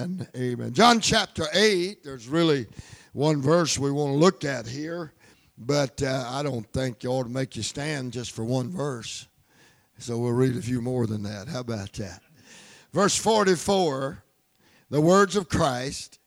Amen. 0.00 0.28
Amen. 0.34 0.72
John 0.72 1.00
chapter 1.00 1.46
8, 1.52 2.02
there's 2.02 2.26
really 2.26 2.66
one 3.12 3.42
verse 3.42 3.78
we 3.78 3.90
want 3.90 4.12
to 4.12 4.16
look 4.16 4.44
at 4.44 4.66
here, 4.66 5.12
but 5.58 6.02
uh, 6.02 6.24
I 6.26 6.42
don't 6.42 6.66
think 6.72 7.04
you 7.04 7.10
ought 7.10 7.24
to 7.24 7.28
make 7.28 7.54
you 7.54 7.62
stand 7.62 8.12
just 8.12 8.30
for 8.30 8.42
one 8.42 8.70
verse. 8.70 9.26
So 9.98 10.16
we'll 10.16 10.32
read 10.32 10.56
a 10.56 10.62
few 10.62 10.80
more 10.80 11.06
than 11.06 11.22
that. 11.24 11.48
How 11.48 11.60
about 11.60 11.92
that? 11.94 12.22
Verse 12.94 13.14
44, 13.14 14.22
the 14.88 15.00
words 15.02 15.36
of 15.36 15.50
Christ, 15.50 16.18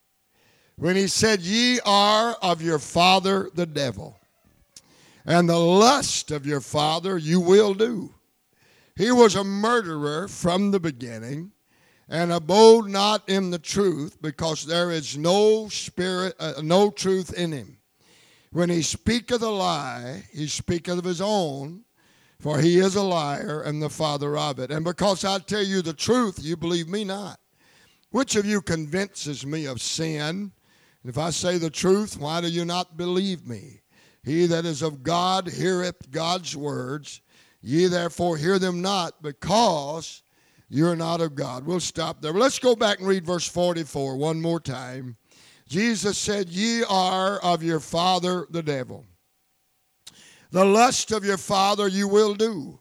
when 0.75 0.95
he 0.95 1.07
said, 1.07 1.41
Ye 1.41 1.79
are 1.83 2.37
of 2.43 2.61
your 2.61 2.79
father 2.79 3.49
the 3.55 3.65
devil, 3.65 4.19
and 5.25 5.49
the 5.49 5.57
lust 5.57 6.29
of 6.29 6.45
your 6.45 6.61
father 6.61 7.17
you 7.17 7.39
will 7.39 7.73
do. 7.73 8.13
He 8.95 9.11
was 9.11 9.35
a 9.35 9.43
murderer 9.43 10.27
from 10.27 10.69
the 10.69 10.79
beginning 10.79 11.53
and 12.09 12.31
abode 12.31 12.87
not 12.89 13.27
in 13.29 13.49
the 13.49 13.59
truth 13.59 14.21
because 14.21 14.65
there 14.65 14.91
is 14.91 15.17
no 15.17 15.67
spirit 15.69 16.35
uh, 16.39 16.53
no 16.61 16.89
truth 16.91 17.33
in 17.33 17.51
him. 17.51 17.77
When 18.51 18.69
he 18.69 18.81
speaketh 18.81 19.41
a 19.41 19.49
lie 19.49 20.23
he 20.31 20.47
speaketh 20.47 20.99
of 20.99 21.05
his 21.05 21.21
own 21.21 21.83
for 22.39 22.59
he 22.59 22.79
is 22.79 22.95
a 22.95 23.01
liar 23.01 23.61
and 23.61 23.81
the 23.81 23.89
father 23.89 24.37
of 24.37 24.59
it. 24.59 24.69
And 24.69 24.83
because 24.83 25.23
i 25.23 25.39
tell 25.39 25.63
you 25.63 25.81
the 25.81 25.93
truth 25.93 26.39
you 26.41 26.57
believe 26.57 26.87
me 26.87 27.03
not. 27.03 27.39
Which 28.11 28.35
of 28.35 28.45
you 28.45 28.61
convinces 28.61 29.45
me 29.45 29.65
of 29.65 29.81
sin? 29.81 30.51
If 31.05 31.17
i 31.17 31.29
say 31.29 31.57
the 31.57 31.69
truth 31.69 32.17
why 32.17 32.41
do 32.41 32.47
you 32.47 32.65
not 32.65 32.97
believe 32.97 33.47
me? 33.47 33.81
He 34.23 34.45
that 34.47 34.65
is 34.65 34.81
of 34.81 35.03
god 35.03 35.49
heareth 35.49 36.11
god's 36.11 36.55
words. 36.55 37.21
Ye 37.61 37.87
therefore 37.87 38.35
hear 38.35 38.59
them 38.59 38.81
not 38.81 39.21
because 39.21 40.21
you're 40.73 40.95
not 40.95 41.21
of 41.21 41.35
God. 41.35 41.67
We'll 41.67 41.79
stop 41.79 42.19
there. 42.19 42.33
Let's 42.33 42.57
go 42.57 42.75
back 42.75 42.97
and 42.97 43.07
read 43.07 43.27
verse 43.27 43.47
44 43.47 44.17
one 44.17 44.41
more 44.41 44.59
time. 44.59 45.17
Jesus 45.67 46.17
said, 46.17 46.49
Ye 46.49 46.83
are 46.89 47.37
of 47.43 47.61
your 47.61 47.79
father 47.79 48.47
the 48.49 48.63
devil. 48.63 49.05
The 50.49 50.65
lust 50.65 51.11
of 51.11 51.23
your 51.23 51.37
father 51.37 51.87
you 51.87 52.07
will 52.07 52.33
do. 52.33 52.79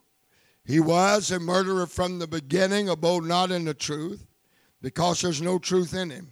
He 0.64 0.80
was 0.80 1.30
a 1.30 1.38
murderer 1.38 1.86
from 1.86 2.18
the 2.18 2.26
beginning, 2.26 2.88
abode 2.88 3.24
not 3.24 3.50
in 3.50 3.66
the 3.66 3.74
truth, 3.74 4.26
because 4.80 5.20
there's 5.20 5.42
no 5.42 5.58
truth 5.58 5.92
in 5.92 6.08
him. 6.08 6.30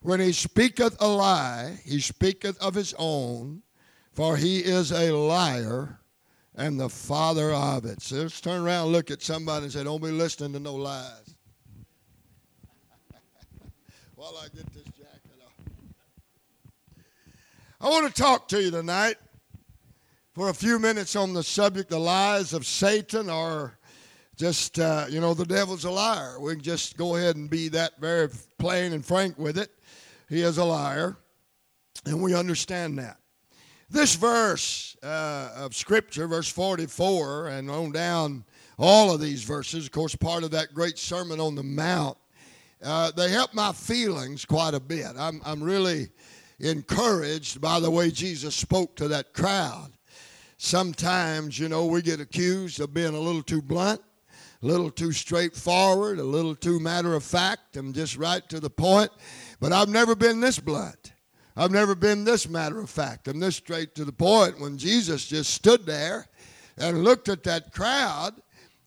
When 0.00 0.18
he 0.18 0.32
speaketh 0.32 0.96
a 0.98 1.08
lie, 1.08 1.78
he 1.84 2.00
speaketh 2.00 2.56
of 2.56 2.74
his 2.74 2.94
own, 2.98 3.62
for 4.14 4.38
he 4.38 4.60
is 4.60 4.92
a 4.92 5.12
liar 5.12 6.00
and 6.56 6.80
the 6.80 6.88
father 6.88 7.52
of 7.52 7.84
it. 7.84 8.00
So 8.00 8.16
let's 8.16 8.40
turn 8.40 8.62
around 8.62 8.84
and 8.84 8.92
look 8.92 9.10
at 9.10 9.22
somebody 9.22 9.64
and 9.64 9.72
say, 9.72 9.84
Don't 9.84 10.02
be 10.02 10.10
listening 10.10 10.54
to 10.54 10.60
no 10.60 10.74
lies. 10.74 11.34
While 14.14 14.36
I 14.42 14.44
get 14.54 14.72
this 14.72 14.84
jacket 14.84 15.42
off. 15.44 15.52
I 17.80 17.88
want 17.90 18.12
to 18.12 18.22
talk 18.22 18.48
to 18.48 18.62
you 18.62 18.70
tonight 18.70 19.16
for 20.34 20.48
a 20.48 20.54
few 20.54 20.78
minutes 20.78 21.14
on 21.14 21.34
the 21.34 21.42
subject 21.42 21.90
the 21.90 21.98
lies 21.98 22.52
of 22.54 22.66
Satan 22.66 23.28
or 23.28 23.78
just, 24.36 24.78
uh, 24.78 25.06
you 25.08 25.20
know, 25.20 25.34
the 25.34 25.46
devil's 25.46 25.84
a 25.84 25.90
liar. 25.90 26.38
We 26.40 26.54
can 26.54 26.62
just 26.62 26.96
go 26.96 27.16
ahead 27.16 27.36
and 27.36 27.48
be 27.48 27.68
that 27.68 27.98
very 27.98 28.28
plain 28.58 28.92
and 28.92 29.04
frank 29.04 29.38
with 29.38 29.58
it. 29.58 29.70
He 30.28 30.42
is 30.42 30.58
a 30.58 30.64
liar, 30.64 31.16
and 32.04 32.20
we 32.20 32.34
understand 32.34 32.98
that. 32.98 33.18
This 33.88 34.16
verse 34.16 34.96
uh, 35.02 35.52
of 35.54 35.74
Scripture, 35.74 36.26
verse 36.26 36.48
44, 36.48 37.48
and 37.48 37.70
on 37.70 37.92
down 37.92 38.44
all 38.78 39.14
of 39.14 39.20
these 39.20 39.44
verses, 39.44 39.86
of 39.86 39.92
course, 39.92 40.16
part 40.16 40.42
of 40.42 40.50
that 40.50 40.74
great 40.74 40.98
Sermon 40.98 41.38
on 41.38 41.54
the 41.54 41.62
Mount, 41.62 42.18
uh, 42.82 43.12
they 43.12 43.30
help 43.30 43.54
my 43.54 43.72
feelings 43.72 44.44
quite 44.44 44.74
a 44.74 44.80
bit. 44.80 45.12
I'm, 45.16 45.40
I'm 45.44 45.62
really 45.62 46.08
encouraged 46.58 47.60
by 47.60 47.78
the 47.78 47.90
way 47.90 48.10
Jesus 48.10 48.56
spoke 48.56 48.96
to 48.96 49.08
that 49.08 49.32
crowd. 49.32 49.92
Sometimes, 50.58 51.58
you 51.58 51.68
know, 51.68 51.86
we 51.86 52.02
get 52.02 52.20
accused 52.20 52.80
of 52.80 52.92
being 52.92 53.14
a 53.14 53.20
little 53.20 53.42
too 53.42 53.62
blunt, 53.62 54.00
a 54.62 54.66
little 54.66 54.90
too 54.90 55.12
straightforward, 55.12 56.18
a 56.18 56.24
little 56.24 56.56
too 56.56 56.80
matter 56.80 57.14
of 57.14 57.22
fact, 57.22 57.76
and 57.76 57.94
just 57.94 58.16
right 58.16 58.46
to 58.48 58.58
the 58.58 58.70
point. 58.70 59.10
But 59.60 59.72
I've 59.72 59.88
never 59.88 60.16
been 60.16 60.40
this 60.40 60.58
blunt. 60.58 61.12
I've 61.56 61.70
never 61.70 61.94
been 61.94 62.24
this 62.24 62.48
matter 62.48 62.80
of 62.80 62.90
fact. 62.90 63.28
I'm 63.28 63.40
this 63.40 63.56
straight 63.56 63.94
to 63.94 64.04
the 64.04 64.12
point 64.12 64.60
when 64.60 64.76
Jesus 64.76 65.24
just 65.26 65.54
stood 65.54 65.86
there 65.86 66.26
and 66.76 67.02
looked 67.02 67.30
at 67.30 67.42
that 67.44 67.72
crowd 67.72 68.34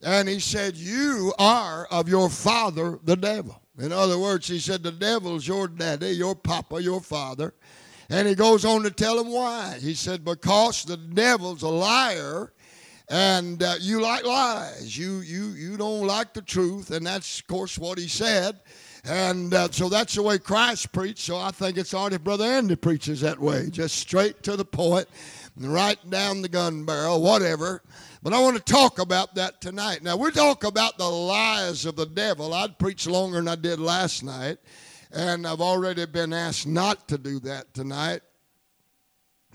and 0.03 0.29
he 0.29 0.39
said, 0.39 0.75
You 0.75 1.33
are 1.39 1.87
of 1.89 2.07
your 2.07 2.29
father, 2.29 2.99
the 3.03 3.17
devil. 3.17 3.59
In 3.79 3.91
other 3.91 4.19
words, 4.19 4.47
he 4.47 4.59
said, 4.59 4.83
The 4.83 4.91
devil's 4.91 5.47
your 5.47 5.67
daddy, 5.67 6.09
your 6.09 6.35
papa, 6.35 6.81
your 6.81 7.01
father. 7.01 7.55
And 8.09 8.27
he 8.27 8.35
goes 8.35 8.65
on 8.65 8.83
to 8.83 8.91
tell 8.91 9.19
him 9.19 9.31
why. 9.31 9.77
He 9.81 9.95
said, 9.95 10.23
Because 10.23 10.83
the 10.83 10.97
devil's 10.97 11.63
a 11.63 11.69
liar 11.69 12.53
and 13.09 13.63
uh, 13.63 13.75
you 13.79 13.99
like 13.99 14.25
lies. 14.25 14.95
You, 14.95 15.21
you, 15.21 15.49
you 15.49 15.75
don't 15.75 16.05
like 16.05 16.35
the 16.35 16.43
truth. 16.43 16.91
And 16.91 17.07
that's, 17.07 17.39
of 17.39 17.47
course, 17.47 17.79
what 17.79 17.97
he 17.97 18.07
said. 18.07 18.59
And 19.05 19.53
uh, 19.53 19.69
so 19.71 19.89
that's 19.89 20.15
the 20.15 20.23
way 20.23 20.37
Christ 20.39 20.91
preached. 20.91 21.19
So 21.19 21.37
I 21.37 21.51
think 21.51 21.77
it's 21.77 21.93
odd 21.93 22.13
if 22.13 22.23
Brother 22.23 22.45
Andy 22.45 22.75
preaches 22.75 23.21
that 23.21 23.39
way, 23.39 23.69
just 23.69 23.95
straight 23.95 24.43
to 24.43 24.55
the 24.55 24.65
point, 24.65 25.07
right 25.57 25.97
down 26.09 26.41
the 26.41 26.49
gun 26.49 26.85
barrel, 26.85 27.21
whatever. 27.21 27.81
But 28.21 28.33
I 28.33 28.41
want 28.41 28.57
to 28.57 28.73
talk 28.73 28.99
about 28.99 29.35
that 29.35 29.61
tonight. 29.61 30.03
Now, 30.03 30.17
we're 30.17 30.31
talking 30.31 30.67
about 30.67 30.97
the 30.97 31.07
lies 31.07 31.85
of 31.85 31.95
the 31.95 32.05
devil. 32.05 32.53
I'd 32.53 32.77
preach 32.77 33.07
longer 33.07 33.37
than 33.37 33.47
I 33.47 33.55
did 33.55 33.79
last 33.79 34.23
night, 34.23 34.57
and 35.11 35.47
I've 35.47 35.61
already 35.61 36.05
been 36.05 36.33
asked 36.33 36.67
not 36.67 37.07
to 37.07 37.17
do 37.17 37.39
that 37.41 37.73
tonight. 37.73 38.21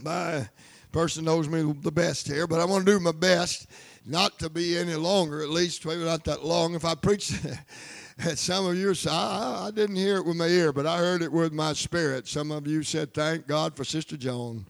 My 0.03 0.49
person 0.93 1.25
knows 1.27 1.49
me 1.49 1.75
the 1.83 1.93
best 1.93 2.27
here, 2.27 2.47
but 2.47 2.61
I 2.61 2.65
want 2.65 2.87
to 2.87 2.93
do 2.93 3.01
my 3.01 3.13
best 3.13 3.67
not 4.07 4.39
to 4.39 4.49
be 4.49 4.79
any 4.79 4.95
longer, 4.95 5.43
at 5.43 5.51
least 5.51 5.85
maybe 5.85 6.05
not 6.05 6.25
that 6.25 6.45
long. 6.45 6.75
If 6.75 6.85
I 6.85 6.95
preach 6.95 7.33
some 8.37 8.67
of 8.67 8.77
you, 8.77 8.95
I, 9.11 9.67
I 9.67 9.71
didn't 9.71 9.97
hear 9.97 10.17
it 10.17 10.25
with 10.25 10.37
my 10.37 10.47
ear, 10.47 10.73
but 10.73 10.87
I 10.87 10.99
heard 10.99 11.23
it 11.23 11.33
with 11.33 11.53
my 11.53 11.73
spirit. 11.73 12.29
Some 12.29 12.51
of 12.53 12.67
you 12.67 12.83
said, 12.83 13.13
Thank 13.13 13.47
God 13.47 13.77
for 13.77 13.85
Sister 13.85 14.17
Joan. 14.17 14.65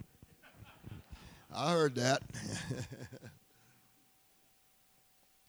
I 1.55 1.73
heard 1.73 1.95
that. 1.97 2.23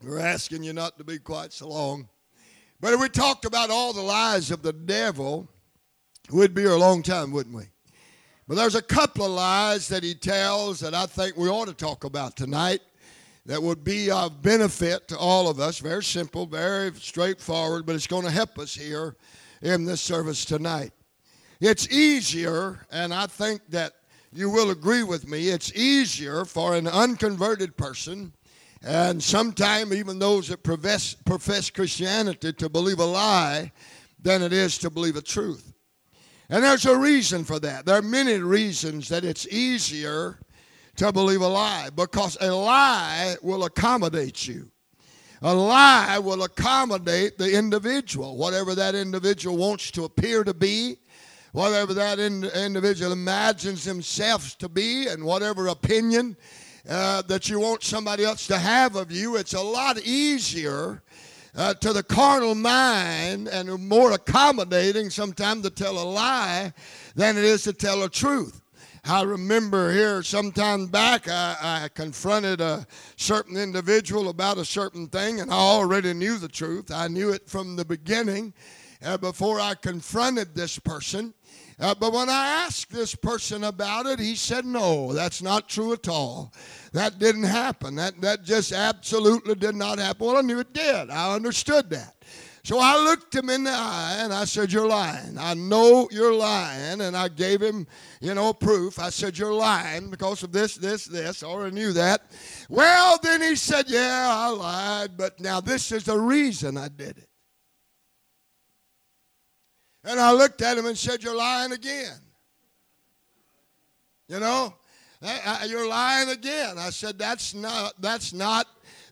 We're 0.02 0.20
asking 0.20 0.62
you 0.62 0.72
not 0.72 0.98
to 0.98 1.04
be 1.04 1.18
quite 1.18 1.52
so 1.52 1.68
long. 1.68 2.08
But 2.80 2.92
if 2.92 3.00
we 3.00 3.08
talked 3.08 3.44
about 3.44 3.70
all 3.70 3.92
the 3.92 4.02
lies 4.02 4.50
of 4.50 4.62
the 4.62 4.72
devil, 4.72 5.48
we'd 6.30 6.54
be 6.54 6.62
here 6.62 6.72
a 6.72 6.76
long 6.76 7.02
time, 7.02 7.32
wouldn't 7.32 7.56
we? 7.56 7.64
But 8.46 8.56
there's 8.56 8.74
a 8.76 8.82
couple 8.82 9.24
of 9.24 9.32
lies 9.32 9.88
that 9.88 10.04
he 10.04 10.14
tells 10.14 10.78
that 10.80 10.94
I 10.94 11.06
think 11.06 11.36
we 11.36 11.48
ought 11.48 11.66
to 11.66 11.74
talk 11.74 12.04
about 12.04 12.36
tonight 12.36 12.82
that 13.46 13.62
would 13.62 13.84
be 13.84 14.10
of 14.10 14.42
benefit 14.42 15.08
to 15.08 15.16
all 15.16 15.48
of 15.48 15.60
us. 15.60 15.78
Very 15.78 16.02
simple, 16.02 16.46
very 16.46 16.92
straightforward, 16.94 17.86
but 17.86 17.94
it's 17.94 18.06
going 18.06 18.24
to 18.24 18.30
help 18.30 18.58
us 18.58 18.74
here 18.74 19.16
in 19.62 19.84
this 19.84 20.00
service 20.00 20.44
tonight. 20.44 20.90
It's 21.60 21.88
easier, 21.88 22.86
and 22.90 23.14
I 23.14 23.26
think 23.26 23.62
that 23.70 23.92
you 24.32 24.50
will 24.50 24.70
agree 24.70 25.04
with 25.04 25.26
me, 25.28 25.48
it's 25.48 25.72
easier 25.74 26.44
for 26.44 26.74
an 26.74 26.86
unconverted 26.86 27.76
person, 27.76 28.34
and 28.82 29.22
sometimes 29.22 29.94
even 29.94 30.18
those 30.18 30.48
that 30.48 30.62
profess, 30.62 31.14
profess 31.14 31.70
Christianity, 31.70 32.52
to 32.52 32.68
believe 32.68 32.98
a 32.98 33.04
lie 33.04 33.72
than 34.20 34.42
it 34.42 34.52
is 34.52 34.76
to 34.78 34.90
believe 34.90 35.16
a 35.16 35.22
truth. 35.22 35.72
And 36.50 36.62
there's 36.62 36.84
a 36.84 36.98
reason 36.98 37.44
for 37.44 37.58
that. 37.60 37.86
There 37.86 37.96
are 37.96 38.02
many 38.02 38.34
reasons 38.34 39.08
that 39.08 39.24
it's 39.24 39.48
easier 39.48 40.38
to 40.96 41.12
believe 41.12 41.40
a 41.40 41.48
lie 41.48 41.90
because 41.94 42.36
a 42.40 42.50
lie 42.50 43.36
will 43.42 43.64
accommodate 43.64 44.46
you. 44.46 44.70
A 45.42 45.54
lie 45.54 46.18
will 46.18 46.44
accommodate 46.44 47.36
the 47.36 47.56
individual, 47.56 48.36
whatever 48.36 48.74
that 48.74 48.94
individual 48.94 49.56
wants 49.56 49.90
to 49.92 50.04
appear 50.04 50.44
to 50.44 50.54
be, 50.54 50.96
whatever 51.52 51.92
that 51.94 52.18
in, 52.18 52.44
individual 52.44 53.12
imagines 53.12 53.84
themselves 53.84 54.54
to 54.56 54.68
be, 54.68 55.08
and 55.08 55.22
whatever 55.22 55.68
opinion 55.68 56.36
uh, 56.88 57.22
that 57.22 57.48
you 57.48 57.60
want 57.60 57.82
somebody 57.82 58.24
else 58.24 58.46
to 58.46 58.58
have 58.58 58.96
of 58.96 59.12
you. 59.12 59.36
It's 59.36 59.54
a 59.54 59.60
lot 59.60 60.00
easier 60.00 61.02
uh, 61.56 61.74
to 61.74 61.92
the 61.92 62.02
carnal 62.02 62.54
mind 62.54 63.48
and 63.48 63.88
more 63.88 64.12
accommodating 64.12 65.10
sometimes 65.10 65.62
to 65.62 65.70
tell 65.70 65.98
a 65.98 66.04
lie 66.04 66.72
than 67.14 67.36
it 67.36 67.44
is 67.44 67.64
to 67.64 67.72
tell 67.72 68.02
a 68.04 68.08
truth. 68.08 68.62
I 69.08 69.22
remember 69.22 69.92
here 69.92 70.20
sometime 70.24 70.86
back, 70.86 71.28
I, 71.28 71.84
I, 71.84 71.88
confronted 71.94 72.60
a 72.60 72.84
certain 73.14 73.56
individual 73.56 74.30
about 74.30 74.58
a 74.58 74.64
certain 74.64 75.06
thing, 75.06 75.40
and 75.40 75.52
I 75.52 75.56
already 75.56 76.12
knew 76.12 76.38
the 76.38 76.48
truth. 76.48 76.90
I 76.92 77.06
knew 77.06 77.30
it 77.30 77.48
from 77.48 77.76
the 77.76 77.84
beginning 77.84 78.52
uh, 79.04 79.16
before 79.16 79.60
I 79.60 79.74
confronted 79.74 80.56
this 80.56 80.80
person. 80.80 81.34
Uh, 81.78 81.94
but 81.94 82.12
when 82.12 82.28
I 82.28 82.64
asked 82.64 82.90
this 82.90 83.14
person 83.14 83.62
about 83.62 84.06
it, 84.06 84.18
he 84.18 84.34
said, 84.34 84.64
No, 84.64 85.12
that's 85.12 85.40
not 85.40 85.68
true 85.68 85.92
at 85.92 86.08
all. 86.08 86.52
That 86.92 87.20
didn't 87.20 87.44
happen. 87.44 87.94
That, 87.94 88.20
that 88.22 88.42
just 88.42 88.72
absolutely 88.72 89.54
did 89.54 89.76
not 89.76 90.00
happen. 90.00 90.26
Well, 90.26 90.36
I 90.36 90.40
knew 90.40 90.58
it 90.58 90.72
did. 90.72 91.10
I 91.10 91.32
understood 91.32 91.90
that. 91.90 92.16
So 92.66 92.80
I 92.80 93.00
looked 93.00 93.32
him 93.32 93.48
in 93.48 93.62
the 93.62 93.70
eye 93.70 94.16
and 94.18 94.32
I 94.32 94.44
said, 94.44 94.72
You're 94.72 94.88
lying. 94.88 95.38
I 95.38 95.54
know 95.54 96.08
you're 96.10 96.34
lying. 96.34 97.00
And 97.00 97.16
I 97.16 97.28
gave 97.28 97.60
him, 97.60 97.86
you 98.20 98.34
know, 98.34 98.52
proof. 98.52 98.98
I 98.98 99.10
said, 99.10 99.38
You're 99.38 99.52
lying 99.52 100.10
because 100.10 100.42
of 100.42 100.50
this, 100.50 100.74
this, 100.74 101.04
this. 101.04 101.44
I 101.44 101.46
already 101.46 101.76
knew 101.76 101.92
that. 101.92 102.22
Well, 102.68 103.20
then 103.22 103.40
he 103.40 103.54
said, 103.54 103.84
Yeah, 103.86 104.26
I 104.28 104.48
lied, 104.48 105.16
but 105.16 105.38
now 105.38 105.60
this 105.60 105.92
is 105.92 106.02
the 106.02 106.18
reason 106.18 106.76
I 106.76 106.88
did 106.88 107.18
it. 107.18 107.28
And 110.02 110.18
I 110.18 110.32
looked 110.32 110.60
at 110.60 110.76
him 110.76 110.86
and 110.86 110.98
said, 110.98 111.22
You're 111.22 111.36
lying 111.36 111.70
again. 111.70 112.18
You 114.26 114.40
know, 114.40 114.74
you're 115.68 115.88
lying 115.88 116.30
again. 116.30 116.78
I 116.78 116.90
said, 116.90 117.16
That's 117.16 117.54
not, 117.54 117.92
that's 118.02 118.32
not 118.32 118.66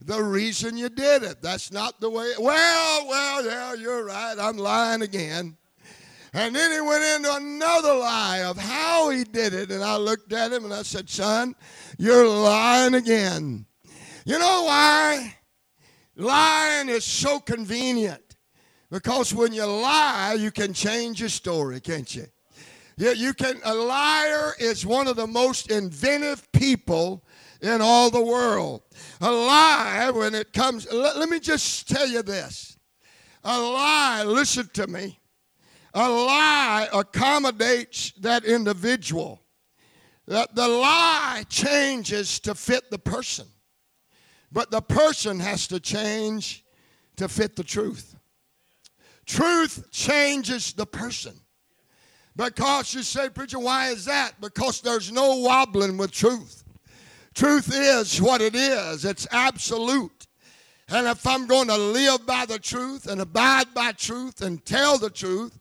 the 0.05 0.23
reason 0.23 0.77
you 0.77 0.89
did 0.89 1.23
it. 1.23 1.41
That's 1.41 1.73
not 1.73 2.01
the 2.01 2.11
way. 2.11 2.33
Well, 2.39 3.07
well, 3.09 3.45
yeah, 3.45 3.75
you're 3.75 4.05
right. 4.05 4.37
I'm 4.39 4.57
lying 4.57 5.03
again. 5.03 5.57
And 6.33 6.55
then 6.55 6.73
he 6.73 6.81
went 6.81 7.05
into 7.05 7.35
another 7.35 7.95
lie 7.95 8.43
of 8.45 8.59
how 8.59 9.11
he 9.11 9.25
did 9.25 9.55
it. 9.55 9.71
And 9.71 9.83
I 9.83 9.97
looked 9.97 10.33
at 10.33 10.53
him 10.53 10.65
and 10.65 10.75
I 10.75 10.83
said, 10.83 11.09
Son, 11.09 11.55
you're 11.97 12.29
lying 12.29 12.95
again. 12.95 13.67
You 14.27 14.39
know 14.39 14.65
why? 14.65 15.37
Lying 16.17 16.89
is 16.89 17.05
so 17.05 17.39
convenient. 17.39 18.21
Because 18.91 19.33
when 19.33 19.53
you 19.53 19.65
lie, 19.65 20.37
you 20.39 20.51
can 20.51 20.73
change 20.73 21.21
your 21.21 21.29
story, 21.29 21.81
can't 21.81 22.15
you? 22.15 22.27
Yeah, 22.97 23.11
you 23.13 23.35
can. 23.35 23.61
A 23.65 23.75
liar 23.75 24.53
is 24.59 24.87
one 24.87 25.09
of 25.09 25.17
the 25.17 25.27
most 25.27 25.71
inventive 25.71 26.51
people 26.53 27.25
in 27.61 27.81
all 27.81 28.11
the 28.11 28.23
world. 28.23 28.83
A 29.21 29.31
lie, 29.31 30.11
when 30.11 30.35
it 30.35 30.53
comes, 30.53 30.91
let, 30.93 31.17
let 31.17 31.29
me 31.29 31.41
just 31.41 31.89
tell 31.89 32.07
you 32.07 32.23
this. 32.23 32.77
A 33.45 33.61
lie, 33.61 34.25
listen 34.25 34.69
to 34.75 34.87
me, 34.87 35.21
a 35.93 36.09
lie 36.09 36.89
accommodates 36.93 38.13
that 38.21 38.45
individual. 38.45 39.43
The, 40.27 40.49
the 40.55 40.67
lie 40.67 41.45
changes 41.49 42.41
to 42.41 42.55
fit 42.55 42.91
the 42.91 42.99
person, 42.99 43.47
but 44.51 44.71
the 44.71 44.81
person 44.81 45.39
has 45.41 45.67
to 45.69 45.79
change 45.79 46.65
to 47.17 47.29
fit 47.29 47.57
the 47.57 47.65
truth. 47.65 48.17
Truth 49.27 49.91
changes 49.91 50.73
the 50.73 50.87
person. 50.87 51.35
Because 52.37 52.95
you 52.95 53.03
say, 53.03 53.29
preacher, 53.29 53.59
why 53.59 53.89
is 53.89 54.07
that? 54.07 54.41
Because 54.41 54.81
there's 54.81 55.13
no 55.13 55.37
wobbling 55.37 55.97
with 55.97 56.11
truth. 56.11 56.64
Truth 57.35 57.73
is 57.75 58.23
what 58.23 58.41
it 58.41 58.55
is, 58.55 59.05
it's 59.05 59.27
absolute. 59.33 60.27
And 60.89 61.07
if 61.07 61.27
I'm 61.27 61.47
going 61.47 61.69
to 61.69 61.77
live 61.77 62.27
by 62.27 62.47
the 62.47 62.59
truth 62.59 63.07
and 63.07 63.21
abide 63.21 63.73
by 63.75 63.93
truth 63.93 64.43
and 64.43 64.65
tell 64.65 64.99
the 64.99 65.11
truth, 65.11 65.59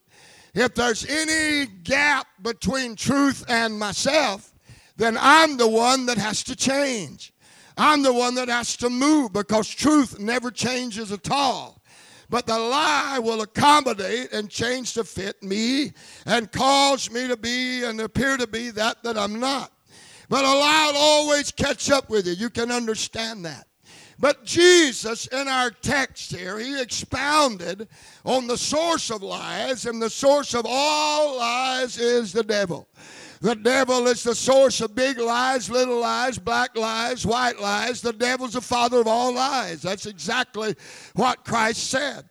if 0.54 0.76
there's 0.76 1.06
any 1.06 1.66
gap 1.84 2.28
between 2.42 2.96
truth 2.96 3.44
and 3.48 3.80
myself, 3.80 4.54
then 4.98 5.18
I'm 5.20 5.58
the 5.58 5.68
one 5.68 6.06
that 6.06 6.18
has 6.18 6.44
to 6.44 6.56
change. 6.56 7.34
I'm 7.76 8.04
the 8.04 8.14
one 8.14 8.36
that 8.36 8.50
has 8.50 8.78
to 8.78 8.90
move 8.90 9.34
because 9.34 9.68
truth 9.68 10.20
never 10.20 10.52
changes 10.52 11.12
at 11.12 11.32
all. 11.32 11.82
But 12.30 12.46
the 12.46 12.58
lie 12.58 13.20
will 13.20 13.42
accommodate 13.42 14.32
and 14.32 14.50
change 14.50 14.94
to 14.94 15.04
fit 15.04 15.42
me 15.42 15.94
and 16.26 16.52
cause 16.52 17.10
me 17.10 17.28
to 17.28 17.38
be 17.38 17.84
and 17.84 18.00
appear 18.00 18.38
to 18.38 18.48
be 18.48 18.70
that 18.72 19.04
that 19.04 19.18
I'm 19.18 19.40
not. 19.40 19.72
But 20.30 20.46
a 20.46 20.48
lie 20.48 20.92
will 20.92 21.00
always 21.00 21.52
catch 21.52 21.90
up 21.92 22.10
with 22.10 22.28
you. 22.28 22.34
You 22.34 22.50
can 22.50 22.72
understand 22.72 23.46
that. 23.46 23.68
But 24.20 24.46
Jesus, 24.46 25.28
in 25.28 25.48
our 25.48 25.70
text 25.70 26.34
here, 26.34 26.58
he 26.60 26.80
expounded 26.80 27.88
on 28.24 28.48
the 28.48 28.58
source 28.58 29.10
of 29.10 29.22
lies, 29.22 29.86
and 29.86 30.02
the 30.02 30.10
source 30.10 30.54
of 30.54 30.66
all 30.68 31.38
lies 31.38 31.98
is 31.98 32.32
the 32.32 32.44
devil. 32.44 32.88
The 33.42 33.56
devil 33.56 34.08
is 34.08 34.24
the 34.24 34.36
source 34.36 34.80
of 34.80 34.96
big 34.96 35.18
lies, 35.18 35.70
little 35.70 36.00
lies, 36.00 36.40
black 36.40 36.78
lies, 36.78 37.26
white 37.26 37.60
lies. 37.60 38.00
The 38.00 38.14
devil's 38.14 38.54
the 38.54 38.62
father 38.62 39.02
of 39.02 39.08
all 39.08 39.34
lies. 39.34 39.82
That's 39.82 40.06
exactly 40.06 40.76
what 41.16 41.44
Christ 41.44 41.90
said. 41.90 42.30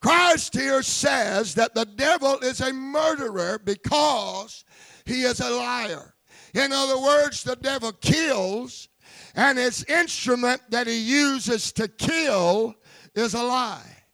Christ 0.00 0.54
here 0.54 0.82
says 0.82 1.54
that 1.56 1.74
the 1.74 1.84
devil 1.84 2.38
is 2.38 2.60
a 2.60 2.72
murderer 2.72 3.60
because 3.62 4.64
he 5.04 5.24
is 5.24 5.40
a 5.40 5.50
liar. 5.50 6.13
In 6.54 6.72
other 6.72 6.98
words, 6.98 7.42
the 7.42 7.56
devil 7.56 7.92
kills, 7.92 8.88
and 9.34 9.58
his 9.58 9.84
instrument 9.84 10.62
that 10.70 10.86
he 10.86 10.96
uses 10.96 11.72
to 11.72 11.88
kill 11.88 12.74
is 13.14 13.34
a 13.34 13.42
lie. 13.42 14.04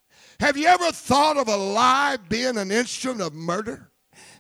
Have 0.41 0.57
you 0.57 0.67
ever 0.67 0.91
thought 0.91 1.37
of 1.37 1.49
a 1.49 1.57
lie 1.57 2.17
being 2.29 2.57
an 2.57 2.71
instrument 2.71 3.21
of 3.21 3.35
murder? 3.35 3.91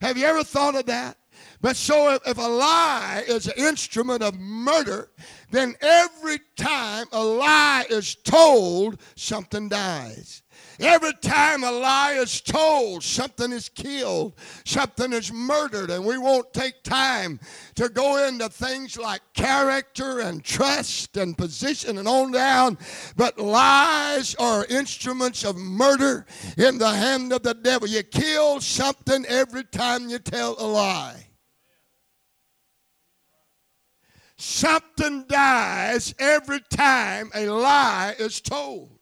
Have 0.01 0.17
you 0.17 0.25
ever 0.25 0.43
thought 0.43 0.75
of 0.75 0.87
that? 0.87 1.19
But 1.61 1.77
so 1.77 2.15
if, 2.15 2.27
if, 2.27 2.39
a 2.39 2.41
lie 2.41 3.23
is 3.29 3.47
an 3.47 3.53
instrument 3.59 4.23
of 4.23 4.39
murder, 4.39 5.11
then 5.51 5.75
every 5.83 6.39
time 6.57 7.07
a 7.13 7.23
lie 7.23 7.85
is 7.91 8.15
told, 8.15 8.99
something 9.15 9.69
dies. 9.69 10.43
Every 10.81 11.13
time 11.21 11.63
a 11.63 11.71
lie 11.71 12.13
is 12.13 12.41
told, 12.41 13.05
something 13.05 13.53
is 13.53 13.69
killed, 13.69 14.33
something 14.65 15.13
is 15.13 15.31
murdered, 15.31 15.91
and 15.91 16.07
we 16.07 16.17
won't 16.17 16.55
take 16.55 16.83
time 16.83 17.39
to 17.75 17.91
go 17.91 18.27
into 18.27 18.49
things 18.49 18.97
like 18.97 19.21
character 19.35 20.21
and 20.21 20.43
trust 20.43 21.19
and 21.19 21.37
position 21.37 21.99
and 21.99 22.09
on 22.09 22.33
down. 22.33 22.79
But 23.15 23.39
lies 23.39 24.35
are 24.37 24.65
instruments 24.71 25.45
of 25.45 25.57
murder 25.57 26.25
in 26.57 26.79
the 26.79 26.91
hand 26.91 27.35
of 27.35 27.43
the 27.43 27.55
devil. 27.55 27.87
You 27.87 28.03
kill 28.03 28.63
something 28.63 29.27
every 29.27 29.65
time 29.65 30.09
you 30.09 30.19
tell 30.19 30.57
a 30.59 30.65
lie. 30.67 31.27
Something 34.39 35.27
dies 35.29 36.15
every 36.19 36.61
time 36.71 37.31
a 37.35 37.51
lie 37.51 38.15
is 38.19 38.41
told. 38.41 39.00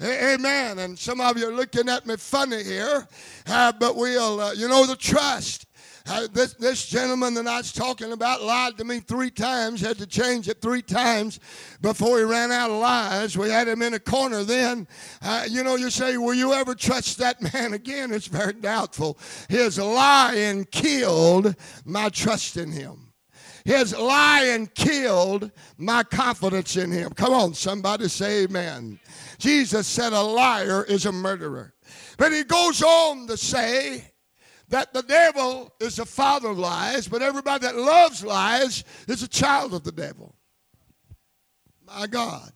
Amen. 0.00 0.78
And 0.78 0.96
some 0.96 1.20
of 1.20 1.36
you 1.36 1.48
are 1.48 1.52
looking 1.52 1.88
at 1.88 2.06
me 2.06 2.16
funny 2.16 2.62
here, 2.62 3.08
uh, 3.48 3.72
but 3.72 3.96
we'll, 3.96 4.40
uh, 4.40 4.52
you 4.52 4.68
know, 4.68 4.86
the 4.86 4.94
trust. 4.94 5.66
Uh, 6.10 6.26
this, 6.32 6.54
this 6.54 6.86
gentleman 6.86 7.34
that 7.34 7.46
I 7.46 7.58
was 7.58 7.70
talking 7.72 8.12
about 8.12 8.42
lied 8.42 8.78
to 8.78 8.84
me 8.84 9.00
three 9.00 9.30
times, 9.30 9.82
had 9.82 9.98
to 9.98 10.06
change 10.06 10.48
it 10.48 10.62
three 10.62 10.80
times 10.80 11.38
before 11.82 12.18
he 12.18 12.24
ran 12.24 12.50
out 12.50 12.70
of 12.70 12.78
lies. 12.78 13.36
We 13.36 13.50
had 13.50 13.68
him 13.68 13.82
in 13.82 13.92
a 13.92 13.98
corner 13.98 14.42
then. 14.42 14.88
Uh, 15.20 15.44
you 15.50 15.62
know, 15.62 15.74
you 15.74 15.90
say, 15.90 16.16
Will 16.16 16.32
you 16.32 16.54
ever 16.54 16.74
trust 16.74 17.18
that 17.18 17.42
man 17.52 17.74
again? 17.74 18.12
It's 18.12 18.26
very 18.28 18.54
doubtful. 18.54 19.18
His 19.50 19.78
lying 19.78 20.64
killed 20.66 21.54
my 21.84 22.08
trust 22.08 22.56
in 22.56 22.72
him. 22.72 23.07
His 23.68 23.94
lying 23.94 24.68
killed 24.68 25.52
my 25.76 26.02
confidence 26.02 26.78
in 26.78 26.90
him. 26.90 27.10
Come 27.10 27.34
on, 27.34 27.52
somebody 27.52 28.08
say 28.08 28.44
amen. 28.44 28.98
Jesus 29.36 29.86
said 29.86 30.14
a 30.14 30.22
liar 30.22 30.84
is 30.84 31.04
a 31.04 31.12
murderer. 31.12 31.74
But 32.16 32.32
he 32.32 32.44
goes 32.44 32.82
on 32.82 33.26
to 33.26 33.36
say 33.36 34.10
that 34.70 34.94
the 34.94 35.02
devil 35.02 35.70
is 35.80 35.96
the 35.96 36.06
father 36.06 36.48
of 36.48 36.58
lies, 36.58 37.08
but 37.08 37.20
everybody 37.20 37.66
that 37.66 37.76
loves 37.76 38.24
lies 38.24 38.84
is 39.06 39.22
a 39.22 39.28
child 39.28 39.74
of 39.74 39.84
the 39.84 39.92
devil. 39.92 40.34
My 41.86 42.06
God. 42.06 42.50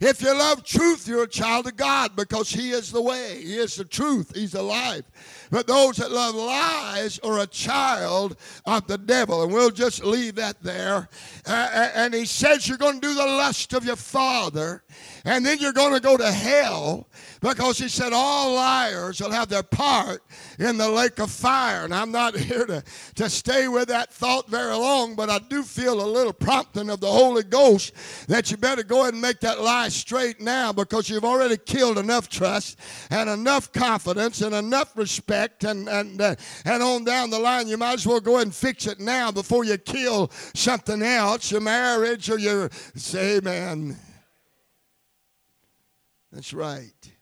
If 0.00 0.22
you 0.22 0.32
love 0.32 0.64
truth, 0.64 1.06
you're 1.06 1.24
a 1.24 1.28
child 1.28 1.66
of 1.66 1.76
God 1.76 2.16
because 2.16 2.48
He 2.48 2.70
is 2.70 2.90
the 2.90 3.02
way, 3.02 3.42
He 3.42 3.58
is 3.58 3.76
the 3.76 3.84
truth, 3.84 4.32
He's 4.34 4.54
life. 4.54 5.04
But 5.50 5.66
those 5.66 5.96
that 5.96 6.12
love 6.12 6.34
lies 6.34 7.18
are 7.20 7.40
a 7.40 7.46
child 7.46 8.36
of 8.66 8.86
the 8.86 8.98
devil. 8.98 9.42
And 9.42 9.52
we'll 9.52 9.70
just 9.70 10.04
leave 10.04 10.36
that 10.36 10.62
there. 10.62 11.08
Uh, 11.46 11.90
and 11.94 12.14
He 12.14 12.24
says 12.24 12.68
you're 12.68 12.78
going 12.78 13.00
to 13.00 13.08
do 13.08 13.14
the 13.14 13.26
lust 13.26 13.72
of 13.72 13.84
your 13.84 13.96
father, 13.96 14.84
and 15.24 15.44
then 15.44 15.58
you're 15.58 15.72
going 15.72 15.94
to 15.94 16.00
go 16.00 16.16
to 16.16 16.30
hell 16.30 17.08
because 17.40 17.78
He 17.78 17.88
said 17.88 18.12
all 18.12 18.54
liars 18.54 19.20
will 19.20 19.30
have 19.30 19.48
their 19.48 19.62
part 19.62 20.22
in 20.58 20.76
the 20.76 20.88
lake 20.88 21.18
of 21.18 21.30
fire. 21.30 21.84
And 21.84 21.94
I'm 21.94 22.12
not 22.12 22.36
here 22.38 22.66
to, 22.66 22.82
to 23.16 23.30
stay 23.30 23.68
with 23.68 23.88
that 23.88 24.12
thought 24.12 24.48
very 24.48 24.74
long, 24.74 25.14
but 25.14 25.30
I 25.30 25.38
do 25.38 25.62
feel 25.62 26.00
a 26.00 26.06
little 26.06 26.32
prompting 26.32 26.90
of 26.90 27.00
the 27.00 27.10
Holy 27.10 27.42
Ghost 27.42 27.94
that 28.28 28.50
you 28.50 28.56
better 28.56 28.82
go 28.82 29.02
ahead 29.02 29.14
and 29.14 29.22
make 29.22 29.40
that 29.40 29.60
lie 29.60 29.88
straight 29.88 30.40
now 30.40 30.72
because 30.72 31.08
you've 31.08 31.24
already 31.24 31.56
killed 31.56 31.98
enough 31.98 32.28
trust 32.28 32.78
and 33.10 33.28
enough 33.28 33.72
confidence 33.72 34.40
and 34.40 34.54
enough 34.54 34.96
respect 34.96 35.64
and 35.64 35.88
and 35.88 36.20
uh, 36.20 36.34
and 36.64 36.82
on 36.82 37.04
down 37.04 37.30
the 37.30 37.38
line 37.38 37.68
you 37.68 37.76
might 37.76 37.94
as 37.94 38.06
well 38.06 38.20
go 38.20 38.36
ahead 38.36 38.46
and 38.46 38.54
fix 38.54 38.86
it 38.86 39.00
now 39.00 39.30
before 39.30 39.64
you 39.64 39.76
kill 39.78 40.30
something 40.54 41.02
else 41.02 41.50
your 41.50 41.60
marriage 41.60 42.30
or 42.30 42.38
your 42.38 42.70
say 42.94 43.38
amen 43.38 43.96
that's 46.32 46.52
right 46.52 47.12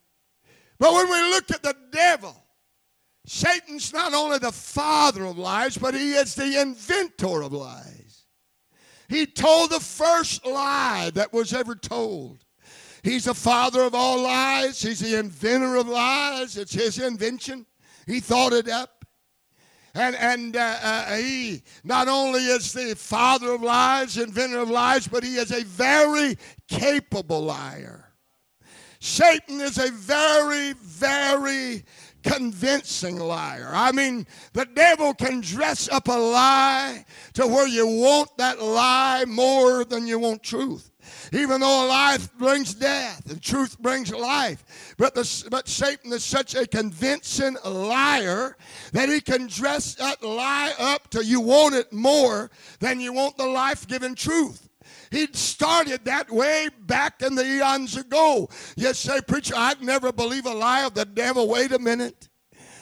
but 0.79 0.93
when 0.93 1.11
we 1.11 1.31
look 1.31 1.51
at 1.51 1.63
the 1.63 1.77
devil 1.91 2.45
Satan's 3.29 3.93
not 3.93 4.15
only 4.15 4.39
the 4.39 4.53
father 4.53 5.27
of 5.27 5.37
lies, 5.37 5.77
but 5.77 5.95
he 5.95 6.13
is 6.13 6.35
the 6.35 6.63
inventor 6.63 7.43
of 7.43 7.53
lies. 7.53 8.25
He 9.09 9.27
told 9.27 9.71
the 9.71 9.81
first 9.81 10.47
lie 10.47 11.11
that 11.15 11.33
was 11.33 11.53
ever 11.53 11.75
told. 11.75 12.45
He's 13.03 13.25
the 13.25 13.35
father 13.35 13.83
of 13.83 13.95
all 13.95 14.23
lies. 14.23 14.81
He's 14.81 15.01
the 15.01 15.19
inventor 15.19 15.77
of 15.77 15.89
lies. 15.89 16.57
It's 16.57 16.73
his 16.73 16.99
invention. 16.99 17.67
He 18.07 18.21
thought 18.21 18.55
it 18.55 18.69
up. 18.69 19.05
And, 19.95 20.17
and 20.17 20.57
uh, 20.57 20.79
uh, 20.83 21.17
he 21.17 21.63
not 21.85 22.09
only 22.09 22.41
is 22.41 22.73
the 22.73 22.95
father 22.95 23.53
of 23.53 23.63
lies, 23.63 24.17
inventor 24.17 24.61
of 24.61 24.71
lies, 24.71 25.07
but 25.07 25.23
he 25.23 25.37
is 25.37 25.51
a 25.51 25.65
very 25.65 26.39
capable 26.67 27.43
liar. 27.43 28.08
Satan 29.01 29.61
is 29.61 29.79
a 29.79 29.91
very, 29.91 30.73
very 30.73 31.85
convincing 32.23 33.19
liar. 33.19 33.71
I 33.73 33.93
mean, 33.93 34.27
the 34.53 34.67
devil 34.67 35.15
can 35.15 35.41
dress 35.41 35.89
up 35.89 36.09
a 36.09 36.13
lie 36.13 37.05
to 37.35 37.47
where 37.47 37.69
you 37.69 37.87
want 37.87 38.37
that 38.39 38.61
lie 38.61 39.25
more 39.27 39.85
than 39.85 40.07
you 40.07 40.19
want 40.19 40.43
truth. 40.43 40.91
Even 41.33 41.61
though 41.61 41.87
life 41.87 42.33
brings 42.37 42.75
death 42.75 43.31
and 43.31 43.41
truth 43.41 43.79
brings 43.79 44.13
life. 44.13 44.95
But, 44.99 45.15
the, 45.15 45.49
but 45.51 45.69
Satan 45.69 46.13
is 46.13 46.25
such 46.25 46.55
a 46.55 46.67
convincing 46.67 47.57
liar 47.65 48.57
that 48.93 49.09
he 49.09 49.21
can 49.21 49.47
dress 49.47 49.95
that 49.95 50.23
lie 50.23 50.73
up 50.79 51.09
till 51.11 51.23
you 51.23 51.41
want 51.41 51.75
it 51.75 51.93
more 51.93 52.51
than 52.81 53.01
you 53.01 53.13
want 53.13 53.37
the 53.37 53.47
life 53.47 53.87
giving 53.87 54.15
truth. 54.15 54.68
He 55.11 55.29
started 55.33 56.05
that 56.05 56.31
way 56.31 56.69
back 56.81 57.23
in 57.23 57.35
the 57.35 57.45
eons 57.45 57.97
ago. 57.97 58.49
You 58.77 58.95
say, 58.95 59.21
Preacher, 59.21 59.55
I'd 59.57 59.83
never 59.83 60.13
believe 60.13 60.47
a 60.47 60.55
lie 60.55 60.85
of 60.85 60.95
the 60.95 61.05
devil. 61.05 61.49
Wait 61.49 61.73
a 61.73 61.79
minute. 61.79 62.28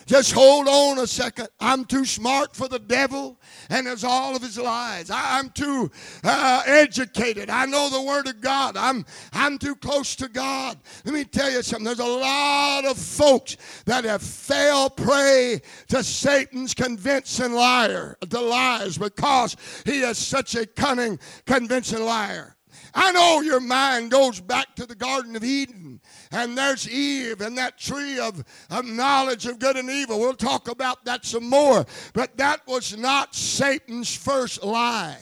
Just 0.07 0.33
hold 0.33 0.69
on 0.69 1.01
a 1.01 1.07
second. 1.07 1.49
I'm 1.59 1.85
too 1.85 2.05
smart 2.05 2.55
for 2.55 2.69
the 2.69 2.79
devil 2.79 3.39
and 3.71 3.87
there's 3.87 4.05
all 4.05 4.37
of 4.37 4.43
his 4.43 4.57
lies. 4.57 5.11
I, 5.11 5.41
am 5.41 5.51
too 5.51 5.91
uh, 6.23 6.63
educated. 6.65 7.51
I 7.51 7.67
know 7.67 7.91
the 7.91 8.03
Word 8.03 8.29
of 8.29 8.41
God. 8.41 8.77
I'm, 8.77 9.05
I'm 9.33 9.59
too 9.59 9.75
close 9.75 10.15
to 10.17 10.29
God. 10.29 10.79
Let 11.05 11.13
me 11.13 11.25
tell 11.25 11.51
you 11.51 11.63
something. 11.63 11.85
There's 11.85 11.99
a 11.99 12.05
lot 12.07 12.85
of 12.85 12.97
folks 12.97 13.57
that 13.85 14.05
have 14.05 14.23
fell 14.23 14.89
prey 14.91 15.61
to 15.89 16.05
Satan's 16.05 16.73
convincing 16.73 17.53
liar, 17.53 18.17
the 18.21 18.41
lies, 18.41 18.97
because 18.99 19.57
he 19.85 20.01
is 20.01 20.19
such 20.19 20.55
a 20.55 20.67
cunning, 20.67 21.19
convincing 21.47 22.05
liar. 22.05 22.56
I 22.99 23.13
know 23.13 23.43
your 23.43 23.61
mind 23.61 24.11
goes 24.11 24.41
back 24.41 24.75
to 24.77 24.87
the 24.87 24.95
Garden 24.95 25.37
of 25.37 25.45
Eden, 25.45 26.01
and 26.33 26.57
there's 26.57 26.89
Eve 26.89 27.43
and 27.43 27.59
that 27.59 27.77
tree 27.77 28.19
of, 28.19 28.43
of 28.71 28.87
knowledge 28.87 29.45
of 29.45 29.59
good 29.59 29.77
and 29.77 29.91
evil. 29.91 30.19
We'll 30.19 30.33
talk 30.33 30.67
about 30.69 31.05
that 31.05 31.27
some 31.27 31.47
more. 31.47 31.85
But 32.15 32.39
that 32.39 32.67
was 32.67 32.97
not 32.97 33.35
Satan's 33.35 34.17
first 34.17 34.65
lie. 34.65 35.19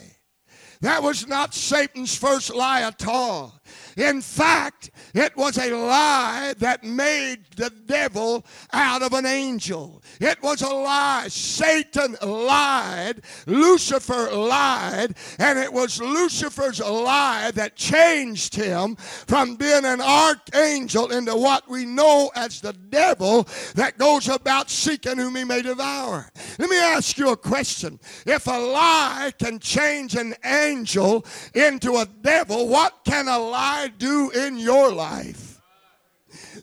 That 0.83 1.03
was 1.03 1.27
not 1.27 1.53
Satan's 1.53 2.17
first 2.17 2.55
lie 2.55 2.83
at 2.83 3.07
all. 3.09 3.61
In 3.97 4.21
fact, 4.21 4.91
it 5.15 5.37
was 5.37 5.59
a 5.59 5.71
lie 5.73 6.55
that 6.59 6.85
made 6.85 7.45
the 7.57 7.71
devil 7.71 8.45
out 8.73 9.03
of 9.03 9.13
an 9.13 9.27
angel. 9.27 10.03
It 10.21 10.43
was 10.43 10.63
a 10.63 10.69
lie. 10.69 11.29
Satan 11.29 12.17
lied, 12.23 13.23
Lucifer 13.47 14.31
lied, 14.33 15.15
and 15.39 15.59
it 15.59 15.73
was 15.73 16.01
Lucifer's 16.01 16.81
lie 16.81 17.51
that 17.53 17.77
changed 17.77 18.55
him 18.55 18.97
from 18.97 19.57
being 19.57 19.85
an 19.85 20.01
archangel 20.01 21.11
into 21.13 21.37
what 21.37 21.69
we 21.69 21.87
know 21.87 22.31
as 22.35 22.61
the 22.61 22.73
devil 22.73 23.47
that 23.75 23.99
goes 23.99 24.29
about 24.29 24.71
seeking 24.71 25.19
whom 25.19 25.37
he 25.37 25.45
may 25.45 25.63
devour. 25.63 26.29
Let 26.59 26.71
me 26.71 26.79
ask 26.79 27.17
you 27.19 27.31
a 27.31 27.37
question. 27.37 28.01
If 28.27 28.47
a 28.47 28.59
lie 28.59 29.33
can 29.39 29.59
change 29.59 30.15
an 30.17 30.35
angel 30.45 31.25
into 31.55 31.97
a 31.97 32.07
devil, 32.07 32.69
what 32.69 33.01
can 33.05 33.29
a 33.29 33.39
lie 33.39 33.54
do 33.99 34.31
in 34.31 34.59
your 34.59 34.93
life? 34.93 35.61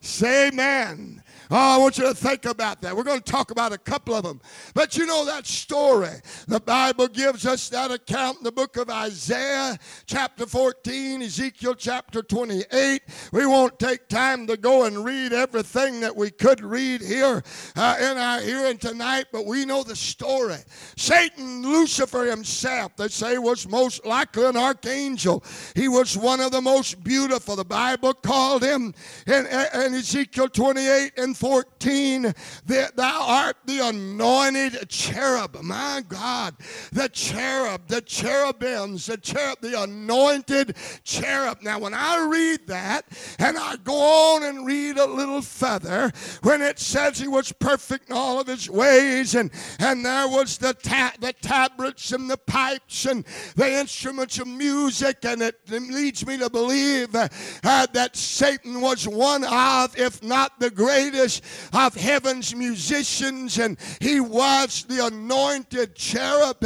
Say 0.02 0.50
amen. 0.50 1.21
Oh, 1.54 1.76
I 1.76 1.78
want 1.80 1.98
you 1.98 2.06
to 2.06 2.14
think 2.14 2.46
about 2.46 2.82
that. 2.82 2.96
We're 2.96 3.04
going 3.04 3.20
to 3.20 3.32
talk 3.32 3.52
about 3.52 3.74
a 3.74 3.78
couple 3.78 4.16
of 4.16 4.24
them. 4.24 4.40
But 4.74 4.98
you 4.98 5.06
know 5.06 5.26
that 5.26 5.46
story. 5.46 6.08
The 6.48 6.62
Bible 6.62 7.10
gives 7.10 7.46
us 7.46 7.68
that 7.70 7.92
account 7.92 8.38
in 8.38 8.44
the 8.46 8.54
book 8.54 8.78
of 8.78 8.90
Isaiah, 8.90 9.78
chapter 10.06 10.46
14, 10.46 11.22
Ezekiel, 11.24 11.76
chapter 11.76 12.22
28. 12.22 13.02
We 13.34 13.46
won't 13.46 13.78
take 13.80 14.08
time 14.08 14.48
to 14.48 14.56
go 14.56 14.86
and 14.86 15.04
read 15.04 15.34
everything 15.34 16.00
that 16.00 16.16
we 16.16 16.32
could 16.32 16.62
read 16.62 17.02
here 17.02 17.44
uh, 17.76 17.98
in 18.00 18.18
our 18.18 18.40
hearing 18.40 18.78
tonight, 18.78 19.26
but 19.34 19.46
we 19.46 19.66
know 19.66 19.84
the 19.84 19.98
story. 19.98 20.60
Satan, 20.96 21.64
Lucifer 21.64 22.24
himself, 22.28 22.96
they 22.96 23.10
say, 23.10 23.38
was 23.38 23.68
most 23.68 24.06
likely 24.06 24.46
an 24.46 24.56
archangel. 24.56 25.44
He 25.76 25.90
was 25.90 26.18
one 26.18 26.40
of 26.40 26.52
the 26.54 26.62
most 26.62 27.04
beautiful. 27.04 27.58
The 27.58 27.66
Bible 27.66 28.14
called 28.14 28.64
him 28.64 28.94
in, 29.28 29.48
in 29.48 29.96
Ezekiel 29.96 30.48
28 30.48 31.12
and 31.18 31.41
14, 31.42 32.36
that 32.68 32.96
thou 32.96 33.26
art 33.28 33.58
the 33.66 33.80
anointed 33.80 34.88
cherub. 34.90 35.58
My 35.64 36.04
God, 36.08 36.54
the 36.92 37.10
cherub, 37.10 37.88
the 37.88 38.02
cherubims, 38.02 39.08
the 39.08 39.18
cherub, 39.18 39.60
the 39.60 39.82
anointed 39.82 40.78
cherub. 41.04 41.64
Now, 41.64 41.80
when 41.80 41.96
I 41.96 42.28
read 42.30 42.68
that 42.68 43.08
and 43.40 43.58
I 43.58 43.78
go 43.78 44.36
on 44.36 44.44
and 44.44 44.68
read 44.68 45.00
a 45.00 45.06
little 45.08 45.42
further, 45.42 46.12
when 46.44 46.62
it 46.62 46.78
says 46.78 47.18
he 47.18 47.28
was 47.28 47.52
perfect 47.52 48.12
in 48.12 48.16
all 48.16 48.40
of 48.40 48.46
his 48.46 48.70
ways, 48.70 49.34
and, 49.34 49.50
and 49.80 50.06
there 50.06 50.28
was 50.28 50.60
the, 50.60 50.76
ta- 50.76 51.16
the 51.20 51.34
tabrets 51.34 52.12
and 52.12 52.30
the 52.30 52.38
pipes 52.38 53.06
and 53.06 53.26
the 53.56 53.80
instruments 53.80 54.38
of 54.38 54.46
music, 54.46 55.18
and 55.24 55.42
it, 55.42 55.56
leads 55.72 56.24
me 56.28 56.38
to 56.38 56.52
believe 56.52 57.16
uh, 57.16 57.28
that 57.64 58.12
Satan 58.16 58.80
was 58.80 59.08
one 59.08 59.44
of, 59.44 59.98
if 59.98 60.22
not 60.22 60.60
the 60.60 60.70
greatest 60.70 61.31
of 61.74 61.96
heaven's 61.96 62.56
musicians, 62.56 63.60
and 63.60 63.78
he 64.00 64.20
was 64.20 64.84
the 64.86 65.06
anointed 65.06 65.96
cherub. 65.96 66.58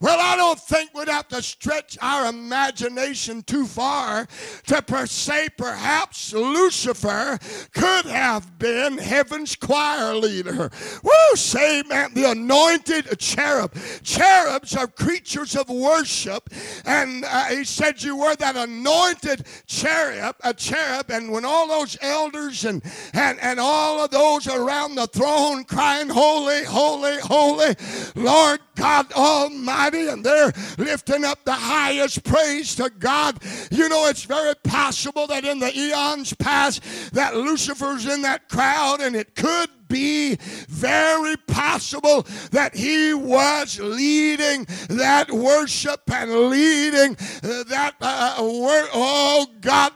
Well, 0.00 0.18
I 0.20 0.36
don't 0.36 0.58
think 0.58 0.94
we'd 0.94 1.08
have 1.08 1.28
to 1.28 1.42
stretch 1.42 1.98
our 2.00 2.26
imagination 2.26 3.42
too 3.42 3.66
far 3.66 4.26
to 4.66 4.82
per 4.82 5.06
say 5.06 5.48
perhaps 5.56 6.32
Lucifer 6.32 7.38
could 7.72 8.06
have 8.06 8.58
been 8.58 8.98
heaven's 8.98 9.56
choir 9.56 10.14
leader. 10.14 10.70
Woo, 11.02 11.36
say, 11.36 11.82
man, 11.88 12.14
the 12.14 12.30
anointed 12.30 13.18
cherub. 13.18 13.74
Cherubs 14.02 14.76
are 14.76 14.86
creatures 14.86 15.56
of 15.56 15.68
worship, 15.68 16.48
and 16.84 17.24
uh, 17.24 17.44
he 17.46 17.64
said 17.64 18.02
you 18.02 18.16
were 18.16 18.36
that 18.36 18.56
anointed 18.56 19.46
cherub, 19.66 20.36
a 20.42 20.54
cherub, 20.54 21.10
and 21.10 21.30
when 21.30 21.44
all 21.44 21.68
those 21.68 21.96
elders 22.00 22.64
and 22.64 22.82
and 23.12 23.38
and 23.40 23.58
all 23.60 24.00
of 24.00 24.10
those 24.14 24.46
around 24.46 24.94
the 24.94 25.08
throne 25.08 25.64
crying, 25.64 26.08
Holy, 26.08 26.64
holy, 26.64 27.18
holy, 27.18 27.74
Lord 28.14 28.60
God 28.76 29.12
Almighty, 29.12 30.08
and 30.08 30.24
they're 30.24 30.52
lifting 30.78 31.24
up 31.24 31.44
the 31.44 31.52
highest 31.52 32.24
praise 32.24 32.76
to 32.76 32.90
God. 32.98 33.38
You 33.70 33.88
know, 33.88 34.06
it's 34.06 34.24
very 34.24 34.54
possible 34.62 35.26
that 35.26 35.44
in 35.44 35.58
the 35.58 35.76
eons 35.76 36.32
past 36.34 37.12
that 37.12 37.36
Lucifer's 37.36 38.06
in 38.06 38.22
that 38.22 38.48
crowd, 38.48 39.00
and 39.00 39.16
it 39.16 39.34
could 39.34 39.83
be 39.88 40.36
very 40.68 41.36
possible 41.46 42.26
that 42.50 42.74
he 42.74 43.14
was 43.14 43.78
leading 43.80 44.66
that 44.88 45.30
worship 45.30 46.00
and 46.12 46.30
leading 46.50 47.14
that 47.42 47.94
uh, 48.00 48.36
word. 48.40 48.88
Oh, 48.92 49.46
God. 49.60 49.92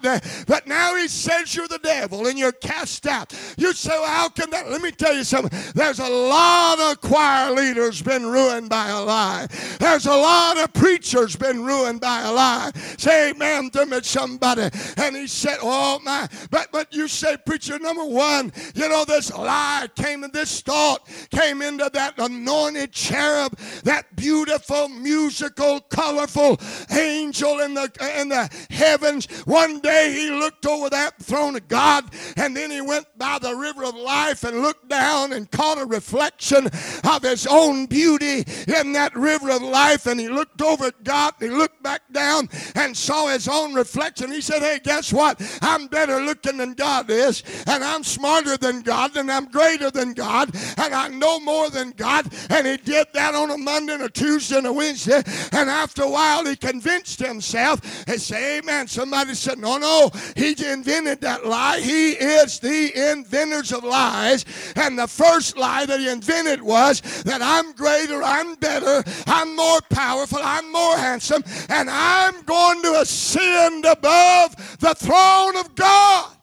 But 0.47 0.67
now 0.67 0.97
he 0.97 1.09
says 1.09 1.55
you're 1.55 1.69
the 1.69 1.79
devil 1.79 2.27
and 2.27 2.39
you're 2.39 2.53
cast 2.53 3.07
out. 3.07 3.33
You 3.57 3.73
say, 3.73 3.91
well, 3.91 4.07
how 4.07 4.29
can 4.29 4.51
that? 4.51 4.71
Let 4.71 4.83
me 4.83 4.91
tell 4.91 5.15
you 5.15 5.25
something. 5.25 5.59
There's 5.75 5.99
a 5.99 6.09
lot 6.09 6.79
of 6.81 7.01
choir 7.01 7.53
leaders 7.53 8.03
been 8.03 8.27
ruined 8.27 8.69
by 8.69 8.89
a 8.89 9.01
lie. 9.03 9.47
There's 9.79 10.07
a 10.07 10.17
lot 10.17 10.59
of 10.59 10.73
preachers 10.73 11.37
been 11.37 11.65
ruined 11.65 12.01
by 12.01 12.23
a 12.23 12.33
lie. 12.33 12.71
Say 12.99 13.31
amen 13.31 13.71
to 13.71 13.87
me, 13.87 14.01
somebody. 14.03 14.69
And 14.97 15.17
he 15.17 15.27
said, 15.27 15.59
oh, 15.63 16.01
my. 16.05 16.29
But, 16.51 16.69
but 16.73 16.93
you 16.93 17.09
say, 17.09 17.37
preacher 17.45 17.79
number 17.79 18.05
one, 18.05 18.53
you 18.75 18.89
know, 18.89 19.05
this 19.05 19.33
lie 19.33 19.78
came 19.87 20.25
in 20.25 20.31
this 20.33 20.61
thought, 20.61 21.09
came 21.31 21.63
into 21.63 21.91
that 21.93 22.19
anointed 22.19 22.93
cherub, 22.93 23.57
that 23.85 24.15
beautiful, 24.17 24.89
musical, 24.89 25.81
colorful 25.81 26.61
angel 26.91 27.61
in 27.61 27.75
the 27.75 27.91
in 28.19 28.29
the 28.29 28.49
heavens. 28.71 29.27
One 29.47 29.81
day 29.81 30.13
he 30.13 30.31
looked 30.31 30.67
over 30.67 30.91
that 30.91 31.19
throne 31.23 31.57
of 31.57 31.69
God, 31.69 32.05
and 32.37 32.57
then 32.57 32.71
he 32.71 32.81
went 32.81 33.07
by 33.17 33.39
the 33.39 33.55
river 33.55 33.85
of 33.85 33.95
life 33.95 34.45
and 34.45 34.63
looked 34.63 34.89
down 34.89 35.33
and 35.33 35.51
caught 35.51 35.79
a 35.79 35.87
reflection 35.87 36.67
of 37.05 37.23
his 37.23 37.47
own 37.47 37.87
beauty 37.87 38.45
in 38.67 38.93
that 38.93 39.13
river 39.15 39.51
of 39.51 39.63
life. 39.63 40.07
And 40.07 40.21
he 40.21 40.29
looked 40.29 40.61
over 40.63 40.87
at 40.87 41.05
God 41.05 41.35
he 41.41 41.49
looked 41.49 41.83
back 41.83 42.03
down 42.13 42.49
and 42.75 42.97
saw 42.97 43.29
his 43.29 43.49
own 43.49 43.75
reflection. 43.75 44.33
He 44.33 44.41
said, 44.41 44.61
Hey, 44.61 44.81
guess 44.83 45.13
what? 45.13 45.41
I'm 45.63 45.87
better 45.87 46.21
looking 46.21 46.57
than 46.57 46.75
God 46.75 47.11
is, 47.11 47.43
and 47.67 47.85
I'm 47.85 48.05
smarter 48.05 48.57
than 48.57 48.83
God, 48.83 49.17
and 49.17 49.31
I'm 49.31 49.47
greater 49.47 49.68
greater 49.69 49.91
than 49.91 50.15
God 50.15 50.55
and 50.79 50.95
I 50.95 51.09
know 51.09 51.41
more 51.41 51.69
than 51.69 51.91
God. 51.91 52.27
And 52.51 52.67
he 52.67 52.77
did 52.79 53.09
that 53.13 53.35
on 53.35 53.51
a 53.51 53.59
Monday 53.59 53.95
and 53.95 54.03
a 54.03 54.09
Tuesday 54.09 54.57
and 54.57 54.67
a 54.67 54.73
Wednesday. 54.73 55.23
And 55.53 55.69
after 55.69 56.05
a 56.05 56.09
while, 56.09 56.47
he 56.47 56.57
convinced 56.57 57.21
himself 57.21 58.09
and 58.09 58.21
say, 58.21 58.59
Amen. 58.59 58.87
Somebody 58.87 59.35
said, 59.35 59.59
No, 59.59 59.77
no, 59.77 60.11
he 60.37 60.51
invented 60.65 61.21
that 61.21 61.45
lie. 61.45 61.81
He 61.81 62.13
is 62.13 62.59
the 62.61 63.11
inventors 63.11 63.73
of 63.73 63.85
lies. 63.85 64.45
And 64.77 64.99
the 64.99 65.07
first 65.07 65.59
lie 65.59 65.85
that 65.87 66.01
he 66.01 66.09
invented 66.09 66.63
was 66.63 67.01
that 67.25 67.43
I'm 67.43 67.73
greater, 67.73 68.23
I'm 68.23 68.55
better, 68.55 69.03
I'm 69.27 69.55
more 69.57 69.81
powerful, 69.91 70.39
I'm 70.43 70.73
more 70.73 70.97
handsome, 70.97 71.43
and 71.69 71.91
I'm 71.91 72.43
going 72.43 72.83
to 72.83 73.01
ascend 73.01 73.85
above 73.85 74.57
the 74.79 74.95
throne 74.95 75.57
of 75.57 75.75
God. 75.75 76.38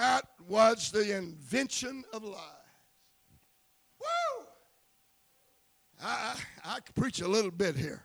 That 0.00 0.24
was 0.48 0.90
the 0.90 1.14
invention 1.14 2.04
of 2.14 2.24
lies. 2.24 2.40
Woo! 4.00 4.46
I, 6.02 6.36
I, 6.64 6.76
I 6.76 6.78
preach 6.98 7.20
a 7.20 7.28
little 7.28 7.50
bit 7.50 7.76
here. 7.76 8.02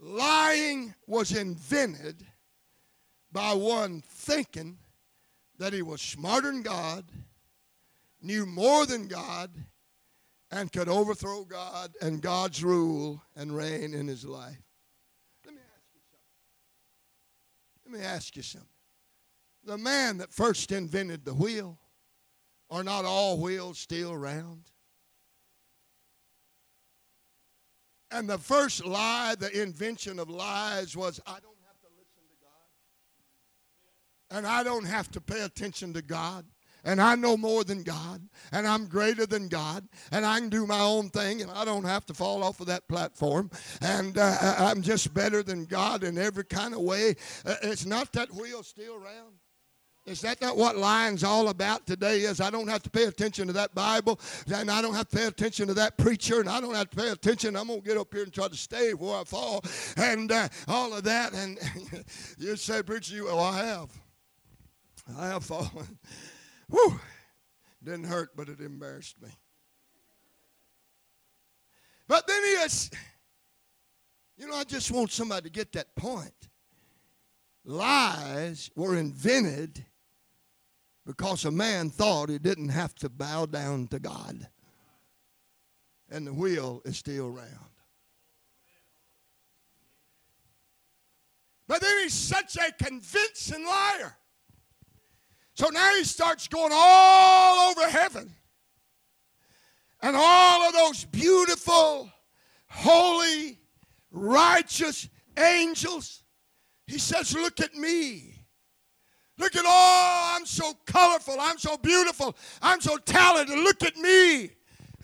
Lying 0.00 0.92
was 1.06 1.30
invented 1.30 2.26
by 3.30 3.54
one 3.54 4.02
thinking 4.04 4.78
that 5.60 5.72
he 5.72 5.82
was 5.82 6.00
smarter 6.02 6.50
than 6.50 6.62
God, 6.62 7.04
knew 8.20 8.44
more 8.44 8.84
than 8.84 9.06
God, 9.06 9.52
and 10.50 10.72
could 10.72 10.88
overthrow 10.88 11.44
God 11.44 11.92
and 12.02 12.20
God's 12.20 12.64
rule 12.64 13.22
and 13.36 13.56
reign 13.56 13.94
in 13.94 14.08
his 14.08 14.24
life. 14.24 14.60
Let 15.46 15.54
me 15.54 15.60
ask 15.60 15.94
you 15.94 16.00
something. 16.10 17.92
Let 17.92 18.00
me 18.00 18.04
ask 18.04 18.36
you 18.36 18.42
something. 18.42 18.79
The 19.70 19.78
man 19.78 20.18
that 20.18 20.32
first 20.32 20.72
invented 20.72 21.24
the 21.24 21.32
wheel, 21.32 21.78
are 22.72 22.82
not 22.82 23.04
all 23.04 23.38
wheels 23.38 23.78
still 23.78 24.16
round? 24.16 24.64
And 28.10 28.28
the 28.28 28.36
first 28.36 28.84
lie, 28.84 29.36
the 29.38 29.62
invention 29.62 30.18
of 30.18 30.28
lies, 30.28 30.96
was 30.96 31.20
I 31.24 31.38
don't 31.38 31.56
have 31.68 31.80
to 31.82 31.86
listen 31.96 32.20
to 32.26 32.34
God. 32.42 34.36
And 34.38 34.44
I 34.44 34.64
don't 34.64 34.86
have 34.86 35.08
to 35.12 35.20
pay 35.20 35.42
attention 35.42 35.92
to 35.92 36.02
God. 36.02 36.46
And 36.82 37.00
I 37.00 37.14
know 37.14 37.36
more 37.36 37.62
than 37.62 37.84
God. 37.84 38.28
And 38.50 38.66
I'm 38.66 38.86
greater 38.86 39.24
than 39.24 39.46
God. 39.46 39.86
And 40.10 40.26
I 40.26 40.40
can 40.40 40.48
do 40.48 40.66
my 40.66 40.80
own 40.80 41.10
thing. 41.10 41.42
And 41.42 41.50
I 41.52 41.64
don't 41.64 41.84
have 41.84 42.06
to 42.06 42.14
fall 42.14 42.42
off 42.42 42.58
of 42.58 42.66
that 42.66 42.88
platform. 42.88 43.52
And 43.80 44.18
uh, 44.18 44.36
I'm 44.58 44.82
just 44.82 45.14
better 45.14 45.44
than 45.44 45.64
God 45.64 46.02
in 46.02 46.18
every 46.18 46.44
kind 46.44 46.74
of 46.74 46.80
way. 46.80 47.14
Uh, 47.46 47.54
it's 47.62 47.86
not 47.86 48.10
that 48.14 48.34
wheel 48.34 48.64
still 48.64 48.98
round. 48.98 49.36
Is 50.10 50.22
that 50.22 50.40
not 50.40 50.56
what 50.56 50.76
lying's 50.76 51.22
all 51.22 51.50
about 51.50 51.86
today? 51.86 52.22
Is 52.22 52.40
I 52.40 52.50
don't 52.50 52.66
have 52.66 52.82
to 52.82 52.90
pay 52.90 53.04
attention 53.04 53.46
to 53.46 53.52
that 53.52 53.76
Bible, 53.76 54.18
and 54.52 54.68
I 54.68 54.82
don't 54.82 54.94
have 54.94 55.08
to 55.08 55.16
pay 55.16 55.26
attention 55.26 55.68
to 55.68 55.74
that 55.74 55.96
preacher, 55.98 56.40
and 56.40 56.48
I 56.48 56.60
don't 56.60 56.74
have 56.74 56.90
to 56.90 56.96
pay 56.96 57.10
attention. 57.10 57.54
I'm 57.54 57.68
gonna 57.68 57.80
get 57.80 57.96
up 57.96 58.12
here 58.12 58.24
and 58.24 58.32
try 58.32 58.48
to 58.48 58.56
stay 58.56 58.92
where 58.92 59.20
I 59.20 59.22
fall, 59.22 59.62
and 59.96 60.32
uh, 60.32 60.48
all 60.66 60.92
of 60.94 61.04
that. 61.04 61.32
And 61.32 61.60
you 62.38 62.56
say, 62.56 62.82
preacher, 62.82 63.14
you, 63.14 63.28
oh, 63.28 63.38
I 63.38 63.64
have, 63.64 63.90
I 65.16 65.26
have 65.28 65.44
fallen. 65.44 65.96
Whew, 66.70 66.98
didn't 67.80 68.04
hurt, 68.06 68.30
but 68.36 68.48
it 68.48 68.58
embarrassed 68.58 69.22
me. 69.22 69.30
But 72.08 72.26
then 72.26 72.42
he 72.42 72.50
is, 72.64 72.90
you 74.36 74.48
know, 74.48 74.56
I 74.56 74.64
just 74.64 74.90
want 74.90 75.12
somebody 75.12 75.44
to 75.44 75.50
get 75.50 75.70
that 75.74 75.94
point. 75.94 76.48
Lies 77.64 78.72
were 78.74 78.96
invented 78.96 79.84
because 81.16 81.44
a 81.44 81.50
man 81.50 81.90
thought 81.90 82.28
he 82.28 82.38
didn't 82.38 82.68
have 82.68 82.94
to 82.94 83.08
bow 83.08 83.44
down 83.44 83.88
to 83.88 83.98
God. 83.98 84.46
And 86.08 86.24
the 86.24 86.32
wheel 86.32 86.82
is 86.84 86.98
still 86.98 87.28
round. 87.28 87.48
But 91.66 91.80
then 91.80 91.98
he's 92.02 92.14
such 92.14 92.56
a 92.56 92.70
convincing 92.80 93.66
liar. 93.66 94.16
So 95.54 95.68
now 95.70 95.96
he 95.96 96.04
starts 96.04 96.46
going 96.46 96.70
all 96.72 97.70
over 97.70 97.88
heaven. 97.88 98.32
And 100.00 100.14
all 100.14 100.68
of 100.68 100.72
those 100.72 101.04
beautiful, 101.06 102.08
holy, 102.68 103.58
righteous 104.12 105.08
angels. 105.36 106.22
He 106.86 106.98
says, 106.98 107.34
Look 107.34 107.58
at 107.58 107.74
me. 107.74 108.39
Look 109.40 109.56
at, 109.56 109.64
oh, 109.66 110.34
I'm 110.36 110.44
so 110.44 110.74
colorful. 110.84 111.36
I'm 111.40 111.56
so 111.56 111.78
beautiful. 111.78 112.36
I'm 112.60 112.80
so 112.82 112.98
talented. 112.98 113.58
Look 113.58 113.82
at 113.82 113.96
me. 113.96 114.50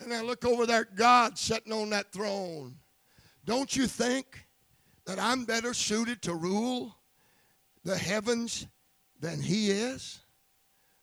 And 0.00 0.12
I 0.12 0.20
look 0.20 0.44
over 0.44 0.66
there, 0.66 0.84
God 0.84 1.38
sitting 1.38 1.72
on 1.72 1.88
that 1.90 2.12
throne. 2.12 2.76
Don't 3.46 3.74
you 3.74 3.86
think 3.86 4.46
that 5.06 5.18
I'm 5.18 5.46
better 5.46 5.72
suited 5.72 6.20
to 6.22 6.34
rule 6.34 6.94
the 7.82 7.96
heavens 7.96 8.66
than 9.20 9.40
He 9.40 9.70
is? 9.70 10.20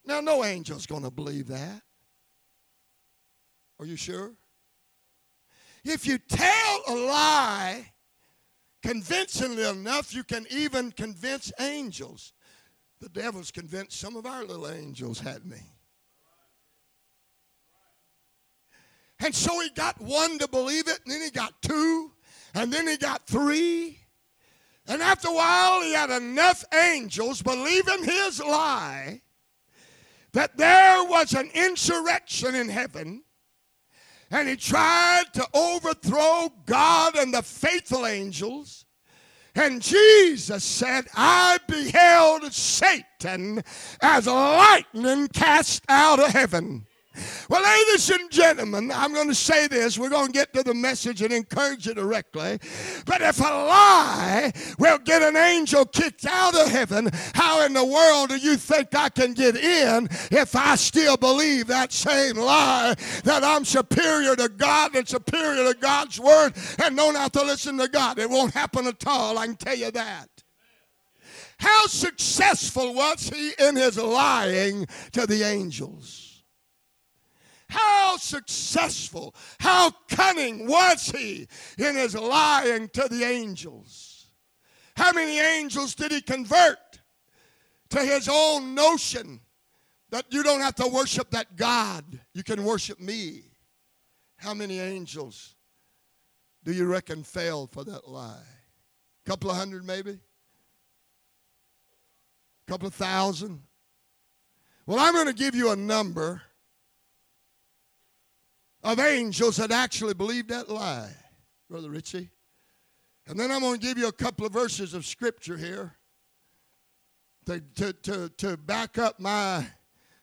Now, 0.05 0.21
no 0.21 0.43
angel's 0.43 0.85
going 0.85 1.03
to 1.03 1.11
believe 1.11 1.47
that. 1.47 1.81
Are 3.79 3.85
you 3.85 3.95
sure? 3.95 4.33
If 5.83 6.05
you 6.05 6.19
tell 6.19 6.81
a 6.87 6.93
lie 6.93 7.93
convincingly 8.83 9.67
enough, 9.67 10.13
you 10.13 10.23
can 10.23 10.45
even 10.51 10.91
convince 10.91 11.51
angels. 11.59 12.31
The 13.03 13.09
devil's 13.09 13.51
convinced 13.51 13.99
some 13.99 14.15
of 14.15 14.25
our 14.25 14.45
little 14.45 14.69
angels 14.69 15.19
had 15.19 15.45
me. 15.45 15.57
And 19.19 19.35
so 19.35 19.59
he 19.59 19.69
got 19.71 19.99
one 19.99 20.39
to 20.39 20.47
believe 20.47 20.87
it, 20.87 21.01
and 21.03 21.13
then 21.13 21.21
he 21.21 21.29
got 21.29 21.61
two, 21.61 22.13
and 22.53 22.71
then 22.71 22.87
he 22.87 22.95
got 22.95 23.27
three. 23.27 23.99
And 24.87 25.01
after 25.01 25.27
a 25.27 25.33
while, 25.33 25.81
he 25.81 25.91
had 25.91 26.11
enough 26.11 26.63
angels 26.73 27.41
believing 27.41 28.05
his 28.05 28.39
lie 28.39 29.21
that 30.31 30.55
there 30.55 31.03
was 31.03 31.33
an 31.33 31.49
insurrection 31.53 32.55
in 32.55 32.69
heaven, 32.69 33.21
and 34.31 34.47
he 34.47 34.55
tried 34.55 35.25
to 35.33 35.45
overthrow 35.53 36.49
God 36.65 37.17
and 37.17 37.33
the 37.33 37.43
faithful 37.43 38.05
angels. 38.05 38.82
And 39.55 39.81
Jesus 39.81 40.63
said, 40.63 41.05
I 41.15 41.59
beheld 41.67 42.51
Satan 42.51 43.63
as 44.01 44.25
lightning 44.25 45.27
cast 45.27 45.83
out 45.87 46.19
of 46.19 46.29
heaven. 46.29 46.87
Well, 47.47 47.63
ladies 47.63 48.09
and 48.09 48.31
gentlemen, 48.31 48.91
I'm 48.91 49.13
going 49.13 49.27
to 49.27 49.35
say 49.35 49.67
this. 49.67 49.99
We're 49.99 50.09
going 50.09 50.27
to 50.27 50.33
get 50.33 50.51
to 50.53 50.63
the 50.63 50.73
message 50.73 51.21
and 51.21 51.31
encourage 51.31 51.85
you 51.85 51.93
directly. 51.93 52.59
But 53.05 53.21
if 53.21 53.39
a 53.39 53.43
lie 53.43 54.51
will 54.79 54.97
get 54.97 55.21
an 55.21 55.35
angel 55.35 55.85
kicked 55.85 56.25
out 56.25 56.55
of 56.55 56.69
heaven, 56.69 57.09
how 57.35 57.63
in 57.65 57.73
the 57.73 57.85
world 57.85 58.29
do 58.29 58.37
you 58.37 58.55
think 58.57 58.95
I 58.95 59.09
can 59.09 59.33
get 59.33 59.55
in 59.55 60.07
if 60.31 60.55
I 60.55 60.75
still 60.75 61.17
believe 61.17 61.67
that 61.67 61.91
same 61.91 62.37
lie 62.37 62.95
that 63.23 63.43
I'm 63.43 63.65
superior 63.65 64.35
to 64.35 64.49
God 64.49 64.95
and 64.95 65.07
superior 65.07 65.71
to 65.71 65.79
God's 65.79 66.19
word 66.19 66.53
and 66.83 66.97
don't 66.97 67.31
to 67.33 67.43
listen 67.43 67.77
to 67.77 67.87
God? 67.87 68.17
It 68.17 68.29
won't 68.29 68.53
happen 68.53 68.87
at 68.87 69.05
all, 69.05 69.37
I 69.37 69.45
can 69.45 69.55
tell 69.55 69.75
you 69.75 69.91
that. 69.91 70.29
How 71.57 71.85
successful 71.85 72.93
was 72.93 73.29
he 73.29 73.51
in 73.59 73.75
his 73.75 73.97
lying 73.97 74.87
to 75.11 75.27
the 75.27 75.43
angels? 75.43 76.32
How 78.13 78.17
successful, 78.17 79.33
how 79.59 79.89
cunning 80.07 80.67
was 80.67 81.07
he 81.07 81.47
in 81.79 81.95
his 81.95 82.13
lying 82.13 82.87
to 82.89 83.07
the 83.09 83.23
angels? 83.23 84.27
How 84.95 85.11
many 85.13 85.39
angels 85.39 85.95
did 85.95 86.11
he 86.11 86.21
convert 86.21 86.99
to 87.89 87.99
his 88.01 88.29
own 88.31 88.75
notion 88.75 89.39
that 90.11 90.25
you 90.29 90.43
don't 90.43 90.61
have 90.61 90.75
to 90.75 90.87
worship 90.87 91.31
that 91.31 91.55
God, 91.55 92.05
you 92.35 92.43
can 92.43 92.63
worship 92.63 92.99
me? 92.99 93.45
How 94.37 94.53
many 94.53 94.79
angels 94.79 95.55
do 96.63 96.71
you 96.71 96.85
reckon 96.85 97.23
failed 97.23 97.71
for 97.71 97.83
that 97.83 98.07
lie? 98.07 98.45
A 99.25 99.27
couple 99.27 99.49
of 99.49 99.57
hundred, 99.57 99.87
maybe? 99.87 100.19
A 102.67 102.71
couple 102.71 102.89
of 102.89 102.93
thousand? 102.93 103.63
Well, 104.85 104.99
I'm 104.99 105.15
going 105.15 105.25
to 105.25 105.33
give 105.33 105.55
you 105.55 105.71
a 105.71 105.75
number 105.75 106.43
of 108.83 108.99
angels 108.99 109.57
that 109.57 109.71
actually 109.71 110.13
believed 110.13 110.49
that 110.49 110.69
lie, 110.69 111.11
Brother 111.69 111.89
Richie. 111.89 112.29
And 113.27 113.39
then 113.39 113.51
I'm 113.51 113.61
going 113.61 113.79
to 113.79 113.85
give 113.85 113.97
you 113.97 114.07
a 114.07 114.13
couple 114.13 114.45
of 114.45 114.51
verses 114.51 114.93
of 114.93 115.05
scripture 115.05 115.55
here 115.55 115.95
to, 117.45 117.61
to, 117.75 117.93
to, 117.93 118.29
to 118.29 118.57
back 118.57 118.97
up 118.97 119.19
my 119.19 119.65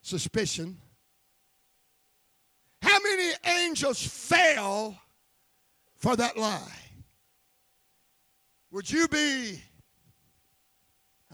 suspicion. 0.03 0.77
How 2.83 2.99
many 3.03 3.33
angels 3.63 4.07
fell 4.07 4.99
for 5.97 6.17
that 6.17 6.37
lie? 6.37 6.77
Would 8.71 8.91
you 8.91 9.09
be 9.09 9.61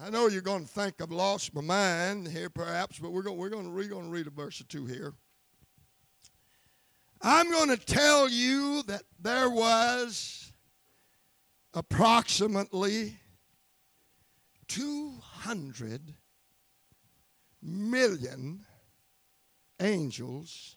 I 0.03 0.11
know 0.11 0.29
you're 0.29 0.43
going 0.43 0.63
to 0.63 0.69
think 0.69 1.01
I've 1.01 1.11
lost 1.11 1.55
my 1.55 1.63
mind 1.63 2.29
here, 2.29 2.51
perhaps, 2.51 2.99
but 2.99 3.13
we're 3.13 3.23
going, 3.23 3.39
we're 3.39 3.49
going, 3.49 3.65
to, 3.65 3.71
we're 3.71 3.89
going 3.89 4.05
to 4.05 4.11
read 4.11 4.27
a 4.27 4.31
verse 4.31 4.61
or 4.61 4.65
two 4.65 4.85
here. 4.85 5.15
I'm 7.23 7.51
going 7.51 7.71
to 7.71 7.77
tell 7.77 8.29
you 8.29 8.83
that 8.85 9.03
there 9.21 9.51
was 9.51 10.53
approximately 11.75 13.17
200 14.69 16.15
million 17.63 18.65
angels 19.81 20.77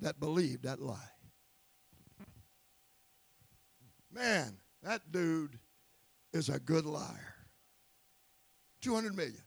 that 0.00 0.18
believed 0.20 0.64
that 0.64 0.80
lie. 0.80 0.96
Man, 4.12 4.58
that 4.82 5.10
dude 5.10 5.58
is 6.32 6.48
a 6.48 6.58
good 6.58 6.84
liar. 6.84 7.34
200 8.82 9.16
million. 9.16 9.42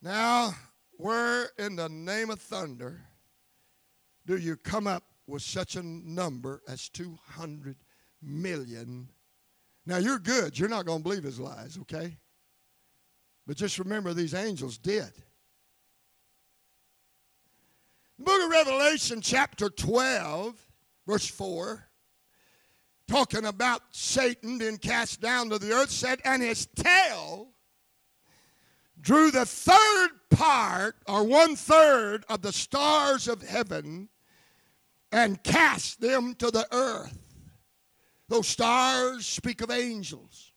Now, 0.00 0.54
where 0.92 1.50
in 1.58 1.76
the 1.76 1.88
name 1.88 2.30
of 2.30 2.40
thunder 2.40 3.07
do 4.28 4.36
you 4.36 4.56
come 4.56 4.86
up 4.86 5.04
with 5.26 5.40
such 5.40 5.74
a 5.76 5.82
number 5.82 6.60
as 6.68 6.90
200 6.90 7.76
million? 8.22 9.08
Now, 9.86 9.96
you're 9.96 10.18
good. 10.18 10.58
You're 10.58 10.68
not 10.68 10.84
going 10.84 10.98
to 10.98 11.02
believe 11.02 11.24
his 11.24 11.40
lies, 11.40 11.78
okay? 11.80 12.14
But 13.46 13.56
just 13.56 13.78
remember, 13.78 14.12
these 14.12 14.34
angels 14.34 14.76
did. 14.76 15.10
The 18.18 18.24
book 18.24 18.44
of 18.44 18.50
Revelation, 18.50 19.22
chapter 19.22 19.70
12, 19.70 20.54
verse 21.06 21.26
4 21.26 21.84
talking 23.08 23.46
about 23.46 23.80
Satan 23.90 24.58
being 24.58 24.76
cast 24.76 25.22
down 25.22 25.48
to 25.48 25.58
the 25.58 25.72
earth, 25.72 25.90
said, 25.90 26.20
and 26.26 26.42
his 26.42 26.66
tail 26.76 27.48
drew 29.00 29.30
the 29.30 29.46
third 29.46 30.10
part 30.30 30.96
or 31.06 31.24
one 31.24 31.56
third 31.56 32.26
of 32.28 32.42
the 32.42 32.52
stars 32.52 33.26
of 33.26 33.40
heaven 33.40 34.10
and 35.12 35.42
cast 35.42 36.00
them 36.00 36.34
to 36.34 36.50
the 36.50 36.66
earth. 36.72 37.18
Those 38.28 38.48
stars 38.48 39.26
speak 39.26 39.60
of 39.62 39.70
angels. 39.70 40.52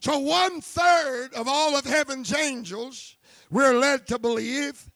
So 0.00 0.18
one 0.18 0.60
third 0.60 1.34
of 1.34 1.48
all 1.48 1.76
of 1.76 1.84
heaven's 1.84 2.34
angels, 2.34 3.16
we're 3.50 3.78
led 3.78 4.06
to 4.08 4.18
believe, 4.18 4.90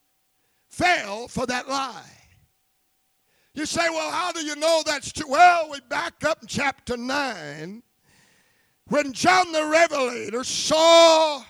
fell 0.68 1.28
for 1.28 1.46
that 1.46 1.68
lie. 1.68 2.02
You 3.55 3.66
say, 3.66 3.88
well, 3.90 4.11
how 4.11 4.33
do 4.33 4.44
you 4.44 4.57
know 4.57 4.83
that's 4.87 5.12
true? 5.12 5.28
Well, 5.28 5.68
we 5.70 5.81
back 5.88 6.24
up 6.24 6.42
in 6.42 6.48
chapter 6.48 6.96
9 6.96 7.83
when 8.88 9.12
John 9.12 9.52
the 9.52 9.66
Revelator 9.66 10.44
saw 10.44 11.42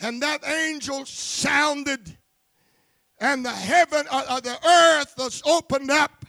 and 0.00 0.22
that 0.22 0.46
angel 0.46 1.06
sounded 1.06 2.16
and 3.18 3.44
the 3.44 3.50
heaven, 3.50 4.06
uh, 4.10 4.24
uh, 4.28 4.40
the 4.40 4.58
earth 4.66 5.14
was 5.16 5.42
opened 5.46 5.90
up 5.90 6.25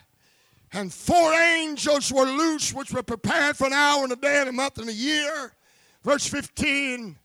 and 0.72 0.92
four 0.92 1.32
angels 1.32 2.12
were 2.12 2.24
loose 2.24 2.72
which 2.72 2.92
were 2.92 3.02
prepared 3.02 3.56
for 3.56 3.66
an 3.66 3.72
hour 3.72 4.04
and 4.04 4.12
a 4.12 4.16
day 4.16 4.40
and 4.40 4.48
a 4.48 4.52
month 4.52 4.78
and 4.78 4.88
a 4.88 4.92
year. 4.92 5.52
Verse 6.02 6.26
15. 6.26 7.16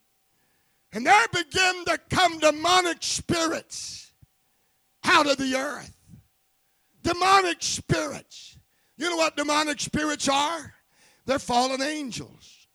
And 0.93 1.05
there 1.05 1.27
began 1.33 1.85
to 1.85 1.99
come 2.09 2.39
demonic 2.39 2.97
spirits 3.01 4.11
out 5.03 5.29
of 5.29 5.37
the 5.37 5.55
earth 5.55 5.93
demonic 7.03 7.57
spirits. 7.61 8.57
You 8.97 9.09
know 9.09 9.17
what 9.17 9.35
demonic 9.35 9.79
spirits 9.79 10.27
are? 10.27 10.73
They're 11.25 11.39
fallen 11.39 11.81
angels. 11.81 12.67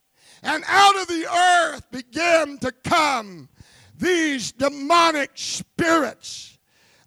And 0.42 0.62
out 0.68 0.96
of 1.00 1.08
the 1.08 1.26
earth 1.26 1.90
began 1.90 2.58
to 2.58 2.72
come 2.84 3.48
these 3.96 4.52
demonic 4.52 5.32
spirits 5.34 6.58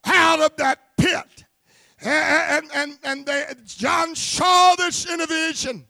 out 0.03 0.41
of 0.41 0.55
that 0.57 0.79
pit. 0.97 1.40
And, 2.01 2.69
and, 2.73 2.97
and 3.03 3.25
they, 3.25 3.45
John 3.65 4.15
saw 4.15 4.75
this 4.75 5.05
in 5.05 5.21
a 5.21 5.27
vision. 5.27 5.85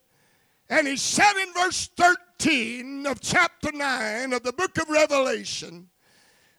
And 0.69 0.87
he 0.87 0.97
said 0.97 1.33
in 1.41 1.53
verse 1.53 1.89
13 1.97 3.07
of 3.07 3.19
chapter 3.21 3.71
9 3.71 4.33
of 4.33 4.43
the 4.43 4.53
book 4.53 4.77
of 4.77 4.89
Revelation, 4.89 5.89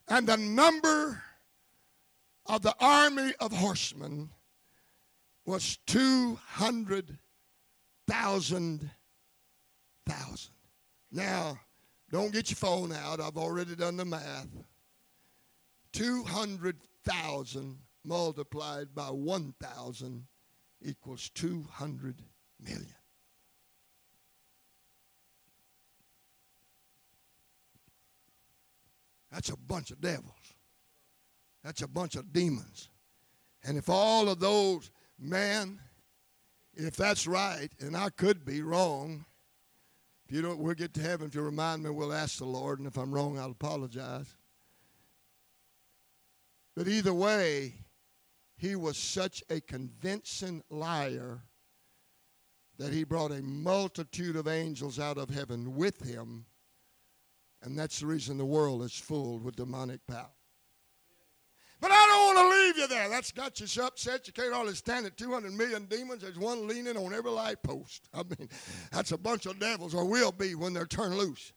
and 0.09 0.27
the 0.27 0.37
number 0.37 1.23
of 2.47 2.63
the 2.63 2.75
army 2.81 3.33
of 3.41 3.53
horsemen 3.53 4.31
was 5.45 5.79
200,000 5.87 7.19
thousand. 10.07 10.51
Now, 11.11 11.59
don't 12.11 12.33
get 12.33 12.51
your 12.51 12.57
phone 12.57 12.93
out. 12.93 13.21
I've 13.21 13.37
already 13.37 13.77
done 13.77 13.97
the 13.97 14.05
math. 14.05 14.49
200,000 15.93 17.79
multiplied 18.05 18.95
by 18.95 19.07
1,000 19.07 20.27
equals 20.85 21.31
200 21.35 22.23
million. 22.61 22.95
That's 29.31 29.49
a 29.49 29.57
bunch 29.57 29.91
of 29.91 30.01
devils. 30.01 30.55
That's 31.65 31.83
a 31.83 31.89
bunch 31.89 32.17
of 32.17 32.33
demons. 32.33 32.91
And 33.65 33.79
if 33.79 33.89
all 33.89 34.29
of 34.29 34.41
those 34.41 34.91
man, 35.19 35.79
if 36.75 36.97
that's 36.97 37.27
right, 37.27 37.71
and 37.81 37.97
I 37.97 38.11
could 38.11 38.45
be 38.45 38.63
wrong, 38.63 39.25
if 40.27 40.35
you 40.35 40.43
don't, 40.43 40.59
we'll 40.59 40.75
get 40.75 40.93
to 40.95 41.01
heaven. 41.01 41.29
If 41.29 41.35
you 41.35 41.43
remind 41.43 41.83
me, 41.83 41.91
we'll 41.91 42.13
ask 42.13 42.39
the 42.39 42.45
Lord, 42.45 42.79
and 42.79 42.89
if 42.89 42.97
I'm 42.97 43.13
wrong, 43.13 43.39
I'll 43.39 43.51
apologize. 43.51 44.35
But 46.75 46.89
either 46.89 47.15
way, 47.15 47.75
he 48.63 48.77
was 48.77 48.97
such 48.97 49.43
a 49.51 49.61
convincing 49.61 50.63
liar 50.71 51.43
that 52.79 52.93
he 52.93 53.03
brought 53.03 53.33
a 53.33 53.43
multitude 53.43 54.37
of 54.37 54.47
angels 54.47 55.01
out 55.01 55.19
of 55.19 55.29
heaven 55.29 55.75
with 55.75 56.01
him. 56.01 56.45
And 57.63 57.77
that's 57.77 57.99
the 57.99 58.07
reason 58.07 58.39
the 58.39 58.45
world 58.45 58.85
is 58.85 58.95
full 58.95 59.41
with 59.41 59.57
demonic 59.57 60.07
power. 60.07 60.31
But 61.81 61.91
I 61.91 62.07
don't 62.07 62.37
want 62.37 62.39
to 62.39 62.57
leave 62.57 62.79
you 62.79 62.87
there. 62.87 63.09
That's 63.09 63.33
got 63.33 63.59
you 63.59 63.67
so 63.67 63.87
upset 63.87 64.29
you 64.29 64.33
can't 64.33 64.55
hardly 64.55 64.77
stand 64.77 65.07
it. 65.07 65.17
200 65.17 65.53
million 65.53 65.87
demons. 65.87 66.23
There's 66.23 66.39
one 66.39 66.69
leaning 66.69 66.97
on 66.97 67.13
every 67.13 67.33
light 67.33 67.61
post. 67.65 68.09
I 68.15 68.23
mean, 68.23 68.49
that's 68.93 69.11
a 69.11 69.19
bunch 69.19 69.47
of 69.47 69.59
devils, 69.59 69.93
or 69.93 70.05
will 70.05 70.31
be 70.31 70.55
when 70.55 70.73
they're 70.73 70.87
turned 70.87 71.17
loose. 71.17 71.53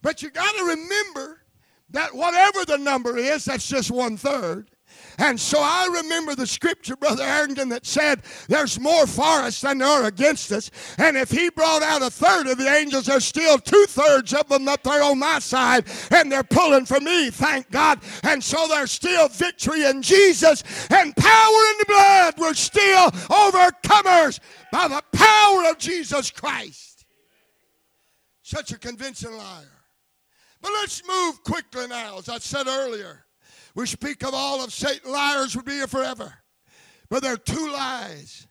But 0.00 0.22
you 0.22 0.30
got 0.30 0.56
to 0.56 0.64
remember 0.64 1.42
that 1.90 2.14
whatever 2.14 2.64
the 2.64 2.78
number 2.78 3.18
is, 3.18 3.44
that's 3.44 3.68
just 3.68 3.90
one 3.90 4.16
third. 4.16 4.70
And 5.18 5.38
so 5.38 5.58
I 5.60 5.88
remember 6.02 6.34
the 6.34 6.46
scripture, 6.46 6.96
Brother 6.96 7.24
Harrington, 7.24 7.68
that 7.68 7.86
said, 7.86 8.22
There's 8.48 8.80
more 8.80 9.06
for 9.06 9.22
us 9.22 9.60
than 9.60 9.78
there 9.78 9.88
are 9.88 10.06
against 10.06 10.50
us. 10.52 10.70
And 10.98 11.16
if 11.16 11.30
he 11.30 11.50
brought 11.50 11.82
out 11.82 12.02
a 12.02 12.10
third 12.10 12.46
of 12.46 12.58
the 12.58 12.68
angels, 12.68 13.06
there's 13.06 13.24
still 13.24 13.58
two 13.58 13.84
thirds 13.88 14.32
of 14.32 14.48
them 14.48 14.68
up 14.68 14.82
there 14.82 15.02
on 15.02 15.18
my 15.18 15.38
side, 15.38 15.84
and 16.10 16.30
they're 16.30 16.42
pulling 16.42 16.86
for 16.86 17.00
me, 17.00 17.30
thank 17.30 17.70
God. 17.70 18.00
And 18.22 18.42
so 18.42 18.66
there's 18.68 18.90
still 18.90 19.28
victory 19.28 19.84
in 19.84 20.02
Jesus, 20.02 20.62
and 20.90 21.14
power 21.14 21.60
in 21.70 21.78
the 21.78 21.84
blood. 21.86 22.34
We're 22.38 22.54
still 22.54 23.10
overcomers 23.10 24.40
by 24.72 24.88
the 24.88 25.02
power 25.12 25.70
of 25.70 25.78
Jesus 25.78 26.30
Christ. 26.30 27.04
Such 28.42 28.72
a 28.72 28.78
convincing 28.78 29.36
liar. 29.36 29.82
But 30.60 30.72
let's 30.72 31.06
move 31.06 31.42
quickly 31.42 31.88
now, 31.88 32.18
as 32.18 32.28
I 32.28 32.38
said 32.38 32.66
earlier. 32.66 33.24
We 33.74 33.86
speak 33.86 34.22
of 34.22 34.34
all 34.34 34.62
of 34.62 34.72
Satan 34.72 35.10
liars 35.10 35.56
would 35.56 35.64
be 35.64 35.72
here 35.72 35.86
forever. 35.86 36.34
But 37.08 37.22
there 37.22 37.34
are 37.34 37.38
two 37.38 37.72
lies, 37.72 38.46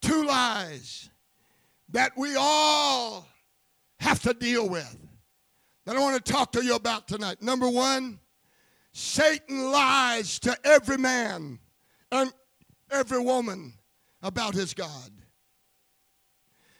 two 0.00 0.24
lies 0.24 1.10
that 1.90 2.12
we 2.16 2.36
all 2.36 3.26
have 4.00 4.22
to 4.22 4.34
deal 4.34 4.68
with 4.68 4.98
that 5.84 5.96
I 5.96 6.00
want 6.00 6.24
to 6.24 6.32
talk 6.32 6.52
to 6.52 6.64
you 6.64 6.74
about 6.74 7.08
tonight. 7.08 7.42
Number 7.42 7.68
one, 7.68 8.18
Satan 8.92 9.70
lies 9.70 10.38
to 10.40 10.56
every 10.64 10.98
man 10.98 11.58
and 12.10 12.32
every 12.90 13.20
woman 13.20 13.74
about 14.22 14.54
his 14.54 14.74
God. 14.74 15.10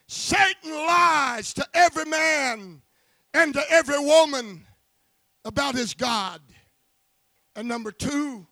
Satan 0.06 0.70
lies 0.70 1.54
to 1.54 1.66
every 1.74 2.04
man 2.04 2.82
and 3.34 3.54
to 3.54 3.62
every 3.70 3.98
woman 3.98 4.66
about 5.44 5.74
his 5.74 5.94
God. 5.94 6.40
And 7.54 7.68
number 7.68 7.92
two, 7.92 8.46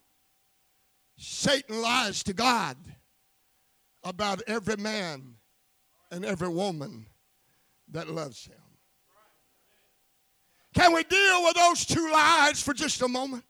Satan 1.16 1.80
lies 1.80 2.22
to 2.24 2.32
God 2.32 2.76
about 4.04 4.42
every 4.46 4.76
man 4.76 5.36
and 6.10 6.24
every 6.24 6.48
woman 6.48 7.06
that 7.92 8.08
loves 8.08 8.46
him. 8.46 8.54
Can 10.74 10.92
we 10.92 11.02
deal 11.04 11.42
with 11.44 11.54
those 11.54 11.84
two 11.84 12.10
lies 12.12 12.62
for 12.62 12.72
just 12.72 13.02
a 13.02 13.08
moment? 13.08 13.44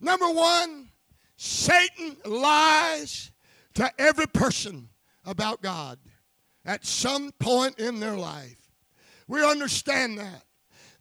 Number 0.00 0.28
one, 0.28 0.90
Satan 1.36 2.16
lies 2.24 3.30
to 3.74 3.90
every 3.98 4.26
person 4.26 4.88
about 5.24 5.62
God 5.62 5.98
at 6.64 6.84
some 6.84 7.32
point 7.38 7.78
in 7.78 8.00
their 8.00 8.16
life. 8.16 8.70
we 9.28 9.44
understand 9.44 10.18
that. 10.18 10.44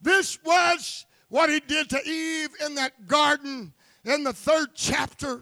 This 0.02 0.38
was 0.44 1.06
what 1.34 1.50
he 1.50 1.60
did 1.62 1.90
to 1.90 2.00
Eve 2.08 2.50
in 2.64 2.76
that 2.76 3.08
garden 3.08 3.74
in 4.06 4.24
the 4.24 4.32
third 4.32 4.68
chapter 4.76 5.42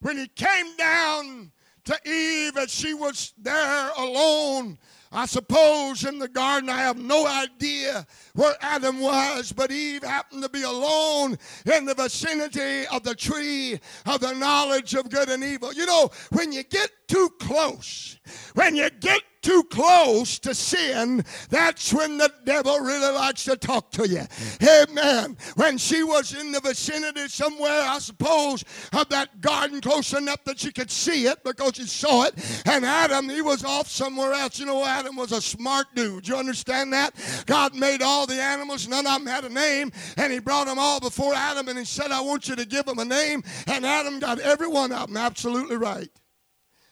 when 0.00 0.16
he 0.16 0.28
came 0.28 0.76
down 0.76 1.50
to 1.82 1.98
Eve 2.08 2.56
as 2.56 2.70
she 2.72 2.94
was 2.94 3.32
there 3.36 3.90
alone 3.98 4.78
I 5.14 5.26
suppose 5.26 6.04
in 6.04 6.18
the 6.18 6.28
garden, 6.28 6.70
I 6.70 6.78
have 6.78 6.96
no 6.96 7.26
idea 7.26 8.06
where 8.34 8.54
Adam 8.60 9.00
was, 9.00 9.52
but 9.52 9.70
Eve 9.70 10.02
happened 10.02 10.42
to 10.42 10.48
be 10.48 10.62
alone 10.62 11.36
in 11.74 11.84
the 11.84 11.94
vicinity 11.94 12.86
of 12.86 13.02
the 13.02 13.14
tree 13.14 13.78
of 14.06 14.20
the 14.20 14.32
knowledge 14.32 14.94
of 14.94 15.10
good 15.10 15.28
and 15.28 15.44
evil. 15.44 15.72
You 15.72 15.86
know, 15.86 16.10
when 16.30 16.52
you 16.52 16.62
get 16.62 16.90
too 17.08 17.28
close, 17.38 18.18
when 18.54 18.74
you 18.74 18.88
get 19.00 19.22
too 19.42 19.64
close 19.70 20.38
to 20.38 20.54
sin, 20.54 21.24
that's 21.50 21.92
when 21.92 22.16
the 22.16 22.32
devil 22.44 22.78
really 22.78 23.12
likes 23.12 23.44
to 23.44 23.56
talk 23.56 23.90
to 23.90 24.08
you. 24.08 24.22
Amen. 24.62 25.36
When 25.56 25.78
she 25.78 26.04
was 26.04 26.32
in 26.32 26.52
the 26.52 26.60
vicinity 26.60 27.26
somewhere, 27.28 27.82
I 27.82 27.98
suppose, 27.98 28.64
of 28.92 29.08
that 29.08 29.40
garden 29.40 29.80
close 29.80 30.12
enough 30.12 30.44
that 30.44 30.60
she 30.60 30.70
could 30.72 30.90
see 30.90 31.26
it 31.26 31.42
because 31.42 31.72
she 31.74 31.82
saw 31.82 32.24
it, 32.24 32.34
and 32.66 32.84
Adam, 32.84 33.28
he 33.28 33.42
was 33.42 33.64
off 33.64 33.88
somewhere 33.88 34.32
else. 34.32 34.60
You 34.60 34.66
know, 34.66 34.84
Adam 34.84 35.16
was 35.16 35.32
a 35.32 35.42
smart 35.42 35.88
dude. 35.94 36.28
You 36.28 36.36
understand 36.36 36.92
that? 36.92 37.14
God 37.46 37.74
made 37.74 38.00
all 38.00 38.21
the 38.26 38.40
animals, 38.40 38.88
none 38.88 39.06
of 39.06 39.18
them 39.18 39.26
had 39.26 39.44
a 39.44 39.48
name, 39.48 39.92
and 40.16 40.32
he 40.32 40.38
brought 40.38 40.66
them 40.66 40.78
all 40.78 41.00
before 41.00 41.34
Adam 41.34 41.68
and 41.68 41.78
he 41.78 41.84
said, 41.84 42.10
I 42.10 42.20
want 42.20 42.48
you 42.48 42.56
to 42.56 42.66
give 42.66 42.86
them 42.86 42.98
a 42.98 43.04
name. 43.04 43.42
And 43.66 43.84
Adam 43.84 44.18
got 44.18 44.38
every 44.40 44.68
one 44.68 44.92
of 44.92 45.08
them 45.08 45.16
absolutely 45.16 45.76
right. 45.76 46.10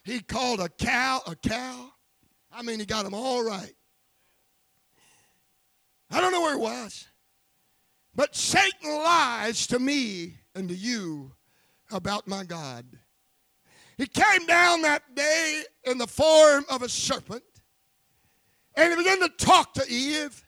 He 0.03 0.21
called 0.21 0.59
a 0.59 0.69
cow 0.69 1.21
a 1.27 1.35
cow. 1.35 1.91
I 2.51 2.63
mean, 2.63 2.79
he 2.79 2.85
got 2.85 3.03
them 3.03 3.13
all 3.13 3.43
right. 3.43 3.73
I 6.09 6.19
don't 6.19 6.31
know 6.31 6.41
where 6.41 6.55
it 6.55 6.59
was. 6.59 7.07
But 8.13 8.35
Satan 8.35 8.89
lies 8.89 9.67
to 9.67 9.79
me 9.79 10.35
and 10.53 10.67
to 10.67 10.75
you 10.75 11.31
about 11.91 12.27
my 12.27 12.43
God. 12.43 12.85
He 13.97 14.07
came 14.07 14.45
down 14.45 14.81
that 14.81 15.15
day 15.15 15.63
in 15.85 15.97
the 15.97 16.07
form 16.07 16.65
of 16.69 16.81
a 16.81 16.89
serpent 16.89 17.43
and 18.75 18.91
he 18.91 18.97
began 18.97 19.19
to 19.19 19.29
talk 19.37 19.73
to 19.75 19.85
Eve 19.89 20.43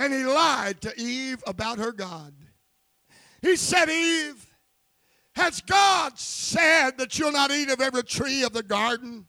and 0.00 0.14
he 0.14 0.24
lied 0.24 0.80
to 0.80 0.98
Eve 0.98 1.44
about 1.46 1.78
her 1.78 1.92
God. 1.92 2.32
He 3.42 3.54
said, 3.54 3.90
Eve, 3.90 4.46
has 5.34 5.60
God 5.60 6.18
said 6.18 6.96
that 6.96 7.18
you'll 7.18 7.32
not 7.32 7.50
eat 7.50 7.70
of 7.70 7.82
every 7.82 8.02
tree 8.02 8.42
of 8.42 8.54
the 8.54 8.62
garden? 8.62 9.26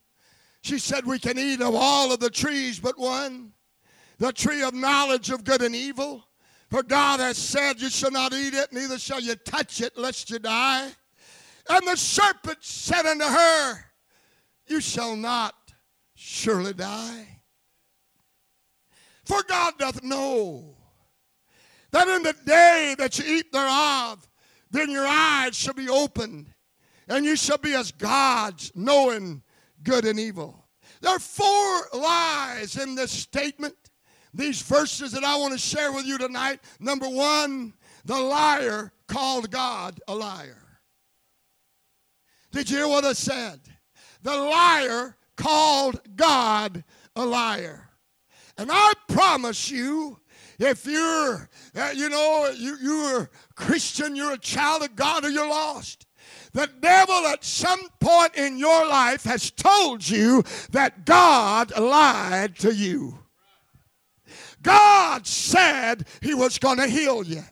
She 0.62 0.78
said, 0.78 1.04
We 1.04 1.18
can 1.18 1.38
eat 1.38 1.60
of 1.60 1.74
all 1.74 2.10
of 2.10 2.20
the 2.20 2.30
trees 2.30 2.80
but 2.80 2.98
one, 2.98 3.52
the 4.16 4.32
tree 4.32 4.62
of 4.62 4.72
knowledge 4.72 5.28
of 5.28 5.44
good 5.44 5.60
and 5.60 5.76
evil. 5.76 6.24
For 6.70 6.82
God 6.82 7.20
has 7.20 7.36
said, 7.36 7.78
You 7.82 7.90
shall 7.90 8.10
not 8.10 8.32
eat 8.32 8.54
it, 8.54 8.72
neither 8.72 8.98
shall 8.98 9.20
you 9.20 9.34
touch 9.34 9.82
it, 9.82 9.98
lest 9.98 10.30
you 10.30 10.38
die. 10.38 10.88
And 11.68 11.86
the 11.86 11.96
serpent 11.96 12.58
said 12.62 13.04
unto 13.04 13.26
her, 13.26 13.74
You 14.68 14.80
shall 14.80 15.16
not 15.16 15.54
surely 16.14 16.72
die. 16.72 17.31
For 19.32 19.42
God 19.44 19.78
doth 19.78 20.02
know 20.02 20.76
that 21.90 22.06
in 22.06 22.22
the 22.22 22.36
day 22.44 22.94
that 22.98 23.18
you 23.18 23.38
eat 23.38 23.50
thereof, 23.50 24.28
then 24.70 24.90
your 24.90 25.06
eyes 25.06 25.56
shall 25.56 25.72
be 25.72 25.88
opened, 25.88 26.52
and 27.08 27.24
you 27.24 27.34
shall 27.34 27.56
be 27.56 27.72
as 27.72 27.92
gods, 27.92 28.72
knowing 28.74 29.42
good 29.84 30.04
and 30.04 30.20
evil. 30.20 30.66
There 31.00 31.12
are 31.12 31.18
four 31.18 31.80
lies 31.94 32.76
in 32.76 32.94
this 32.94 33.10
statement, 33.10 33.74
these 34.34 34.60
verses 34.60 35.12
that 35.12 35.24
I 35.24 35.38
want 35.38 35.54
to 35.54 35.58
share 35.58 35.92
with 35.92 36.04
you 36.04 36.18
tonight. 36.18 36.60
Number 36.78 37.08
one, 37.08 37.72
the 38.04 38.20
liar 38.20 38.92
called 39.08 39.50
God 39.50 39.98
a 40.08 40.14
liar. 40.14 40.78
Did 42.50 42.68
you 42.68 42.76
hear 42.76 42.88
what 42.88 43.06
I 43.06 43.14
said? 43.14 43.60
The 44.20 44.36
liar 44.36 45.16
called 45.38 46.02
God 46.16 46.84
a 47.16 47.24
liar. 47.24 47.88
And 48.58 48.70
I 48.72 48.92
promise 49.08 49.70
you, 49.70 50.18
if 50.58 50.86
you're, 50.86 51.48
uh, 51.74 51.90
you 51.94 52.08
know, 52.08 52.52
you, 52.56 52.76
you're 52.80 53.30
Christian, 53.54 54.14
you're 54.14 54.34
a 54.34 54.38
child 54.38 54.82
of 54.82 54.94
God, 54.94 55.24
or 55.24 55.30
you're 55.30 55.48
lost, 55.48 56.06
the 56.52 56.68
devil 56.80 57.26
at 57.26 57.44
some 57.44 57.80
point 57.98 58.34
in 58.36 58.58
your 58.58 58.86
life 58.86 59.24
has 59.24 59.50
told 59.50 60.08
you 60.08 60.44
that 60.70 61.04
God 61.06 61.76
lied 61.78 62.56
to 62.58 62.74
you. 62.74 63.18
God 64.62 65.26
said 65.26 66.06
He 66.20 66.34
was 66.34 66.58
going 66.58 66.78
to 66.78 66.86
heal 66.86 67.22
you. 67.22 67.42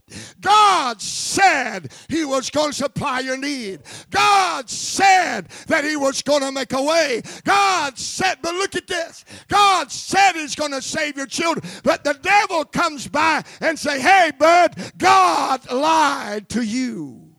God 0.41 1.01
said 1.01 1.93
He 2.09 2.25
was 2.25 2.51
going 2.51 2.71
to 2.71 2.77
supply 2.77 3.21
your 3.21 3.37
need. 3.37 3.81
God 4.11 4.71
said 4.71 5.49
that 5.67 5.85
He 5.85 5.97
was 5.97 6.23
going 6.23 6.43
to 6.43 6.53
make 6.53 6.73
a 6.73 6.83
way. 6.83 7.23
God 7.45 7.99
said, 7.99 8.39
but 8.43 8.55
look 8.55 8.77
at 8.77 8.87
this. 8.87 9.25
God 9.49 9.91
said 9.91 10.33
He's 10.33 10.55
going 10.55 10.73
to 10.73 10.83
save 10.83 11.17
your 11.17 11.27
children. 11.27 11.69
But 11.83 12.05
the 12.05 12.15
devil 12.15 12.65
comes 12.65 13.09
by 13.09 13.45
and 13.61 13.79
say, 13.79 14.01
hey, 14.01 14.33
bud, 14.39 14.77
God 14.97 15.71
lied 15.71 16.49
to 16.51 16.63
you. 16.63 17.35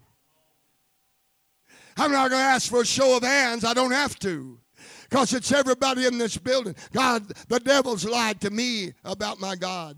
I'm 1.97 2.12
not 2.12 2.29
going 2.29 2.41
to 2.41 2.47
ask 2.47 2.69
for 2.69 2.81
a 2.81 2.86
show 2.86 3.17
of 3.17 3.23
hands. 3.23 3.63
I 3.63 3.73
don't 3.73 3.91
have 3.91 4.17
to 4.19 4.61
because 5.12 5.34
it's 5.34 5.52
everybody 5.52 6.06
in 6.06 6.17
this 6.17 6.38
building. 6.38 6.74
God, 6.93 7.28
the 7.50 7.60
devil's 7.60 8.06
lied 8.06 8.39
to 8.41 8.50
me 8.50 8.93
about 9.04 9.41
my 9.41 9.56
God. 9.58 9.97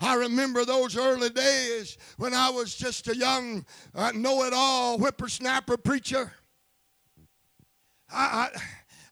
I 0.00 0.14
remember 0.14 0.64
those 0.64 0.96
early 0.96 1.30
days 1.30 1.98
when 2.18 2.32
I 2.32 2.50
was 2.50 2.72
just 2.76 3.08
a 3.08 3.16
young, 3.16 3.66
uh, 3.96 4.12
know 4.14 4.44
it 4.44 4.52
all 4.54 4.96
whippersnapper 4.96 5.76
preacher. 5.76 6.32
I, 8.08 8.48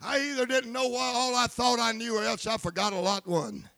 I, 0.00 0.14
I 0.14 0.20
either 0.30 0.46
didn't 0.46 0.72
know 0.72 0.94
all 0.94 1.34
I 1.34 1.48
thought 1.48 1.80
I 1.80 1.90
knew 1.90 2.16
or 2.16 2.22
else 2.22 2.46
I 2.46 2.56
forgot 2.56 2.92
a 2.92 3.00
lot 3.00 3.26
one. 3.26 3.68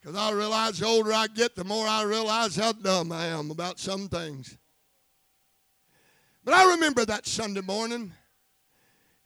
Because 0.00 0.16
I 0.16 0.32
realize 0.32 0.78
the 0.78 0.86
older 0.86 1.12
I 1.12 1.26
get, 1.26 1.54
the 1.54 1.64
more 1.64 1.86
I 1.86 2.02
realize 2.04 2.56
how 2.56 2.72
dumb 2.72 3.12
I 3.12 3.26
am 3.26 3.50
about 3.50 3.78
some 3.78 4.08
things. 4.08 4.56
But 6.44 6.54
I 6.54 6.70
remember 6.70 7.04
that 7.04 7.26
Sunday 7.26 7.60
morning 7.60 8.14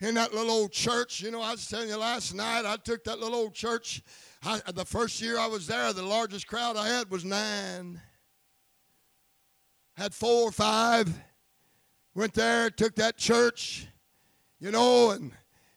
in 0.03 0.15
that 0.15 0.35
little 0.35 0.51
old 0.51 0.73
church. 0.73 1.21
You 1.21 1.31
know, 1.31 1.41
I 1.41 1.53
was 1.53 1.67
telling 1.69 1.89
you 1.89 1.97
last 1.97 2.35
night, 2.35 2.65
I 2.67 2.77
took 2.77 3.05
that 3.05 3.21
little 3.21 3.37
old 3.37 3.55
church. 3.55 4.03
I, 4.45 4.61
the 4.75 4.85
first 4.85 5.23
year 5.23 5.39
I 5.39 5.47
was 5.47 5.67
there, 5.67 5.93
the 5.93 6.03
largest 6.03 6.47
crowd 6.49 6.77
I 6.77 6.89
had 6.89 7.11
was 7.11 7.25
nine. 7.25 8.01
Had 9.97 10.13
four 10.13 10.49
or 10.49 10.53
five. 10.53 11.09
Went 12.15 12.35
there, 12.35 12.69
took 12.69 12.97
that 12.97 13.17
church, 13.17 13.87
you 14.61 14.71
know, 14.71 15.13
and 15.13 15.33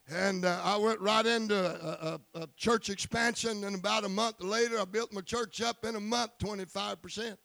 and 0.10 0.46
uh, 0.46 0.60
I 0.64 0.76
went 0.78 1.00
right 1.00 1.26
into 1.26 1.56
a, 1.56 2.20
a, 2.36 2.42
a, 2.42 2.48
church 2.58 2.92
expansion. 2.92 3.64
And 3.64 3.76
about 3.76 4.04
a 4.04 4.10
month 4.10 4.40
later, 4.40 4.80
I 4.80 4.86
built 4.86 5.12
my 5.12 5.22
church 5.22 5.62
up 5.62 5.84
in 5.84 5.96
a 5.96 6.00
month, 6.00 6.32
25%. 6.44 7.38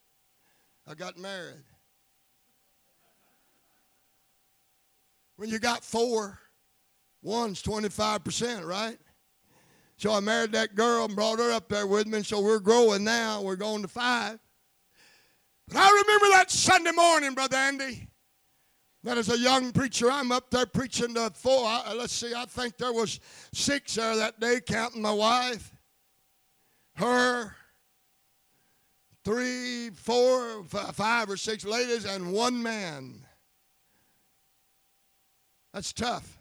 I 0.87 0.93
got 0.93 1.17
married. 1.17 1.63
When 5.37 5.49
you 5.49 5.57
got 5.57 5.83
four, 5.83 6.37
One's 7.21 7.61
25%, 7.61 8.65
right? 8.65 8.97
So 9.97 10.11
I 10.11 10.19
married 10.19 10.53
that 10.53 10.73
girl 10.73 11.05
and 11.05 11.15
brought 11.15 11.37
her 11.37 11.51
up 11.51 11.69
there 11.69 11.85
with 11.85 12.07
me, 12.07 12.17
and 12.17 12.25
so 12.25 12.41
we're 12.41 12.59
growing 12.59 13.03
now. 13.03 13.41
We're 13.41 13.55
going 13.55 13.83
to 13.83 13.87
five. 13.87 14.39
But 15.67 15.77
I 15.77 15.89
remember 15.89 16.25
that 16.37 16.49
Sunday 16.49 16.91
morning, 16.91 17.35
Brother 17.35 17.57
Andy, 17.57 18.07
that 19.03 19.19
as 19.19 19.29
a 19.29 19.37
young 19.37 19.71
preacher, 19.71 20.09
I'm 20.09 20.31
up 20.31 20.49
there 20.49 20.65
preaching 20.65 21.13
to 21.13 21.29
four. 21.35 21.65
I, 21.65 21.83
uh, 21.85 21.95
let's 21.95 22.13
see, 22.13 22.33
I 22.33 22.45
think 22.45 22.77
there 22.77 22.93
was 22.93 23.19
six 23.53 23.95
there 23.95 24.15
that 24.15 24.39
day, 24.39 24.59
counting 24.65 25.03
my 25.03 25.13
wife, 25.13 25.71
her, 26.95 27.55
three, 29.23 29.91
four, 29.91 30.63
five 30.63 31.29
or 31.29 31.37
six 31.37 31.63
ladies, 31.63 32.05
and 32.05 32.33
one 32.33 32.61
man. 32.63 33.23
That's 35.73 35.93
tough 35.93 36.40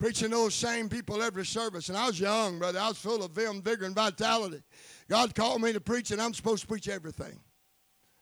preaching 0.00 0.30
those 0.30 0.54
same 0.54 0.88
people 0.88 1.22
every 1.22 1.44
service. 1.44 1.90
And 1.90 1.96
I 1.96 2.06
was 2.06 2.18
young, 2.18 2.58
brother. 2.58 2.80
I 2.80 2.88
was 2.88 2.98
full 2.98 3.22
of 3.22 3.32
vim, 3.32 3.60
vigor, 3.60 3.84
and 3.84 3.94
vitality. 3.94 4.62
God 5.08 5.34
called 5.34 5.60
me 5.60 5.72
to 5.74 5.80
preach, 5.80 6.10
and 6.10 6.20
I'm 6.20 6.32
supposed 6.32 6.62
to 6.62 6.66
preach 6.66 6.88
everything. 6.88 7.38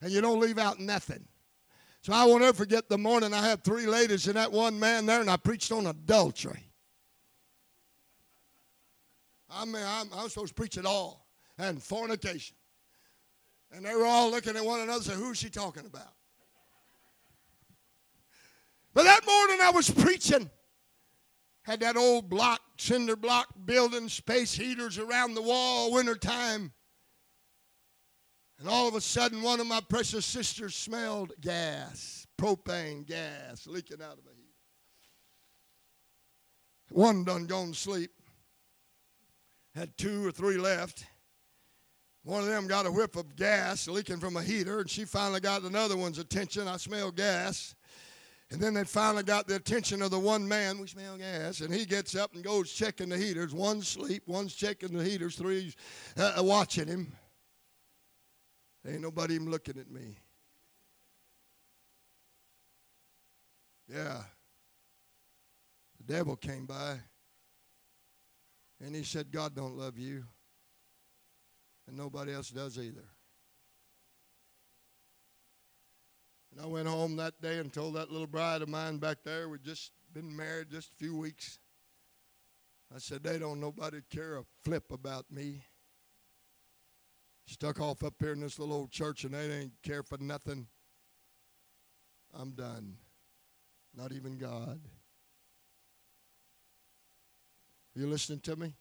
And 0.02 0.10
you 0.10 0.20
don't 0.20 0.40
leave 0.40 0.58
out 0.58 0.80
nothing. 0.80 1.24
So 2.02 2.12
I 2.12 2.24
won't 2.26 2.42
ever 2.42 2.56
forget 2.56 2.88
the 2.88 2.98
morning 2.98 3.32
I 3.32 3.46
had 3.46 3.62
three 3.62 3.86
ladies 3.86 4.26
and 4.26 4.36
that 4.36 4.50
one 4.50 4.78
man 4.78 5.06
there, 5.06 5.20
and 5.20 5.30
I 5.30 5.36
preached 5.36 5.70
on 5.70 5.86
adultery. 5.86 6.64
I 9.50 9.64
mean, 9.64 9.82
I'm, 9.86 10.08
I'm 10.12 10.28
supposed 10.28 10.48
to 10.48 10.54
preach 10.54 10.76
it 10.76 10.84
all 10.84 11.26
and 11.58 11.82
fornication. 11.82 12.56
And 13.72 13.84
they 13.84 13.94
were 13.94 14.04
all 14.04 14.30
looking 14.30 14.56
at 14.56 14.64
one 14.64 14.80
another 14.80 15.04
saying, 15.04 15.18
Who's 15.18 15.38
she 15.38 15.48
talking 15.48 15.86
about? 15.86 16.12
But 18.94 19.04
that 19.04 19.24
morning 19.24 19.58
I 19.62 19.70
was 19.70 19.90
preaching. 19.90 20.50
Had 21.68 21.80
that 21.80 21.98
old 21.98 22.30
block, 22.30 22.62
cinder 22.78 23.14
block 23.14 23.48
building, 23.66 24.08
space 24.08 24.54
heaters 24.54 24.96
around 24.96 25.34
the 25.34 25.42
wall, 25.42 25.92
wintertime. 25.92 26.72
And 28.58 28.66
all 28.66 28.88
of 28.88 28.94
a 28.94 29.02
sudden, 29.02 29.42
one 29.42 29.60
of 29.60 29.66
my 29.66 29.82
precious 29.86 30.24
sisters 30.24 30.74
smelled 30.74 31.32
gas, 31.42 32.26
propane 32.40 33.06
gas 33.06 33.66
leaking 33.66 34.00
out 34.00 34.14
of 34.14 34.24
a 34.24 34.34
heater. 34.34 34.54
One 36.90 37.24
done 37.24 37.44
gone 37.44 37.72
to 37.72 37.78
sleep. 37.78 38.12
Had 39.74 39.94
two 39.98 40.26
or 40.26 40.32
three 40.32 40.56
left. 40.56 41.04
One 42.24 42.40
of 42.40 42.48
them 42.48 42.66
got 42.66 42.86
a 42.86 42.90
whiff 42.90 43.14
of 43.14 43.36
gas 43.36 43.86
leaking 43.86 44.20
from 44.20 44.38
a 44.38 44.42
heater, 44.42 44.80
and 44.80 44.88
she 44.88 45.04
finally 45.04 45.40
got 45.40 45.62
another 45.62 45.98
one's 45.98 46.18
attention. 46.18 46.66
I 46.66 46.78
smell 46.78 47.10
gas. 47.10 47.74
And 48.50 48.60
then 48.60 48.72
they 48.72 48.84
finally 48.84 49.22
got 49.22 49.46
the 49.46 49.56
attention 49.56 50.00
of 50.00 50.10
the 50.10 50.18
one 50.18 50.48
man. 50.48 50.78
We 50.78 50.86
smell 50.86 51.18
gas. 51.18 51.60
And 51.60 51.72
he 51.72 51.84
gets 51.84 52.16
up 52.16 52.34
and 52.34 52.42
goes 52.42 52.72
checking 52.72 53.10
the 53.10 53.18
heaters. 53.18 53.52
One's 53.52 53.84
asleep, 53.84 54.22
one's 54.26 54.54
checking 54.54 54.96
the 54.96 55.04
heaters, 55.04 55.36
three's 55.36 55.76
uh, 56.16 56.34
watching 56.38 56.86
him. 56.86 57.12
Ain't 58.86 59.02
nobody 59.02 59.34
even 59.34 59.50
looking 59.50 59.78
at 59.78 59.90
me. 59.90 60.16
Yeah. 63.92 64.22
The 65.98 66.14
devil 66.14 66.36
came 66.36 66.64
by 66.64 66.98
and 68.80 68.94
he 68.94 69.02
said, 69.02 69.30
God 69.30 69.54
don't 69.54 69.76
love 69.76 69.98
you. 69.98 70.24
And 71.86 71.96
nobody 71.96 72.32
else 72.32 72.50
does 72.50 72.78
either. 72.78 73.04
And 76.58 76.66
I 76.66 76.68
went 76.68 76.88
home 76.88 77.14
that 77.16 77.40
day 77.40 77.58
and 77.58 77.72
told 77.72 77.94
that 77.94 78.10
little 78.10 78.26
bride 78.26 78.62
of 78.62 78.68
mine 78.68 78.98
back 78.98 79.18
there, 79.24 79.48
we'd 79.48 79.62
just 79.62 79.92
been 80.12 80.34
married 80.34 80.70
just 80.72 80.90
a 80.92 80.96
few 80.96 81.16
weeks. 81.16 81.60
I 82.92 82.98
said, 82.98 83.22
they 83.22 83.38
don't 83.38 83.60
nobody 83.60 84.00
care 84.10 84.38
a 84.38 84.42
flip 84.64 84.90
about 84.90 85.30
me 85.30 85.62
stuck 87.46 87.80
off 87.80 88.02
up 88.02 88.14
here 88.18 88.32
in 88.32 88.40
this 88.40 88.58
little 88.58 88.74
old 88.74 88.90
church 88.90 89.24
and 89.24 89.34
they 89.34 89.50
ain't 89.50 89.72
care 89.82 90.02
for 90.02 90.18
nothing. 90.18 90.66
I'm 92.34 92.50
done. 92.50 92.96
Not 93.96 94.12
even 94.12 94.36
God. 94.36 94.80
Are 97.96 98.00
you 98.00 98.06
listening 98.08 98.40
to 98.40 98.56
me? 98.56 98.74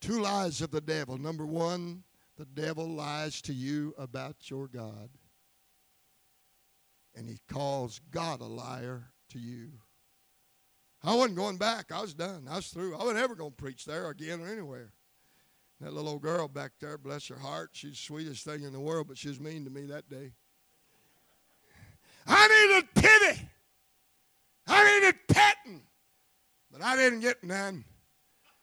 Two 0.00 0.20
lies 0.20 0.60
of 0.60 0.70
the 0.70 0.80
devil. 0.82 1.16
Number 1.16 1.46
one, 1.46 2.04
the 2.36 2.44
devil 2.44 2.86
lies 2.86 3.40
to 3.42 3.54
you 3.54 3.94
about 3.96 4.36
your 4.50 4.68
God. 4.68 5.08
And 7.14 7.28
he 7.28 7.38
calls 7.48 8.00
God 8.10 8.40
a 8.40 8.46
liar 8.46 9.10
to 9.30 9.38
you. 9.38 9.68
I 11.02 11.14
wasn't 11.14 11.36
going 11.36 11.58
back. 11.58 11.92
I 11.92 12.00
was 12.00 12.14
done. 12.14 12.46
I 12.50 12.56
was 12.56 12.68
through. 12.68 12.94
I 12.94 12.98
wasn't 12.98 13.18
ever 13.18 13.34
going 13.34 13.50
to 13.50 13.56
preach 13.56 13.84
there 13.84 14.08
again 14.10 14.40
or 14.40 14.48
anywhere. 14.48 14.92
That 15.80 15.92
little 15.92 16.12
old 16.12 16.22
girl 16.22 16.48
back 16.48 16.72
there, 16.80 16.96
bless 16.96 17.28
her 17.28 17.38
heart, 17.38 17.70
she's 17.72 17.92
the 17.92 17.96
sweetest 17.96 18.44
thing 18.44 18.62
in 18.62 18.72
the 18.72 18.80
world, 18.80 19.08
but 19.08 19.18
she 19.18 19.28
was 19.28 19.40
mean 19.40 19.64
to 19.64 19.70
me 19.70 19.82
that 19.86 20.08
day. 20.08 20.32
I 22.26 22.48
needed 22.48 22.94
pity. 22.94 23.48
I 24.66 25.00
needed 25.00 25.14
petting. 25.28 25.82
But 26.72 26.82
I 26.82 26.96
didn't 26.96 27.20
get 27.20 27.44
none. 27.44 27.84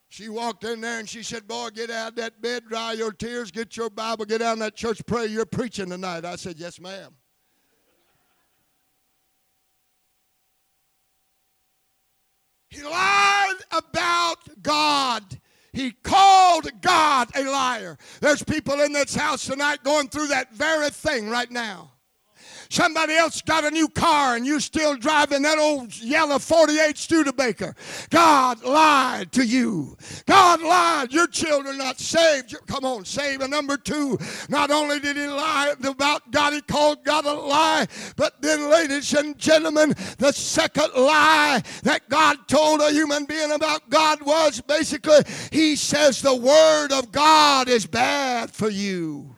She 0.08 0.28
walked 0.28 0.64
in 0.64 0.80
there 0.80 0.98
and 0.98 1.08
she 1.08 1.22
said, 1.22 1.46
Boy, 1.46 1.70
get 1.70 1.90
out 1.90 2.10
of 2.10 2.16
that 2.16 2.42
bed, 2.42 2.64
dry 2.68 2.92
your 2.92 3.12
tears, 3.12 3.50
get 3.50 3.76
your 3.76 3.88
Bible, 3.88 4.24
get 4.24 4.42
out 4.42 4.54
in 4.54 4.58
that 4.58 4.74
church, 4.74 5.00
pray. 5.06 5.26
You're 5.26 5.46
preaching 5.46 5.88
tonight. 5.88 6.24
I 6.24 6.36
said, 6.36 6.58
Yes, 6.58 6.80
ma'am. 6.80 7.14
He 12.72 12.82
lied 12.82 13.56
about 13.70 14.62
God. 14.62 15.22
He 15.74 15.90
called 15.90 16.68
God 16.80 17.28
a 17.36 17.44
liar. 17.44 17.98
There's 18.20 18.42
people 18.42 18.80
in 18.80 18.94
this 18.94 19.14
house 19.14 19.44
tonight 19.44 19.84
going 19.84 20.08
through 20.08 20.28
that 20.28 20.54
very 20.54 20.88
thing 20.88 21.28
right 21.28 21.50
now. 21.50 21.90
Somebody 22.72 23.14
else 23.16 23.42
got 23.42 23.64
a 23.64 23.70
new 23.70 23.86
car 23.86 24.34
and 24.34 24.46
you're 24.46 24.58
still 24.58 24.96
driving 24.96 25.42
that 25.42 25.58
old 25.58 25.94
yellow 25.98 26.38
48 26.38 26.96
Studebaker. 26.96 27.76
God 28.08 28.64
lied 28.64 29.30
to 29.32 29.44
you. 29.44 29.94
God 30.24 30.62
lied. 30.62 31.12
Your 31.12 31.26
children 31.26 31.76
not 31.76 32.00
saved. 32.00 32.56
Come 32.66 32.86
on, 32.86 33.04
save. 33.04 33.42
And 33.42 33.50
number 33.50 33.76
two, 33.76 34.18
not 34.48 34.70
only 34.70 35.00
did 35.00 35.18
he 35.18 35.26
lie 35.26 35.74
about 35.84 36.30
God, 36.30 36.54
he 36.54 36.62
called 36.62 37.04
God 37.04 37.26
a 37.26 37.34
lie, 37.34 37.86
but 38.16 38.40
then, 38.40 38.70
ladies 38.70 39.12
and 39.12 39.36
gentlemen, 39.36 39.90
the 40.16 40.32
second 40.32 40.94
lie 40.96 41.60
that 41.82 42.08
God 42.08 42.48
told 42.48 42.80
a 42.80 42.90
human 42.90 43.26
being 43.26 43.52
about 43.52 43.90
God 43.90 44.22
was 44.22 44.62
basically, 44.62 45.20
he 45.50 45.76
says 45.76 46.22
the 46.22 46.34
word 46.34 46.90
of 46.90 47.12
God 47.12 47.68
is 47.68 47.86
bad 47.86 48.50
for 48.50 48.70
you. 48.70 49.31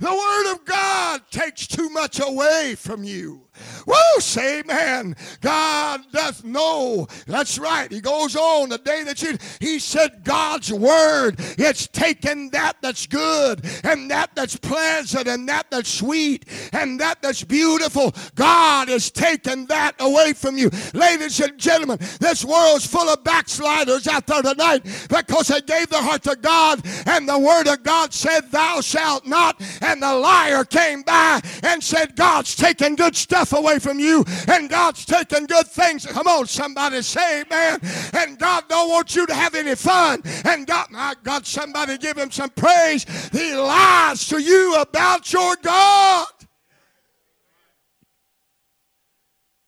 The 0.00 0.10
Word 0.10 0.52
of 0.52 0.64
God 0.64 1.20
takes 1.30 1.66
too 1.66 1.90
much 1.90 2.20
away 2.20 2.74
from 2.74 3.04
you. 3.04 3.42
Woo, 3.86 3.94
say 4.20 4.60
amen. 4.60 5.16
God 5.40 6.00
doth 6.12 6.44
know. 6.44 7.06
That's 7.26 7.58
right. 7.58 7.90
He 7.90 8.00
goes 8.00 8.36
on 8.36 8.68
the 8.68 8.78
day 8.78 9.04
that 9.04 9.22
you, 9.22 9.36
he 9.60 9.78
said 9.78 10.22
God's 10.24 10.72
word, 10.72 11.36
it's 11.58 11.86
taken 11.88 12.50
that 12.50 12.76
that's 12.80 13.06
good 13.06 13.64
and 13.84 14.10
that 14.10 14.30
that's 14.34 14.56
pleasant 14.56 15.26
and 15.26 15.48
that 15.48 15.70
that's 15.70 15.92
sweet 15.92 16.46
and 16.72 17.00
that 17.00 17.22
that's 17.22 17.44
beautiful. 17.44 18.14
God 18.34 18.88
has 18.88 19.10
taken 19.10 19.66
that 19.66 19.94
away 20.00 20.32
from 20.32 20.56
you. 20.56 20.70
Ladies 20.94 21.40
and 21.40 21.58
gentlemen, 21.58 21.98
this 22.20 22.44
world's 22.44 22.86
full 22.86 23.08
of 23.08 23.24
backsliders 23.24 24.06
out 24.06 24.26
there 24.26 24.42
tonight 24.42 24.84
because 25.08 25.48
they 25.48 25.60
gave 25.60 25.88
their 25.88 26.02
heart 26.02 26.22
to 26.24 26.36
God 26.36 26.80
and 27.06 27.28
the 27.28 27.38
word 27.38 27.66
of 27.66 27.82
God 27.82 28.12
said, 28.12 28.50
Thou 28.50 28.80
shalt 28.80 29.26
not. 29.26 29.60
And 29.80 30.02
the 30.02 30.14
liar 30.14 30.64
came 30.64 31.02
by 31.02 31.40
and 31.62 31.82
said, 31.82 32.16
God's 32.16 32.54
taken 32.54 32.96
good 32.96 33.16
stuff 33.16 33.49
away 33.52 33.78
from 33.78 33.98
you, 33.98 34.24
and 34.48 34.68
God's 34.68 35.04
taking 35.04 35.46
good 35.46 35.66
things. 35.66 36.06
Come 36.06 36.26
on, 36.26 36.46
somebody 36.46 37.02
say 37.02 37.42
amen. 37.42 37.80
And 38.14 38.38
God 38.38 38.64
don't 38.68 38.88
want 38.88 39.14
you 39.14 39.26
to 39.26 39.34
have 39.34 39.54
any 39.54 39.74
fun. 39.74 40.22
And 40.44 40.66
God, 40.66 40.90
my 40.90 41.14
God, 41.22 41.46
somebody 41.46 41.98
give 41.98 42.16
him 42.16 42.30
some 42.30 42.50
praise. 42.50 43.04
He 43.30 43.54
lies 43.54 44.26
to 44.28 44.38
you 44.38 44.76
about 44.80 45.32
your 45.32 45.56
God. 45.56 46.26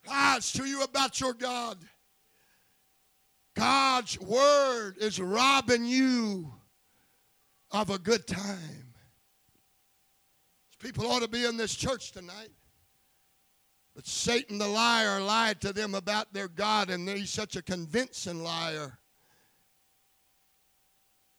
Lies 0.06 0.52
to 0.52 0.64
you 0.64 0.82
about 0.82 1.20
your 1.20 1.34
God. 1.34 1.78
God's 3.54 4.18
word 4.20 4.96
is 4.98 5.20
robbing 5.20 5.84
you 5.84 6.52
of 7.70 7.90
a 7.90 7.98
good 7.98 8.26
time. 8.26 8.94
People 10.78 11.06
ought 11.06 11.22
to 11.22 11.28
be 11.28 11.44
in 11.44 11.56
this 11.56 11.74
church 11.74 12.12
tonight. 12.12 12.50
But 13.94 14.06
Satan 14.06 14.58
the 14.58 14.68
liar 14.68 15.20
lied 15.20 15.60
to 15.60 15.72
them 15.72 15.94
about 15.94 16.32
their 16.32 16.48
God, 16.48 16.88
and 16.88 17.08
he's 17.08 17.30
such 17.30 17.56
a 17.56 17.62
convincing 17.62 18.42
liar. 18.42 18.98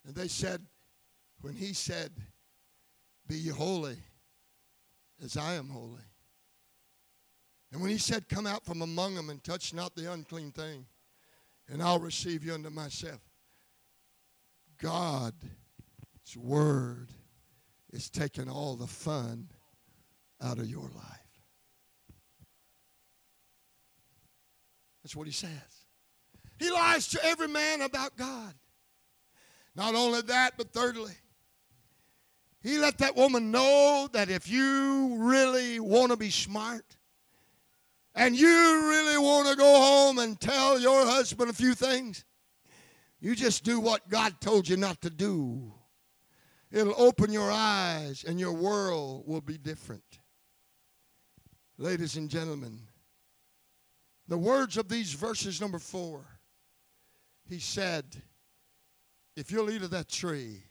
And 0.05 0.15
they 0.15 0.27
said, 0.27 0.61
when 1.41 1.55
he 1.55 1.73
said, 1.73 2.11
Be 3.27 3.35
ye 3.35 3.49
holy 3.49 3.97
as 5.23 5.35
I 5.37 5.53
am 5.53 5.69
holy. 5.69 6.01
And 7.71 7.81
when 7.81 7.89
he 7.89 7.97
said, 7.97 8.29
Come 8.29 8.45
out 8.45 8.65
from 8.65 8.81
among 8.81 9.15
them 9.15 9.29
and 9.29 9.43
touch 9.43 9.73
not 9.73 9.95
the 9.95 10.11
unclean 10.11 10.51
thing, 10.51 10.85
and 11.67 11.81
I'll 11.81 11.99
receive 11.99 12.43
you 12.43 12.53
unto 12.53 12.69
myself. 12.69 13.21
God's 14.79 15.33
word 16.37 17.09
is 17.91 18.09
taking 18.09 18.49
all 18.49 18.75
the 18.75 18.87
fun 18.87 19.49
out 20.41 20.59
of 20.59 20.69
your 20.69 20.89
life. 20.95 21.22
That's 25.03 25.15
what 25.15 25.27
he 25.27 25.33
says. 25.33 25.51
He 26.59 26.71
lies 26.71 27.09
to 27.09 27.25
every 27.25 27.47
man 27.47 27.81
about 27.81 28.15
God. 28.15 28.53
Not 29.75 29.95
only 29.95 30.21
that, 30.21 30.53
but 30.57 30.71
thirdly, 30.71 31.13
he 32.61 32.77
let 32.77 32.99
that 32.99 33.15
woman 33.15 33.51
know 33.51 34.07
that 34.13 34.29
if 34.29 34.49
you 34.49 35.15
really 35.17 35.79
want 35.79 36.11
to 36.11 36.17
be 36.17 36.29
smart 36.29 36.85
and 38.15 38.35
you 38.35 38.47
really 38.47 39.17
want 39.17 39.49
to 39.49 39.55
go 39.55 39.79
home 39.81 40.19
and 40.19 40.39
tell 40.39 40.79
your 40.79 41.05
husband 41.05 41.49
a 41.49 41.53
few 41.53 41.73
things, 41.73 42.23
you 43.19 43.35
just 43.35 43.63
do 43.63 43.79
what 43.79 44.07
God 44.09 44.39
told 44.39 44.69
you 44.69 44.77
not 44.77 45.01
to 45.01 45.09
do. 45.09 45.73
It'll 46.71 46.95
open 46.97 47.31
your 47.31 47.51
eyes 47.51 48.23
and 48.25 48.39
your 48.39 48.53
world 48.53 49.23
will 49.27 49.41
be 49.41 49.57
different. 49.57 50.19
Ladies 51.77 52.15
and 52.15 52.29
gentlemen, 52.29 52.79
the 54.27 54.37
words 54.37 54.77
of 54.77 54.87
these 54.89 55.13
verses, 55.13 55.59
number 55.59 55.79
four, 55.79 56.25
he 57.49 57.59
said, 57.59 58.05
If 59.35 59.51
you'll 59.51 59.69
eat 59.69 59.83
of 59.83 59.91
that 59.91 60.09
tree, 60.09 60.63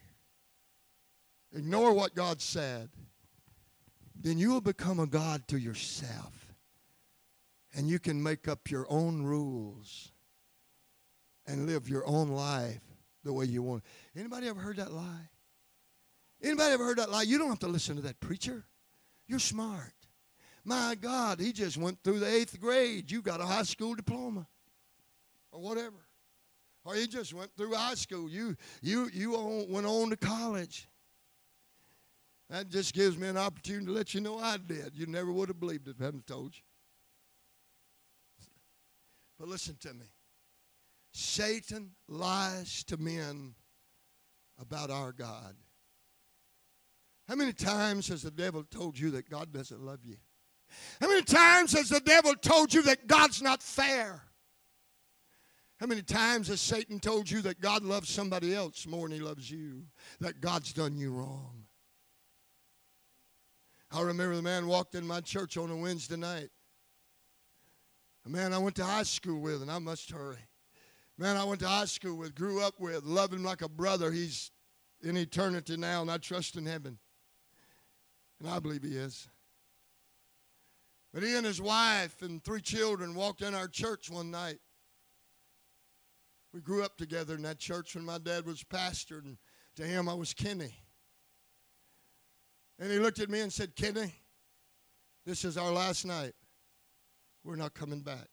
ignore 1.54 1.92
what 1.92 2.14
God 2.14 2.40
said, 2.40 2.88
then 4.14 4.38
you 4.38 4.50
will 4.50 4.60
become 4.60 5.00
a 5.00 5.06
God 5.06 5.46
to 5.48 5.58
yourself. 5.58 6.46
and 7.74 7.88
you 7.88 7.98
can 7.98 8.22
make 8.22 8.48
up 8.48 8.70
your 8.70 8.86
own 8.90 9.22
rules 9.22 10.12
and 11.46 11.66
live 11.66 11.88
your 11.88 12.06
own 12.06 12.28
life 12.28 12.82
the 13.24 13.32
way 13.32 13.46
you 13.46 13.62
want. 13.62 13.82
Anybody 14.16 14.46
ever 14.48 14.60
heard 14.60 14.76
that 14.76 14.92
lie? 14.92 15.28
Anybody 16.42 16.72
ever 16.72 16.84
heard 16.84 16.98
that 16.98 17.10
lie? 17.10 17.22
You 17.22 17.38
don't 17.38 17.48
have 17.48 17.60
to 17.60 17.68
listen 17.68 17.96
to 17.96 18.02
that 18.02 18.20
preacher. 18.20 18.64
You're 19.26 19.38
smart. 19.38 19.94
My 20.64 20.94
God, 20.94 21.40
he 21.40 21.52
just 21.52 21.76
went 21.76 21.98
through 22.04 22.20
the 22.20 22.32
eighth 22.32 22.60
grade. 22.60 23.10
You 23.10 23.20
got 23.20 23.40
a 23.40 23.46
high 23.46 23.64
school 23.64 23.94
diploma 23.94 24.46
or 25.50 25.60
whatever. 25.60 25.96
Or 26.84 26.94
he 26.94 27.06
just 27.06 27.32
went 27.34 27.50
through 27.56 27.74
high 27.74 27.94
school. 27.94 28.28
You, 28.28 28.56
you, 28.80 29.08
you 29.12 29.66
went 29.68 29.86
on 29.86 30.10
to 30.10 30.16
college. 30.16 30.88
That 32.50 32.68
just 32.68 32.94
gives 32.94 33.16
me 33.16 33.28
an 33.28 33.36
opportunity 33.36 33.86
to 33.86 33.92
let 33.92 34.14
you 34.14 34.20
know 34.20 34.38
I 34.38 34.56
did. 34.56 34.92
You 34.94 35.06
never 35.06 35.32
would 35.32 35.48
have 35.48 35.58
believed 35.58 35.88
it 35.88 35.92
if 35.92 36.02
I 36.02 36.06
hadn't 36.06 36.26
told 36.26 36.54
you. 36.54 36.62
But 39.38 39.48
listen 39.48 39.76
to 39.80 39.94
me. 39.94 40.06
Satan 41.12 41.92
lies 42.08 42.84
to 42.84 42.96
men 42.96 43.54
about 44.60 44.90
our 44.90 45.12
God. 45.12 45.54
How 47.28 47.34
many 47.34 47.52
times 47.52 48.08
has 48.08 48.22
the 48.22 48.30
devil 48.30 48.64
told 48.64 48.98
you 48.98 49.10
that 49.12 49.30
God 49.30 49.52
doesn't 49.52 49.80
love 49.80 50.00
you? 50.04 50.16
How 51.00 51.08
many 51.08 51.22
times 51.22 51.72
has 51.72 51.88
the 51.88 52.00
devil 52.00 52.34
told 52.34 52.72
you 52.72 52.82
that 52.82 53.06
God's 53.06 53.42
not 53.42 53.62
fair? 53.62 54.22
How 55.78 55.86
many 55.86 56.02
times 56.02 56.48
has 56.48 56.60
Satan 56.60 57.00
told 57.00 57.28
you 57.28 57.42
that 57.42 57.60
God 57.60 57.82
loves 57.82 58.08
somebody 58.08 58.54
else 58.54 58.86
more 58.86 59.08
than 59.08 59.18
he 59.18 59.22
loves 59.22 59.50
you? 59.50 59.82
That 60.20 60.40
God's 60.40 60.72
done 60.72 60.96
you 60.96 61.12
wrong? 61.12 61.64
I 63.90 64.00
remember 64.02 64.36
the 64.36 64.42
man 64.42 64.68
walked 64.68 64.94
in 64.94 65.06
my 65.06 65.20
church 65.20 65.56
on 65.56 65.70
a 65.70 65.76
Wednesday 65.76 66.16
night. 66.16 66.50
A 68.24 68.28
man 68.28 68.52
I 68.52 68.58
went 68.58 68.76
to 68.76 68.84
high 68.84 69.02
school 69.02 69.40
with, 69.40 69.60
and 69.60 69.70
I 69.70 69.78
must 69.80 70.10
hurry. 70.10 70.38
Man, 71.18 71.36
I 71.36 71.44
went 71.44 71.60
to 71.60 71.68
high 71.68 71.84
school 71.84 72.16
with, 72.16 72.34
grew 72.34 72.62
up 72.62 72.80
with, 72.80 73.04
love 73.04 73.32
him 73.32 73.44
like 73.44 73.62
a 73.62 73.68
brother. 73.68 74.10
He's 74.10 74.50
in 75.02 75.16
eternity 75.16 75.76
now, 75.76 76.02
and 76.02 76.10
I 76.10 76.18
trust 76.18 76.56
in 76.56 76.64
heaven. 76.64 76.98
And 78.40 78.48
I 78.48 78.58
believe 78.60 78.82
he 78.82 78.96
is. 78.96 79.28
But 81.12 81.22
he 81.22 81.34
and 81.34 81.44
his 81.44 81.60
wife 81.60 82.22
and 82.22 82.42
three 82.42 82.62
children 82.62 83.14
walked 83.14 83.42
in 83.42 83.54
our 83.54 83.68
church 83.68 84.08
one 84.08 84.30
night. 84.30 84.58
We 86.54 86.60
grew 86.60 86.82
up 86.82 86.96
together 86.96 87.34
in 87.34 87.42
that 87.42 87.58
church 87.58 87.94
when 87.94 88.04
my 88.04 88.18
dad 88.18 88.46
was 88.46 88.62
pastor, 88.62 89.18
and 89.18 89.36
to 89.76 89.84
him 89.84 90.08
I 90.08 90.14
was 90.14 90.34
Kenny. 90.34 90.74
And 92.78 92.90
he 92.90 92.98
looked 92.98 93.20
at 93.20 93.30
me 93.30 93.40
and 93.40 93.52
said, 93.52 93.76
Kenny, 93.76 94.12
this 95.24 95.44
is 95.44 95.56
our 95.56 95.70
last 95.70 96.04
night. 96.04 96.34
We're 97.44 97.56
not 97.56 97.74
coming 97.74 98.00
back. 98.00 98.28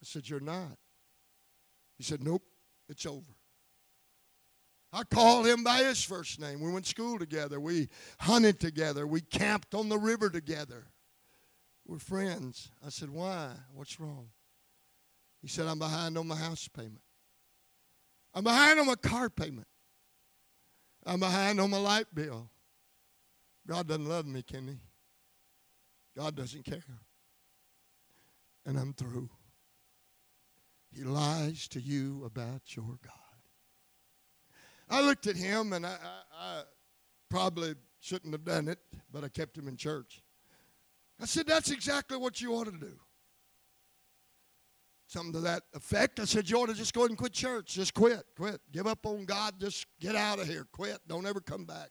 I 0.00 0.04
said, 0.04 0.28
You're 0.28 0.40
not. 0.40 0.76
He 1.96 2.04
said, 2.04 2.22
Nope, 2.22 2.42
it's 2.88 3.06
over. 3.06 3.37
I 4.98 5.04
called 5.04 5.46
him 5.46 5.62
by 5.62 5.84
his 5.84 6.02
first 6.02 6.40
name. 6.40 6.60
We 6.60 6.72
went 6.72 6.84
to 6.84 6.90
school 6.90 7.20
together. 7.20 7.60
We 7.60 7.88
hunted 8.18 8.58
together. 8.58 9.06
We 9.06 9.20
camped 9.20 9.72
on 9.72 9.88
the 9.88 9.96
river 9.96 10.28
together. 10.28 10.86
We're 11.86 12.00
friends. 12.00 12.72
I 12.84 12.88
said, 12.88 13.08
Why? 13.08 13.52
What's 13.72 14.00
wrong? 14.00 14.30
He 15.40 15.46
said, 15.46 15.66
I'm 15.68 15.78
behind 15.78 16.18
on 16.18 16.26
my 16.26 16.34
house 16.34 16.66
payment. 16.66 17.02
I'm 18.34 18.42
behind 18.42 18.80
on 18.80 18.86
my 18.86 18.96
car 18.96 19.30
payment. 19.30 19.68
I'm 21.06 21.20
behind 21.20 21.60
on 21.60 21.70
my 21.70 21.78
light 21.78 22.12
bill. 22.12 22.50
God 23.68 23.86
doesn't 23.86 24.08
love 24.08 24.26
me, 24.26 24.42
can 24.42 24.66
he? 24.66 24.78
God 26.16 26.34
doesn't 26.34 26.64
care. 26.64 26.82
And 28.66 28.76
I'm 28.76 28.94
through. 28.94 29.30
He 30.92 31.04
lies 31.04 31.68
to 31.68 31.80
you 31.80 32.24
about 32.24 32.74
your 32.74 32.98
God. 33.00 33.27
I 34.90 35.02
looked 35.02 35.26
at 35.26 35.36
him 35.36 35.72
and 35.72 35.86
I, 35.86 35.90
I, 35.90 36.20
I 36.32 36.62
probably 37.28 37.74
shouldn't 38.00 38.32
have 38.32 38.44
done 38.44 38.68
it, 38.68 38.78
but 39.12 39.24
I 39.24 39.28
kept 39.28 39.56
him 39.56 39.68
in 39.68 39.76
church. 39.76 40.22
I 41.20 41.26
said, 41.26 41.46
That's 41.46 41.70
exactly 41.70 42.16
what 42.16 42.40
you 42.40 42.54
ought 42.54 42.64
to 42.64 42.72
do. 42.72 42.92
Something 45.06 45.32
to 45.32 45.40
that 45.40 45.62
effect. 45.74 46.20
I 46.20 46.24
said, 46.24 46.48
You 46.48 46.58
ought 46.58 46.66
to 46.66 46.74
just 46.74 46.94
go 46.94 47.02
ahead 47.02 47.10
and 47.10 47.18
quit 47.18 47.32
church. 47.32 47.74
Just 47.74 47.94
quit. 47.94 48.22
Quit. 48.36 48.60
Give 48.72 48.86
up 48.86 49.04
on 49.04 49.24
God. 49.24 49.54
Just 49.58 49.86
get 50.00 50.14
out 50.14 50.38
of 50.38 50.46
here. 50.46 50.66
Quit. 50.72 50.98
Don't 51.08 51.26
ever 51.26 51.40
come 51.40 51.64
back. 51.64 51.90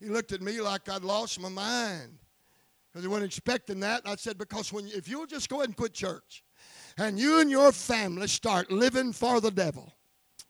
He 0.00 0.08
looked 0.08 0.32
at 0.32 0.40
me 0.40 0.60
like 0.60 0.88
I'd 0.88 1.04
lost 1.04 1.40
my 1.40 1.48
mind 1.48 2.18
because 2.90 3.04
he 3.04 3.08
wasn't 3.08 3.26
expecting 3.26 3.80
that. 3.80 4.02
I 4.04 4.16
said, 4.16 4.38
Because 4.38 4.72
when 4.72 4.86
if 4.88 5.08
you'll 5.08 5.26
just 5.26 5.48
go 5.48 5.56
ahead 5.56 5.68
and 5.68 5.76
quit 5.76 5.94
church 5.94 6.42
and 6.96 7.18
you 7.18 7.40
and 7.40 7.50
your 7.50 7.72
family 7.72 8.28
start 8.28 8.70
living 8.70 9.12
for 9.12 9.40
the 9.40 9.50
devil, 9.50 9.92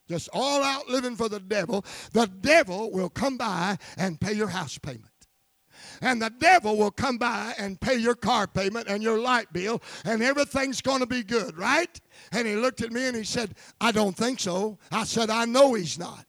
just 0.07 0.29
all 0.33 0.63
out 0.63 0.87
living 0.87 1.15
for 1.15 1.29
the 1.29 1.39
devil, 1.39 1.85
the 2.11 2.27
devil 2.27 2.91
will 2.91 3.09
come 3.09 3.37
by 3.37 3.77
and 3.97 4.19
pay 4.19 4.33
your 4.33 4.47
house 4.47 4.77
payment. 4.77 5.07
And 6.01 6.21
the 6.21 6.29
devil 6.29 6.77
will 6.77 6.91
come 6.91 7.17
by 7.17 7.53
and 7.57 7.79
pay 7.79 7.95
your 7.95 8.15
car 8.15 8.47
payment 8.47 8.87
and 8.87 9.01
your 9.01 9.19
light 9.19 9.51
bill, 9.53 9.81
and 10.05 10.21
everything's 10.21 10.81
going 10.81 10.99
to 10.99 11.05
be 11.05 11.23
good, 11.23 11.57
right? 11.57 11.99
And 12.31 12.47
he 12.47 12.55
looked 12.55 12.81
at 12.81 12.91
me 12.91 13.05
and 13.05 13.15
he 13.15 13.23
said, 13.23 13.55
I 13.79 13.91
don't 13.91 14.15
think 14.15 14.39
so. 14.39 14.79
I 14.91 15.03
said, 15.03 15.29
I 15.29 15.45
know 15.45 15.73
he's 15.73 15.97
not. 15.97 16.25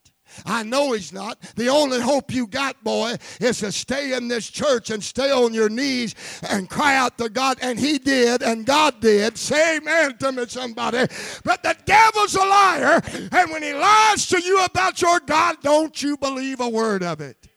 I 0.47 0.63
know 0.63 0.93
he's 0.93 1.13
not. 1.13 1.41
The 1.57 1.69
only 1.69 2.01
hope 2.01 2.33
you 2.33 2.47
got, 2.47 2.83
boy, 2.83 3.17
is 3.41 3.61
to 3.61 3.73
stay 3.73 4.13
in 4.15 4.29
this 4.29 4.51
church 4.51 4.91
and 4.91 5.03
stay 5.03 5.31
on 5.31 5.55
your 5.55 5.69
knees 5.69 6.15
and 6.49 6.69
cry 6.69 6.97
out 6.97 7.19
to 7.19 7.29
God. 7.29 7.59
And 7.63 7.79
he 7.79 7.99
did, 7.99 8.43
and 8.43 8.67
God 8.67 9.01
did. 9.01 9.39
Say 9.39 9.77
amen 9.77 10.19
to 10.19 10.33
me, 10.33 10.47
somebody. 10.47 11.07
But 11.45 11.63
the 11.63 11.77
devil's 11.85 12.35
a 12.35 12.41
liar, 12.41 13.03
and 13.33 13.51
when 13.51 13.63
he 13.63 13.73
lies 13.75 14.27
to 14.29 14.41
you 14.41 14.65
about 14.65 15.01
your 15.01 15.21
God, 15.21 15.57
don't 15.63 16.03
you 16.03 16.17
believe 16.17 16.61
a 16.61 16.69
word 16.69 17.03
of 17.03 17.21
it. 17.21 17.49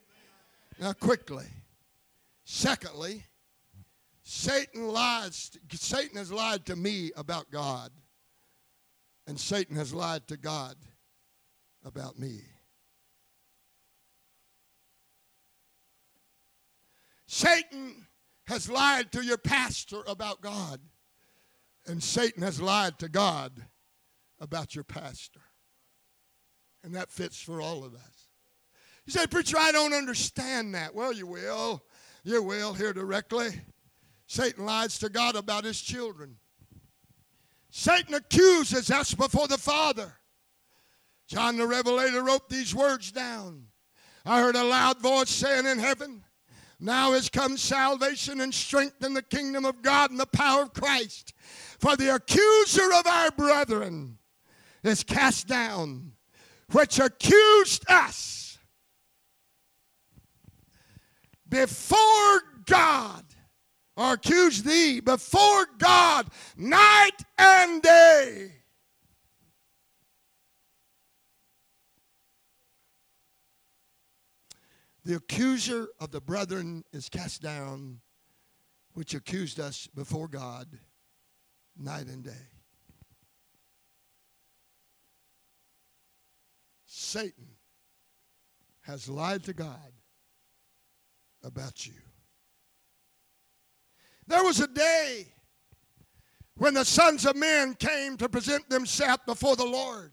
Now, 0.80 0.94
quickly. 0.94 1.46
Secondly, 2.46 3.24
Satan 4.24 4.88
lies. 4.88 5.52
Satan 5.72 6.18
has 6.18 6.32
lied 6.32 6.66
to 6.68 6.76
me 6.76 7.12
about 7.18 7.50
God, 7.52 7.92
and 9.26 9.40
Satan 9.40 9.76
has 9.76 9.94
lied 9.94 10.28
to 10.28 10.38
God 10.38 10.76
about 11.84 12.18
me. 12.20 12.42
Satan 17.28 18.08
has 18.48 18.70
lied 18.70 19.12
to 19.12 19.22
your 19.22 19.38
pastor 19.38 20.02
about 20.08 20.42
God, 20.42 20.80
and 21.86 22.02
Satan 22.02 22.42
has 22.44 22.62
lied 22.62 22.98
to 23.00 23.10
God 23.10 23.66
about 24.40 24.74
your 24.74 24.84
pastor. 24.84 25.42
And 26.84 26.96
that 26.96 27.12
fits 27.12 27.42
for 27.42 27.62
all 27.62 27.84
of 27.84 27.94
us. 27.94 28.30
You 29.06 29.12
say, 29.12 29.28
Preacher, 29.28 29.58
I 29.60 29.72
don't 29.72 29.94
understand 29.94 30.74
that. 30.76 30.96
Well, 30.96 31.12
you 31.12 31.28
will. 31.28 31.84
You 32.24 32.44
will 32.44 32.74
hear 32.74 32.94
directly. 32.94 33.50
Satan 34.28 34.66
lies 34.66 35.00
to 35.00 35.10
God 35.10 35.36
about 35.36 35.64
his 35.64 35.82
children. 35.82 36.38
Satan 37.70 38.14
accuses 38.14 38.90
us 38.92 39.14
before 39.14 39.48
the 39.48 39.58
Father. 39.58 40.14
John 41.28 41.58
the 41.58 41.68
Revelator 41.68 42.24
wrote 42.24 42.50
these 42.50 42.74
words 42.74 43.12
down. 43.12 43.68
I 44.26 44.42
heard 44.42 44.56
a 44.56 44.64
loud 44.64 45.00
voice 45.00 45.30
saying 45.30 45.66
in 45.66 45.80
heaven, 45.80 46.24
now 46.80 47.14
has 47.14 47.30
come 47.30 47.58
salvation 47.58 48.42
and 48.42 48.54
strength 48.54 49.04
in 49.04 49.14
the 49.14 49.22
kingdom 49.22 49.66
of 49.66 49.82
God 49.82 50.12
and 50.12 50.20
the 50.20 50.28
power 50.28 50.64
of 50.64 50.74
Christ. 50.74 51.34
For 51.80 51.96
the 51.96 52.16
accuser 52.16 52.94
of 52.94 53.08
our 53.08 53.32
brethren 53.32 54.18
is 54.84 55.04
cast 55.04 55.48
down, 55.48 56.14
which 56.72 57.00
accused 57.00 57.90
us 57.90 58.60
before 61.50 62.42
God, 62.66 63.24
or 63.96 64.14
accused 64.14 64.66
thee 64.66 65.00
before 65.00 65.66
God 65.78 66.28
night 66.56 67.24
and 67.38 67.82
day. 67.82 68.52
The 75.08 75.16
accuser 75.16 75.88
of 76.02 76.12
the 76.12 76.20
brethren 76.20 76.84
is 76.92 77.08
cast 77.08 77.42
down, 77.42 78.02
which 78.92 79.14
accused 79.16 79.58
us 79.58 79.88
before 79.88 80.28
God 80.28 80.68
night 81.78 82.08
and 82.08 82.26
day. 82.26 82.50
Satan 86.88 87.48
has 88.82 89.08
lied 89.08 89.44
to 89.46 89.54
God 89.54 89.94
about 91.42 91.88
you. 91.88 91.94
There 94.28 94.44
was 94.44 94.60
a 94.60 94.68
day 94.68 95.28
when 96.58 96.74
the 96.74 96.84
sons 96.84 97.26
of 97.26 97.38
men 97.38 97.76
came 97.76 98.18
to 98.18 98.28
present 98.28 98.70
themselves 98.70 99.24
before 99.26 99.56
the 99.56 99.64
Lord, 99.64 100.12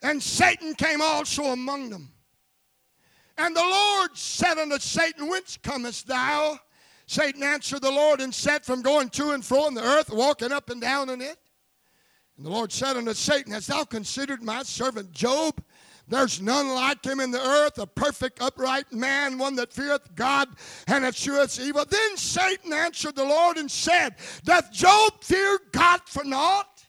and 0.00 0.22
Satan 0.22 0.72
came 0.72 1.02
also 1.02 1.52
among 1.52 1.90
them. 1.90 2.14
And 3.40 3.56
the 3.56 3.62
Lord 3.62 4.10
said 4.18 4.58
unto 4.58 4.78
Satan, 4.78 5.26
Whence 5.26 5.56
comest 5.62 6.06
thou? 6.06 6.60
Satan 7.06 7.42
answered 7.42 7.80
the 7.80 7.90
Lord 7.90 8.20
and 8.20 8.34
said, 8.34 8.66
From 8.66 8.82
going 8.82 9.08
to 9.10 9.30
and 9.30 9.42
fro 9.42 9.66
in 9.66 9.72
the 9.72 9.82
earth, 9.82 10.10
walking 10.10 10.52
up 10.52 10.68
and 10.68 10.78
down 10.78 11.08
in 11.08 11.22
it. 11.22 11.38
And 12.36 12.44
the 12.44 12.50
Lord 12.50 12.70
said 12.70 12.98
unto 12.98 13.14
Satan, 13.14 13.54
Hast 13.54 13.68
thou 13.68 13.84
considered 13.84 14.42
my 14.42 14.62
servant 14.62 15.12
Job? 15.12 15.64
There's 16.06 16.42
none 16.42 16.68
like 16.74 17.02
him 17.02 17.18
in 17.18 17.30
the 17.30 17.40
earth, 17.40 17.78
a 17.78 17.86
perfect, 17.86 18.42
upright 18.42 18.92
man, 18.92 19.38
one 19.38 19.56
that 19.56 19.72
feareth 19.72 20.14
God 20.14 20.48
and 20.86 21.06
escheweth 21.06 21.58
evil. 21.60 21.86
Then 21.88 22.16
Satan 22.18 22.74
answered 22.74 23.16
the 23.16 23.24
Lord 23.24 23.56
and 23.56 23.70
said, 23.70 24.16
Doth 24.44 24.70
Job 24.70 25.22
fear 25.22 25.58
God 25.72 26.02
for 26.04 26.24
naught? 26.24 26.79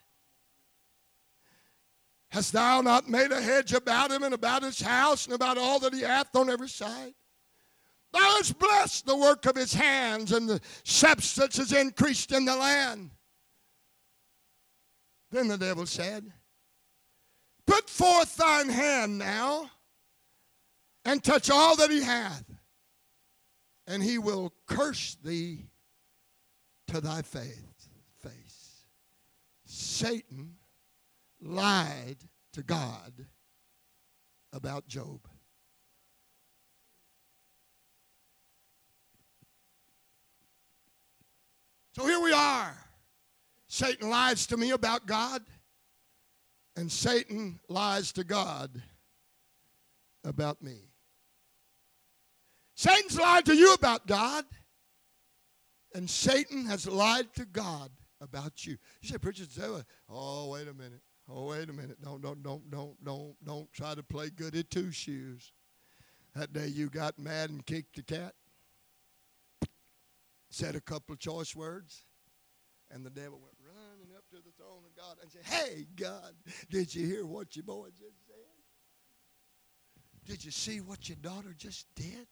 Hast 2.32 2.54
thou 2.54 2.80
not 2.80 3.10
made 3.10 3.32
a 3.32 3.42
hedge 3.42 3.74
about 3.74 4.10
him 4.10 4.24
and 4.24 4.34
about 4.34 4.64
his 4.64 4.80
house 4.80 5.26
and 5.26 5.36
about 5.36 5.58
all 5.58 5.80
that 5.80 5.94
he 5.94 6.02
hath 6.02 6.34
on 6.34 6.50
every 6.50 6.70
side? 6.70 7.14
Thou 8.14 8.20
hast 8.20 8.58
blessed 8.58 9.06
the 9.06 9.18
work 9.18 9.46
of 9.46 9.56
his 9.56 9.74
hands, 9.74 10.32
and 10.32 10.48
the 10.48 10.62
substance 10.84 11.60
is 11.60 11.74
increased 11.74 12.32
in 12.32 12.46
the 12.46 12.56
land. 12.56 13.12
Then 15.30 15.50
the 15.50 15.58
devil 15.58 15.86
said, 15.86 16.32
Put 17.66 17.90
forth 17.90 18.36
thine 18.38 18.70
hand 18.70 19.18
now 19.18 19.70
and 21.04 21.22
touch 21.22 21.50
all 21.50 21.76
that 21.78 21.92
he 21.92 22.02
hath, 22.02 22.46
and 23.88 24.02
he 24.02 24.18
will 24.18 24.54
curse 24.68 25.18
thee 25.22 25.68
to 26.88 27.02
thy 27.02 27.22
face. 27.22 27.58
Satan 29.66 30.56
lied 31.42 32.18
to 32.54 32.64
God 32.64 33.26
about 34.54 34.88
Job. 34.88 35.28
So 41.94 42.06
here 42.06 42.22
we 42.22 42.32
are. 42.32 42.78
Satan 43.68 44.10
lies 44.10 44.48
to 44.48 44.58
me 44.58 44.72
about 44.72 45.06
God, 45.06 45.42
and 46.76 46.92
Satan 46.92 47.60
lies 47.70 48.12
to 48.14 48.24
God 48.24 48.82
about 50.24 50.62
me. 50.62 50.90
Satan's 52.76 53.20
lied 53.20 53.46
to 53.46 53.56
you 53.56 53.74
about 53.74 54.08
God, 54.08 54.46
and 55.94 56.10
Satan 56.10 56.66
has 56.66 56.88
lied 56.88 57.34
to 57.36 57.46
God 57.46 57.92
about 58.20 58.66
you. 58.66 58.78
You 59.02 59.10
say, 59.10 59.18
Preacher, 59.18 59.46
oh, 60.10 60.50
wait 60.50 60.68
a 60.68 60.74
minute. 60.74 61.02
Oh, 61.34 61.46
wait 61.46 61.70
a 61.70 61.74
minute. 61.74 62.02
Don't, 62.02 62.22
don't, 62.22 62.44
don't, 62.44 62.70
don't, 62.70 63.04
don't, 63.04 63.36
don't 63.46 63.72
try 63.74 63.96
to 63.96 64.04
play 64.04 64.30
goody 64.30 64.64
two 64.64 64.92
shoes. 64.92 65.54
That 66.36 66.52
day 66.54 66.68
you 66.68 66.90
got 66.90 67.18
mad 67.20 67.50
and 67.50 67.66
kicked 67.66 67.96
the 67.96 68.04
cat, 68.04 68.34
said 70.50 70.76
a 70.76 70.82
couple 70.82 71.14
of 71.14 71.20
choice 71.20 71.56
words, 71.56 72.06
and 72.90 73.06
the 73.06 73.10
devil 73.10 73.40
went 73.42 73.56
running 73.66 74.16
up 74.16 74.24
to 74.32 74.38
the 74.38 74.52
throne 74.58 74.84
of 74.86 74.96
God 74.96 75.18
and 75.22 75.32
said, 75.32 75.44
Hey, 75.44 75.88
God, 75.96 76.34
did 76.70 76.94
you 76.94 77.06
hear 77.06 77.26
what 77.26 77.56
your 77.56 77.64
boy 77.64 77.88
just 77.98 78.26
said? 78.28 78.36
Did 80.26 80.46
you 80.46 80.52
see 80.52 80.80
what 80.80 81.10
your 81.10 81.18
daughter 81.22 81.54
just 81.58 81.88
did? 81.96 82.28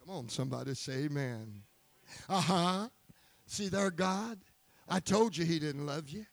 Come 0.00 0.14
on, 0.14 0.28
somebody 0.28 0.74
say 0.74 1.04
amen. 1.04 1.62
Uh 2.28 2.40
huh. 2.40 2.88
See 3.46 3.68
there, 3.68 3.90
God? 3.90 4.38
I 4.88 5.00
told 5.00 5.36
you 5.36 5.44
he 5.44 5.58
didn't 5.58 5.84
love 5.84 6.08
you. 6.08 6.24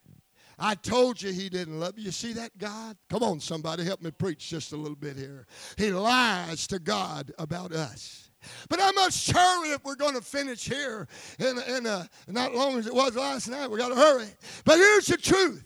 I 0.58 0.74
told 0.74 1.20
you 1.20 1.32
he 1.32 1.48
didn't 1.48 1.78
love 1.78 1.98
you. 1.98 2.04
You 2.04 2.10
see 2.10 2.32
that, 2.34 2.56
God? 2.56 2.96
Come 3.10 3.22
on, 3.22 3.40
somebody, 3.40 3.84
help 3.84 4.00
me 4.00 4.10
preach 4.10 4.48
just 4.48 4.72
a 4.72 4.76
little 4.76 4.96
bit 4.96 5.16
here. 5.16 5.46
He 5.76 5.90
lies 5.90 6.66
to 6.68 6.78
God 6.78 7.32
about 7.38 7.72
us. 7.72 8.30
But 8.68 8.80
I 8.80 8.90
must 8.92 9.30
hurry 9.30 9.70
if 9.70 9.84
we're 9.84 9.96
going 9.96 10.14
to 10.14 10.22
finish 10.22 10.66
here 10.66 11.08
in, 11.38 11.58
in 11.68 11.86
a, 11.86 12.08
not 12.28 12.54
long 12.54 12.78
as 12.78 12.86
it 12.86 12.94
was 12.94 13.16
last 13.16 13.48
night. 13.48 13.70
We 13.70 13.78
got 13.78 13.88
to 13.88 13.96
hurry. 13.96 14.28
But 14.64 14.76
here's 14.76 15.06
the 15.06 15.16
truth. 15.16 15.64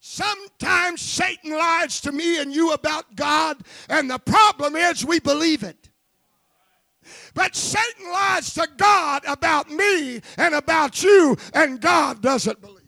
Sometimes 0.00 1.00
Satan 1.00 1.52
lies 1.52 2.00
to 2.00 2.12
me 2.12 2.40
and 2.40 2.52
you 2.52 2.72
about 2.72 3.14
God, 3.14 3.58
and 3.88 4.10
the 4.10 4.18
problem 4.18 4.74
is 4.74 5.04
we 5.04 5.20
believe 5.20 5.62
it. 5.62 5.90
But 7.34 7.54
Satan 7.54 8.10
lies 8.12 8.52
to 8.54 8.68
God 8.76 9.22
about 9.26 9.70
me 9.70 10.20
and 10.36 10.54
about 10.54 11.02
you, 11.02 11.36
and 11.54 11.80
God 11.80 12.20
doesn't 12.20 12.60
believe. 12.60 12.81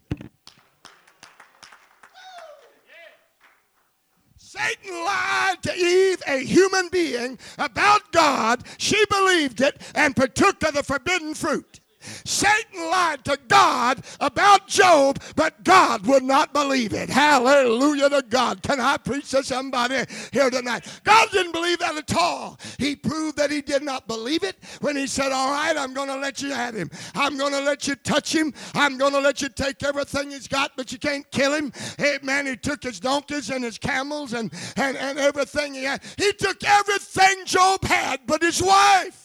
Satan 4.56 5.04
lied 5.04 5.62
to 5.62 5.74
Eve, 5.74 6.22
a 6.28 6.38
human 6.38 6.88
being, 6.88 7.38
about 7.58 8.12
God. 8.12 8.62
She 8.78 9.04
believed 9.06 9.60
it 9.60 9.80
and 9.94 10.14
partook 10.14 10.62
of 10.62 10.74
the 10.74 10.84
forbidden 10.84 11.34
fruit. 11.34 11.80
Satan 12.24 12.90
lied 12.90 13.24
to 13.24 13.38
God 13.48 14.04
about 14.20 14.68
Job, 14.68 15.20
but 15.36 15.62
God 15.64 16.06
would 16.06 16.22
not 16.22 16.52
believe 16.52 16.92
it. 16.92 17.08
Hallelujah 17.08 18.10
to 18.10 18.22
God. 18.28 18.62
Can 18.62 18.80
I 18.80 18.96
preach 18.96 19.30
to 19.30 19.42
somebody 19.42 20.04
here 20.32 20.50
tonight? 20.50 21.00
God 21.04 21.28
didn't 21.30 21.52
believe 21.52 21.78
that 21.78 21.96
at 21.96 22.16
all. 22.16 22.58
He 22.78 22.96
proved 22.96 23.36
that 23.38 23.50
he 23.50 23.60
did 23.60 23.82
not 23.82 24.06
believe 24.06 24.42
it 24.44 24.56
when 24.80 24.96
he 24.96 25.06
said, 25.06 25.32
All 25.32 25.50
right, 25.50 25.76
I'm 25.76 25.94
going 25.94 26.08
to 26.08 26.16
let 26.16 26.42
you 26.42 26.52
have 26.52 26.74
him. 26.74 26.90
I'm 27.14 27.36
going 27.36 27.52
to 27.52 27.60
let 27.60 27.86
you 27.86 27.94
touch 27.96 28.34
him. 28.34 28.52
I'm 28.74 28.98
going 28.98 29.12
to 29.12 29.20
let 29.20 29.42
you 29.42 29.48
take 29.48 29.82
everything 29.82 30.30
he's 30.30 30.48
got, 30.48 30.72
but 30.76 30.92
you 30.92 30.98
can't 30.98 31.28
kill 31.30 31.54
him. 31.54 31.72
Hey, 31.98 32.18
man, 32.22 32.46
he 32.46 32.56
took 32.56 32.82
his 32.82 33.00
donkeys 33.00 33.50
and 33.50 33.64
his 33.64 33.78
camels 33.78 34.32
and, 34.32 34.52
and, 34.76 34.96
and 34.96 35.18
everything 35.18 35.74
he 35.74 35.84
had. 35.84 36.02
He 36.16 36.32
took 36.32 36.62
everything 36.64 37.44
Job 37.46 37.84
had 37.84 38.20
but 38.26 38.42
his 38.42 38.62
wife. 38.62 39.23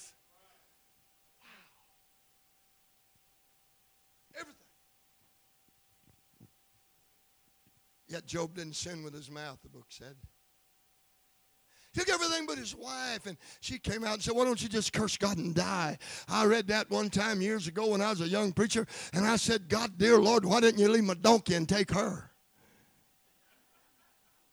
Yet 8.10 8.26
Job 8.26 8.56
didn't 8.56 8.76
sin 8.76 9.04
with 9.04 9.14
his 9.14 9.30
mouth, 9.30 9.60
the 9.62 9.70
book 9.70 9.86
said. 9.90 10.16
He 11.94 12.02
took 12.02 12.10
everything 12.10 12.46
but 12.46 12.58
his 12.58 12.76
wife, 12.76 13.26
and 13.26 13.38
she 13.62 13.80
came 13.80 14.04
out 14.04 14.14
and 14.14 14.24
said, 14.24 14.36
Why 14.36 14.46
don't 14.46 14.62
you 14.62 14.70
just 14.70 14.94
curse 14.94 15.18
God 15.18 15.38
and 15.38 15.56
die? 15.56 15.98
I 16.28 16.46
read 16.46 16.68
that 16.68 16.90
one 16.90 17.10
time 17.10 17.42
years 17.42 17.68
ago 17.68 17.88
when 17.88 18.02
I 18.02 18.10
was 18.10 18.22
a 18.22 18.28
young 18.28 18.52
preacher, 18.52 18.86
and 19.14 19.26
I 19.26 19.38
said, 19.38 19.70
God, 19.70 19.98
dear 19.98 20.18
Lord, 20.18 20.46
why 20.46 20.60
didn't 20.60 20.80
you 20.80 20.90
leave 20.90 21.04
my 21.04 21.16
donkey 21.16 21.56
and 21.56 21.68
take 21.68 21.92
her? 21.92 22.32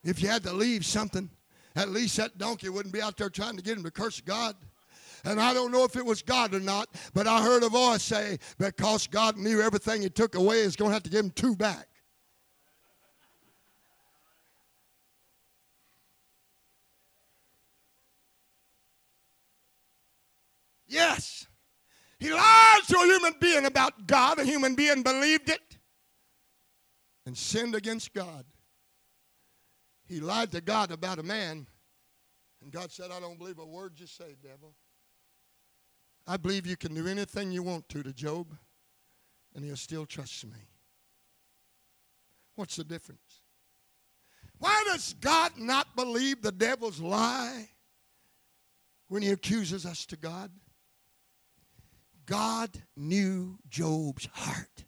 If 0.04 0.22
you 0.22 0.28
had 0.28 0.44
to 0.44 0.52
leave 0.52 0.84
something, 0.86 1.30
at 1.74 1.90
least 1.90 2.16
that 2.16 2.38
donkey 2.38 2.68
wouldn't 2.68 2.94
be 2.94 3.02
out 3.02 3.16
there 3.16 3.28
trying 3.28 3.57
to 3.57 3.62
get 3.62 3.76
him 3.76 3.84
to 3.84 3.90
curse 3.90 4.20
God. 4.20 4.54
And 5.24 5.40
I 5.40 5.52
don't 5.52 5.72
know 5.72 5.84
if 5.84 5.96
it 5.96 6.07
was 6.07 6.22
God 6.22 6.54
or 6.54 6.61
not, 6.61 6.88
but 7.12 7.26
I 7.26 7.42
heard 7.42 7.64
a 7.64 7.68
voice 7.68 8.02
say, 8.02 8.38
because 8.59 9.07
God 9.09 9.36
knew 9.36 9.61
everything 9.61 10.02
he 10.02 10.09
took 10.09 10.36
away, 10.36 10.62
he's 10.62 10.76
going 10.76 10.90
to 10.90 10.94
have 10.94 11.02
to 11.02 11.11
give 11.11 11.24
him 11.24 11.30
two 11.30 11.57
back. 11.57 11.88
Yes. 20.87 21.47
He 22.18 22.32
lied 22.32 22.80
to 22.89 22.97
a 22.97 23.05
human 23.07 23.34
being 23.41 23.66
about 23.66 24.07
God. 24.07 24.39
A 24.39 24.45
human 24.45 24.74
being 24.74 25.03
believed 25.03 25.51
it 25.51 25.76
and 27.26 27.37
sinned 27.37 27.74
against 27.74 28.14
God. 28.14 28.45
He 30.07 30.20
lied 30.20 30.53
to 30.53 30.61
God 30.61 30.93
about 30.93 31.18
a 31.18 31.22
man, 31.24 31.66
and 32.62 32.70
God 32.70 32.93
said, 32.93 33.11
I 33.11 33.18
don't 33.18 33.39
believe 33.39 33.59
a 33.59 33.66
word 33.66 33.95
you 33.99 34.07
say, 34.07 34.37
devil. 34.41 34.74
I 36.28 36.37
believe 36.37 36.66
you 36.66 36.76
can 36.76 36.95
do 36.95 37.07
anything 37.09 37.51
you 37.51 37.64
want 37.64 37.89
to 37.91 38.05
to 38.05 38.12
Job, 38.12 38.57
and 39.55 39.64
he'll 39.64 39.76
still 39.76 40.07
trust 40.07 40.47
me. 40.47 40.59
What's 42.55 42.76
the 42.76 42.84
difference? 42.84 43.43
Why 44.59 44.84
does 44.87 45.14
God 45.14 45.53
not 45.59 45.95
believe 45.97 46.41
the 46.43 46.53
devil's 46.53 47.01
lie 47.01 47.68
when 49.09 49.22
he 49.22 49.30
accuses 49.30 49.84
us 49.84 50.07
to 50.07 50.16
God? 50.16 50.51
God 52.27 52.70
knew 52.97 53.59
Job's 53.68 54.29
heart. 54.33 54.85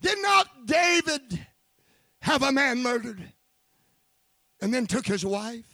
Did 0.00 0.20
not 0.22 0.66
David 0.66 1.46
have 2.22 2.42
a 2.42 2.52
man 2.52 2.82
murdered 2.82 3.22
and 4.60 4.72
then 4.72 4.86
took 4.86 5.06
his 5.06 5.24
wife? 5.24 5.66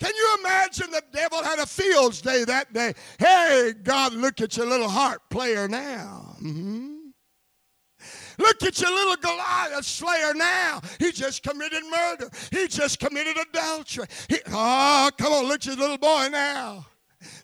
Can 0.00 0.12
you 0.16 0.36
imagine 0.40 0.90
the 0.90 1.02
devil 1.12 1.44
had 1.44 1.60
a 1.60 1.66
fields 1.66 2.20
day 2.20 2.44
that 2.44 2.72
day? 2.72 2.92
Hey, 3.20 3.72
God, 3.84 4.12
look 4.12 4.40
at 4.40 4.56
your 4.56 4.66
little 4.66 4.88
heart 4.88 5.20
player 5.30 5.68
now. 5.68 6.36
Mm-hmm. 6.42 6.91
Look 8.38 8.62
at 8.62 8.80
your 8.80 8.90
little 8.90 9.16
Goliath 9.16 9.84
slayer 9.84 10.34
now. 10.34 10.80
He 10.98 11.12
just 11.12 11.42
committed 11.42 11.82
murder. 11.90 12.30
He 12.50 12.68
just 12.68 12.98
committed 12.98 13.36
adultery. 13.36 14.06
He, 14.28 14.38
oh, 14.52 15.10
come 15.18 15.32
on, 15.32 15.44
look 15.46 15.56
at 15.56 15.66
your 15.66 15.76
little 15.76 15.98
boy 15.98 16.28
now. 16.30 16.86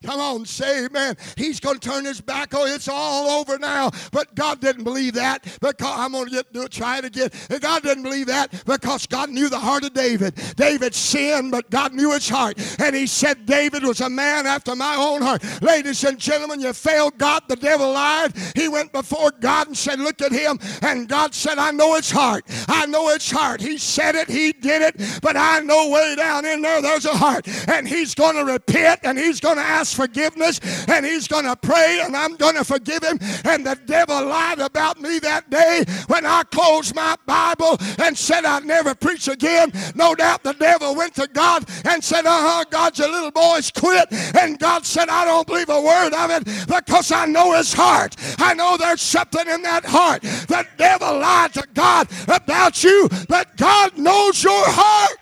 Come 0.05 0.21
on, 0.21 0.45
say 0.45 0.87
amen. 0.87 1.17
He's 1.37 1.61
going 1.61 1.79
to 1.79 1.89
turn 1.89 2.05
his 2.05 2.21
back. 2.21 2.55
Oh, 2.55 2.67
it's 2.67 2.89
all 2.89 3.41
over 3.41 3.59
now. 3.59 3.91
But 4.13 4.35
God 4.35 4.61
didn't 4.61 4.85
believe 4.85 5.15
that 5.15 5.45
because 5.61 5.99
I'm 5.99 6.13
going 6.13 6.27
to 6.27 6.31
get 6.31 6.53
do 6.53 6.69
try 6.69 6.99
it 6.99 7.05
again. 7.05 7.31
And 7.51 7.61
God 7.61 7.83
didn't 7.83 8.03
believe 8.03 8.27
that 8.27 8.65
because 8.65 9.07
God 9.07 9.31
knew 9.31 9.49
the 9.49 9.59
heart 9.59 9.85
of 9.85 9.95
David. 9.95 10.35
David 10.57 10.95
sinned, 10.95 11.51
but 11.51 11.71
God 11.71 11.93
knew 11.93 12.13
his 12.13 12.29
heart. 12.29 12.59
And 12.81 12.95
he 12.95 13.07
said 13.07 13.47
David 13.47 13.83
was 13.83 14.01
a 14.01 14.11
man 14.11 14.47
after 14.47 14.75
my 14.75 14.97
own 14.97 15.23
heart. 15.23 15.43
Ladies 15.63 16.05
and 16.05 16.19
gentlemen, 16.19 16.61
you 16.61 16.73
failed 16.73 17.19
God. 17.19 17.43
The 17.49 17.57
devil 17.57 17.93
lied. 17.93 18.35
He 18.55 18.69
went 18.69 18.93
before 18.93 19.31
God 19.41 19.69
and 19.69 19.77
said, 19.77 19.99
Look 19.99 20.23
at 20.23 20.33
him. 20.33 20.59
And 20.83 21.09
God 21.09 21.35
said, 21.35 21.59
I 21.59 21.71
know 21.71 21.95
his 21.95 22.11
heart. 22.11 22.45
I 22.69 22.87
know 22.87 23.09
his 23.09 23.31
heart. 23.31 23.61
He 23.61 23.79
said 23.79 24.15
it, 24.15 24.29
he 24.29 24.53
did 24.53 24.83
it, 24.83 25.21
but 25.23 25.37
I 25.37 25.61
know 25.61 25.91
way 25.91 26.15
down 26.17 26.45
in 26.45 26.63
there 26.63 26.83
there's 26.83 27.05
a 27.05 27.17
heart. 27.17 27.47
And 27.69 27.87
he's 27.87 28.15
going 28.15 28.37
to 28.37 28.45
repent 28.45 29.01
and 29.03 29.19
he's 29.19 29.41
going 29.41 29.57
to 29.57 29.63
ask 29.69 29.95
forgiveness 29.95 30.61
and 30.89 31.05
he's 31.05 31.29
going 31.29 31.45
to 31.45 31.57
pray 31.57 32.01
and 32.03 32.17
I'm 32.17 32.37
going 32.37 32.57
to 32.57 32.65
forgive 32.65 33.03
him. 33.03 33.19
And 33.45 33.67
the 33.67 33.79
devil 33.87 34.27
lied 34.27 34.59
about 34.59 35.01
me 35.01 35.19
that 35.21 35.51
day 35.51 35.85
when 36.07 36.25
I 36.27 36.43
closed 36.45 36.95
my 36.95 37.17
Bible 37.27 37.77
and 37.99 38.17
said 38.17 38.45
I'd 38.45 38.65
never 38.65 38.95
preach 38.95 39.29
again. 39.29 39.73
No 39.95 40.15
doubt 40.15 40.43
the 40.43 40.55
devil 40.55 40.95
went 40.95 41.15
to 41.17 41.29
God 41.29 41.65
and 41.85 42.03
said, 42.03 42.27
Uh 42.27 42.31
huh, 42.31 42.65
God, 42.71 42.99
your 42.99 43.11
little 43.11 43.31
boy's 43.31 43.71
quit. 43.71 44.09
And 44.37 44.59
God 44.59 44.87
said, 44.87 45.09
I 45.09 45.25
don't 45.25 45.47
believe 45.47 45.69
a 45.69 45.81
word 45.81 46.15
of 46.15 46.31
it 46.31 46.45
because 46.67 47.13
I 47.13 47.27
know 47.27 47.57
his 47.57 47.73
heart. 47.73 48.17
I 48.39 48.55
know 48.55 48.77
there's 48.77 49.03
something 49.03 49.47
in 49.47 49.63
that 49.63 49.85
heart. 49.85 50.23
The 50.23 50.67
devil 50.77 51.19
lied 51.19 51.55
to 51.55 51.67
God 51.75 52.09
about 52.29 52.83
you, 52.83 53.09
but 53.29 53.57
God 53.57 53.99
knows 53.99 54.43
your 54.43 54.65
heart. 54.67 55.19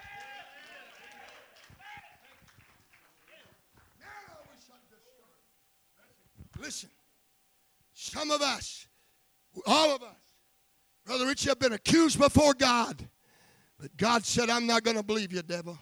Listen, 6.66 6.90
some 8.16 8.30
of 8.30 8.40
us, 8.40 8.88
all 9.66 9.94
of 9.94 10.02
us, 10.02 10.16
Brother 11.04 11.26
Richie, 11.26 11.50
have 11.50 11.58
been 11.58 11.74
accused 11.74 12.18
before 12.18 12.54
God. 12.54 13.06
But 13.78 13.94
God 13.96 14.24
said, 14.24 14.48
I'm 14.48 14.66
not 14.66 14.84
going 14.84 14.96
to 14.96 15.02
believe 15.02 15.32
you, 15.32 15.42
devil. 15.42 15.78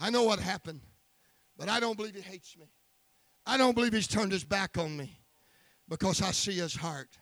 I 0.00 0.10
know 0.10 0.24
what 0.24 0.40
happened, 0.40 0.80
but 1.56 1.68
I 1.68 1.78
don't 1.78 1.96
believe 1.96 2.16
he 2.16 2.20
hates 2.20 2.56
me. 2.56 2.66
I 3.46 3.56
don't 3.56 3.74
believe 3.74 3.92
he's 3.92 4.08
turned 4.08 4.32
his 4.32 4.44
back 4.44 4.76
on 4.76 4.96
me 4.96 5.20
because 5.88 6.20
I 6.20 6.32
see 6.32 6.54
his 6.54 6.74
heart. 6.74 7.16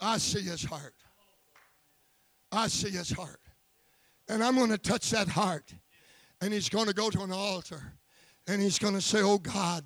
I 0.00 0.18
see 0.18 0.40
his 0.40 0.64
heart. 0.64 0.94
I 2.50 2.66
see 2.66 2.90
his 2.90 3.10
heart. 3.10 3.40
And 4.28 4.42
I'm 4.42 4.56
going 4.56 4.70
to 4.70 4.78
touch 4.78 5.10
that 5.10 5.28
heart. 5.28 5.72
And 6.40 6.52
he's 6.52 6.68
going 6.68 6.86
to 6.86 6.94
go 6.94 7.08
to 7.08 7.22
an 7.22 7.32
altar. 7.32 7.94
And 8.48 8.60
he's 8.60 8.80
going 8.80 8.94
to 8.94 9.00
say, 9.00 9.22
Oh 9.22 9.38
God, 9.38 9.84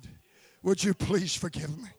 would 0.63 0.83
you 0.83 0.95
please 0.95 1.35
forgive 1.35 1.77
me? 1.77 1.89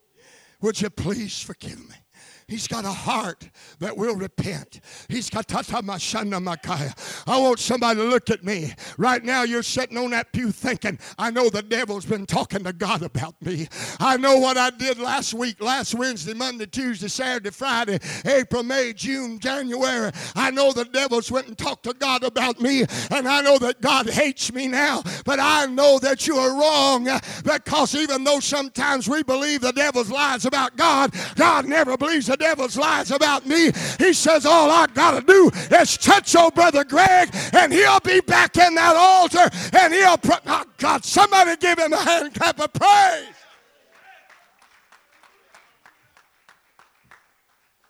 Would 0.65 0.81
you 0.81 0.89
please 0.89 1.43
forgive 1.43 1.79
me? 1.79 2.04
He's 2.47 2.69
got 2.69 2.85
a 2.85 2.93
heart 2.93 3.49
that 3.79 3.97
will 3.97 4.17
repent. 4.17 4.81
He's 5.09 5.31
got. 5.31 5.45
I 5.55 7.39
want 7.39 7.59
somebody 7.59 8.01
to 8.01 8.07
look 8.07 8.31
at 8.31 8.45
me. 8.45 8.75
Right 8.99 9.25
now, 9.25 9.43
you're 9.43 9.63
sitting 9.63 9.97
on 9.97 10.11
that 10.11 10.33
pew 10.33 10.51
thinking, 10.51 10.99
I 11.19 11.31
know 11.31 11.49
the 11.51 11.63
devil's 11.63 12.05
been 12.05 12.27
talking 12.27 12.65
to 12.65 12.73
God 12.73 13.03
about 13.03 13.41
me. 13.41 13.69
I 14.01 14.17
know 14.17 14.39
what 14.39 14.57
I 14.57 14.71
did 14.71 14.99
last 14.99 15.35
week, 15.35 15.63
last 15.63 15.95
Wednesday, 15.95 16.35
Monday, 16.35 16.67
Tuesday, 16.67 17.09
Saturday, 17.09 17.51
Friday, 17.51 17.99
April, 18.25 18.63
May, 18.63 18.93
June, 18.93 19.39
January. 19.39 20.11
I 20.35 20.51
know 20.51 20.73
the 20.73 20.85
devil's 20.85 21.31
went 21.31 21.49
and 21.49 21.57
talked 21.57 21.85
to 21.85 21.95
God 21.95 22.25
about 22.25 22.61
me, 22.61 22.85
and 23.11 23.29
I 23.29 23.41
know 23.43 23.59
that 23.59 23.81
God 23.81 24.09
hates 24.09 24.53
me 24.53 24.69
now, 24.69 25.03
but 25.25 25.39
I 25.41 25.67
know 25.67 25.99
that 26.01 26.27
you 26.27 26.37
are 26.37 26.59
wrong 26.59 27.09
because 27.45 27.95
even 27.95 28.25
though 28.25 28.41
sometimes 28.41 29.09
we 29.09 29.23
believe 29.23 29.61
the 29.61 29.73
devil's 29.73 30.11
lies 30.11 30.45
about 30.45 30.77
God, 30.77 31.15
God 31.37 31.67
never 31.67 31.97
believes 31.97 32.27
the 32.35 32.45
devil's 32.45 32.77
lies 32.77 33.13
about 33.13 33.47
me. 33.47 33.71
He 33.99 34.13
says, 34.13 34.45
All 34.45 34.71
I 34.71 34.87
got 34.89 35.13
to 35.13 35.21
do 35.21 35.51
is 35.77 35.97
touch 35.97 36.35
old 36.35 36.55
brother 36.55 36.83
Greg, 36.83 37.31
and 37.53 37.73
he'll 37.73 38.01
be 38.01 38.21
back 38.21 38.57
in 38.57 38.75
that 38.75 38.97
altar, 38.97 39.49
and 39.73 39.93
he'll. 39.93 40.19
Pro- 40.19 40.37
oh, 40.47 40.65
God, 40.79 41.05
somebody 41.05 41.57
give 41.57 41.79
him 41.79 41.93
a 41.93 41.97
hand 41.97 42.35
clap 42.35 42.61
of 42.61 42.73
praise. 42.73 43.35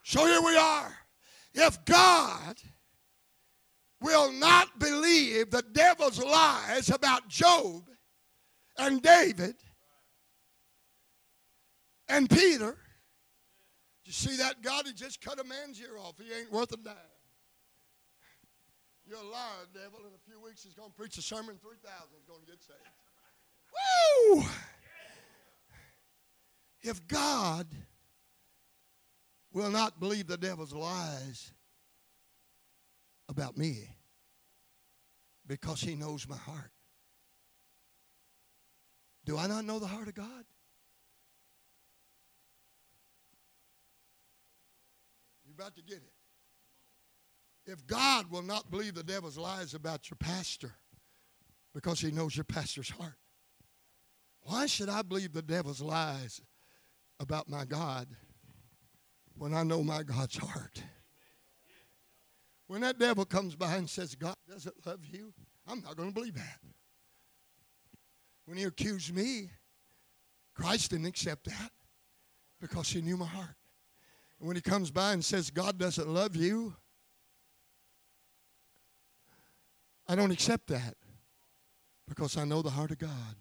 So 0.03 0.27
here 0.27 0.43
we 0.43 0.57
are. 0.57 0.95
If 1.55 1.83
God 1.87 2.57
will 4.03 4.31
not 4.33 4.79
believe 4.79 5.51
the 5.51 5.65
devil's 5.73 6.23
lies 6.23 6.91
about 6.91 7.29
Job 7.29 7.89
and 8.77 9.01
David 9.01 9.55
and 12.09 12.29
Peter, 12.29 12.77
see 14.15 14.37
that 14.37 14.63
God? 14.63 14.87
He 14.87 14.93
just 14.93 15.21
cut 15.21 15.41
a 15.41 15.45
man's 15.45 15.81
ear 15.81 15.99
off. 15.99 16.15
He 16.19 16.33
ain't 16.33 16.53
worth 16.53 16.73
a 16.73 16.77
dime. 16.77 16.95
You're 19.07 19.19
a 19.19 19.23
liar, 19.23 19.67
devil. 19.75 20.01
In 20.01 20.15
a 20.15 20.31
few 20.31 20.41
weeks, 20.41 20.63
he's 20.63 20.75
going 20.75 20.89
to 20.89 20.95
preach 20.95 21.19
a 21.19 21.23
sermon. 21.23 21.59
3,000 21.61 21.79
is 22.19 22.25
going 22.27 22.41
to 22.41 22.47
get 22.47 22.63
saved. 22.63 22.81
Woo! 24.33 24.45
If 26.81 27.07
God 27.07 27.67
will 29.53 29.71
not 29.71 30.01
believe 30.01 30.27
the 30.27 30.37
devil's 30.37 30.73
lies 30.73 31.53
about 33.29 33.57
me 33.57 33.89
because 35.47 35.81
he 35.81 35.95
knows 35.95 36.29
my 36.29 36.37
heart, 36.37 36.71
do 39.25 39.39
I 39.39 39.47
not 39.47 39.65
know 39.65 39.79
the 39.79 39.87
heart 39.87 40.09
of 40.09 40.15
God? 40.15 40.45
You're 45.57 45.67
about 45.67 45.77
to 45.77 45.83
get 45.83 45.99
it. 45.99 46.13
If 47.67 47.87
God 47.87 48.31
will 48.31 48.43
not 48.43 48.71
believe 48.71 48.95
the 48.95 49.03
devil's 49.03 49.39
lies 49.39 49.75
about 49.75 50.11
your 50.11 50.17
pastor 50.19 50.73
because 51.75 52.01
he 52.01 52.11
knows 52.11 52.37
your 52.37 52.45
pastor's 52.45 52.91
heart, 52.91 53.15
why 54.43 54.67
should 54.67 54.89
I 54.89 55.03
believe 55.03 55.33
the 55.33 55.43
devil's 55.43 55.81
lies 55.81 56.41
about 57.21 57.49
my 57.49 57.65
God 57.65 58.09
when 59.37 59.55
I 59.55 59.63
know 59.63 59.83
my 59.83 60.03
God's 60.03 60.37
heart? 60.37 60.83
When 62.67 62.81
that 62.83 62.99
devil 62.99 63.25
comes 63.25 63.55
by 63.55 63.77
and 63.77 63.89
says, 63.89 64.15
God 64.15 64.37
doesn't 64.49 64.87
love 64.87 65.01
you, 65.05 65.33
I'm 65.67 65.83
not 65.83 65.97
going 65.97 66.09
to 66.09 66.15
believe 66.15 66.35
that. 66.35 66.59
When 68.47 68.59
he 68.59 68.65
accused 68.65 69.15
me, 69.15 69.51
Christ 70.55 70.91
didn't 70.91 71.07
accept 71.07 71.45
that 71.47 71.71
because 72.61 72.89
he 72.89 73.01
knew 73.01 73.17
my 73.17 73.27
heart. 73.27 73.57
When 74.39 74.57
he 74.57 74.63
comes 74.63 74.91
by 74.91 75.13
and 75.13 75.25
says, 75.25 75.51
God 75.51 75.79
doesn't 75.79 76.09
love 76.09 76.37
you, 76.37 76.75
I 80.07 80.15
don't 80.15 80.31
accept 80.31 80.67
that 80.69 80.97
because 82.07 82.37
I 82.37 82.45
know 82.45 82.61
the 82.61 82.71
heart 82.71 82.91
of 82.91 82.99
God. 82.99 83.37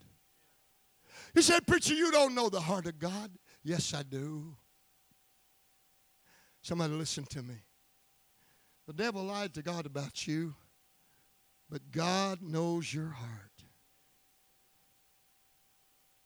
He 1.34 1.42
said, 1.42 1.68
Preacher, 1.68 1.94
you 1.94 2.12
don't 2.12 2.36
know 2.36 2.50
the 2.50 2.62
heart 2.62 2.86
of 2.86 3.00
God. 3.00 3.32
Yes, 3.64 3.94
I 3.94 4.04
do. 4.04 4.56
Somebody 6.62 6.94
listen 6.94 7.26
to 7.26 7.42
me. 7.42 7.56
The 8.88 8.94
devil 8.94 9.24
lied 9.24 9.54
to 9.56 9.62
God 9.62 9.86
about 9.86 10.28
you, 10.28 10.56
but 11.70 11.92
God 11.92 12.42
knows 12.42 12.94
your 12.94 13.10
heart. 13.10 13.30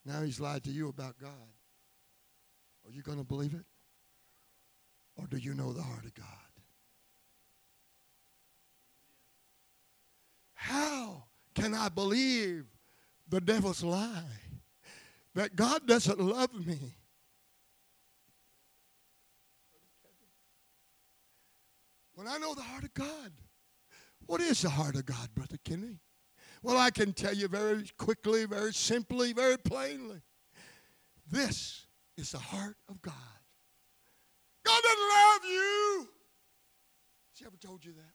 Now 0.05 0.22
he's 0.22 0.39
lied 0.39 0.63
to 0.63 0.72
you 0.72 0.89
about 0.89 1.18
God. 1.20 1.32
Are 2.86 2.91
you 2.91 3.01
going 3.01 3.18
to 3.18 3.24
believe 3.24 3.53
it? 3.53 3.65
Or 5.18 5.26
do 5.28 5.38
you 5.38 5.53
know 5.53 5.74
the 5.74 5.82
heart 5.82 6.05
of 6.05 6.13
God? 6.13 6.26
How 10.53 11.24
can 11.55 11.74
I 11.74 11.89
believe 11.89 12.65
the 13.28 13.41
devil's 13.41 13.84
lie 13.84 14.24
that 15.34 15.55
God 15.55 15.88
doesn't 15.88 16.20
love 16.20 16.53
me? 16.53 16.78
When 22.13 22.28
I 22.28 22.38
know 22.38 22.53
the 22.53 22.61
heart 22.61 22.84
of 22.84 22.93
God, 22.93 23.32
what 24.26 24.41
is 24.41 24.61
the 24.61 24.70
heart 24.70 24.95
of 24.95 25.05
God, 25.05 25.30
Brother 25.36 25.57
Kenny? 25.63 25.99
Well, 26.63 26.78
I 26.78 26.89
can 26.89 27.13
tell 27.13 27.34
you 27.34 27.47
very 27.47 27.86
quickly, 27.97 28.45
very 28.45 28.74
simply, 28.74 29.34
very 29.34 29.57
plainly. 29.57 30.22
This 31.30 31.86
is 32.18 32.32
the 32.32 32.39
heart 32.39 32.78
of 32.89 33.01
God. 33.01 33.37
God 34.68 34.82
doesn't 34.84 35.09
love 35.09 35.41
you. 35.49 36.07
Has 37.32 37.39
he 37.39 37.45
ever 37.45 37.55
told 37.57 37.86
you 37.86 37.93
that? 37.93 38.13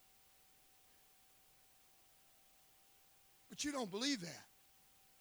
But 3.48 3.64
you 3.64 3.72
don't 3.72 3.90
believe 3.90 4.20
that 4.20 4.44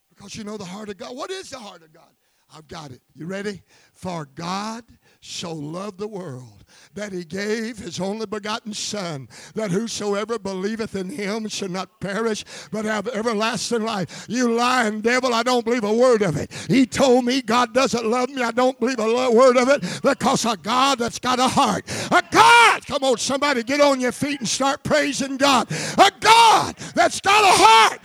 because 0.09 0.35
you 0.35 0.43
know 0.43 0.57
the 0.57 0.65
heart 0.65 0.89
of 0.89 0.97
God. 0.97 1.15
What 1.15 1.31
is 1.31 1.49
the 1.49 1.59
heart 1.59 1.83
of 1.83 1.93
God? 1.93 2.11
I've 2.53 2.67
got 2.67 2.91
it. 2.91 3.01
You 3.15 3.27
ready? 3.27 3.61
For 3.93 4.25
God 4.25 4.83
so 5.21 5.53
loved 5.53 5.99
the 5.99 6.07
world 6.07 6.61
that 6.93 7.13
he 7.13 7.23
gave 7.23 7.77
his 7.77 7.99
only 7.99 8.25
begotten 8.25 8.73
Son, 8.73 9.29
that 9.55 9.71
whosoever 9.71 10.37
believeth 10.37 10.95
in 10.95 11.09
him 11.09 11.47
should 11.47 11.71
not 11.71 11.99
perish, 11.99 12.43
but 12.71 12.85
have 12.85 13.07
everlasting 13.07 13.83
life. 13.83 14.25
You 14.27 14.51
lying 14.53 15.01
devil, 15.01 15.33
I 15.33 15.43
don't 15.43 15.63
believe 15.63 15.83
a 15.83 15.93
word 15.93 16.21
of 16.21 16.35
it. 16.37 16.51
He 16.67 16.85
told 16.85 17.25
me 17.25 17.41
God 17.41 17.73
doesn't 17.73 18.05
love 18.05 18.29
me. 18.29 18.41
I 18.41 18.51
don't 18.51 18.79
believe 18.79 18.99
a 18.99 19.31
word 19.31 19.57
of 19.57 19.69
it 19.69 19.83
because 20.01 20.45
a 20.45 20.57
God 20.57 20.99
that's 20.99 21.19
got 21.19 21.39
a 21.39 21.47
heart. 21.47 21.85
A 22.11 22.21
God, 22.29 22.85
come 22.85 23.03
on, 23.03 23.17
somebody 23.17 23.63
get 23.63 23.79
on 23.79 24.01
your 24.01 24.11
feet 24.11 24.39
and 24.39 24.47
start 24.47 24.83
praising 24.83 25.37
God. 25.37 25.71
A 25.97 26.11
God 26.19 26.75
that's 26.93 27.21
got 27.21 27.41
a 27.41 27.53
heart. 27.57 27.99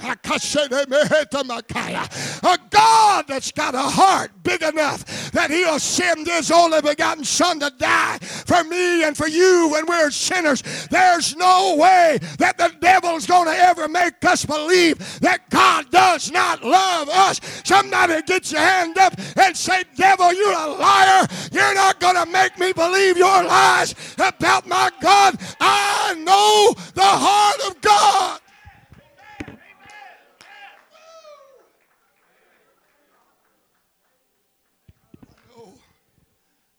A 2.43 2.59
God 2.71 3.25
that's 3.27 3.51
got 3.51 3.75
a 3.75 3.79
heart 3.79 4.31
big 4.45 4.63
enough 4.63 5.33
that 5.33 5.51
he'll 5.51 5.81
send 5.81 6.27
his 6.29 6.53
only 6.53 6.81
begotten 6.81 7.25
Son 7.25 7.59
to 7.59 7.73
die 7.79 8.19
for 8.19 8.63
me 8.65 9.03
and 9.03 9.17
for 9.17 9.27
you 9.27 9.69
when 9.73 9.87
we're 9.87 10.13
sinners. 10.13 10.63
There's 10.89 11.35
no 11.35 11.75
way 11.77 12.19
that 12.39 12.57
the 12.59 12.73
devil's 12.81 13.27
going 13.27 13.47
to 13.47 13.59
ever 13.59 13.89
make 13.89 14.25
us 14.25 14.45
believe 14.45 15.21
that 15.21 15.51
God 15.51 15.91
does 15.91 16.31
not 16.31 16.63
love 16.63 17.09
us. 17.09 17.41
Somebody 17.65 18.23
get 18.23 18.53
your 18.53 18.61
hand 18.61 18.97
up 18.99 19.15
and 19.37 19.57
say, 19.57 19.83
Devil, 19.97 20.33
you're 20.33 20.53
a 20.53 20.69
liar. 20.69 21.27
You're 21.51 21.75
not 21.75 21.99
going 21.99 22.15
to 22.15 22.27
make 22.31 22.57
me 22.59 22.73
believe 22.73 23.17
your 23.17 23.43
lies 23.43 23.96
about 24.15 24.67
my 24.67 24.91
God. 25.01 25.39
I 25.61 26.15
know 26.19 26.75
the 26.95 27.03
heart 27.03 27.61
of 27.71 27.81
God. 27.81 28.41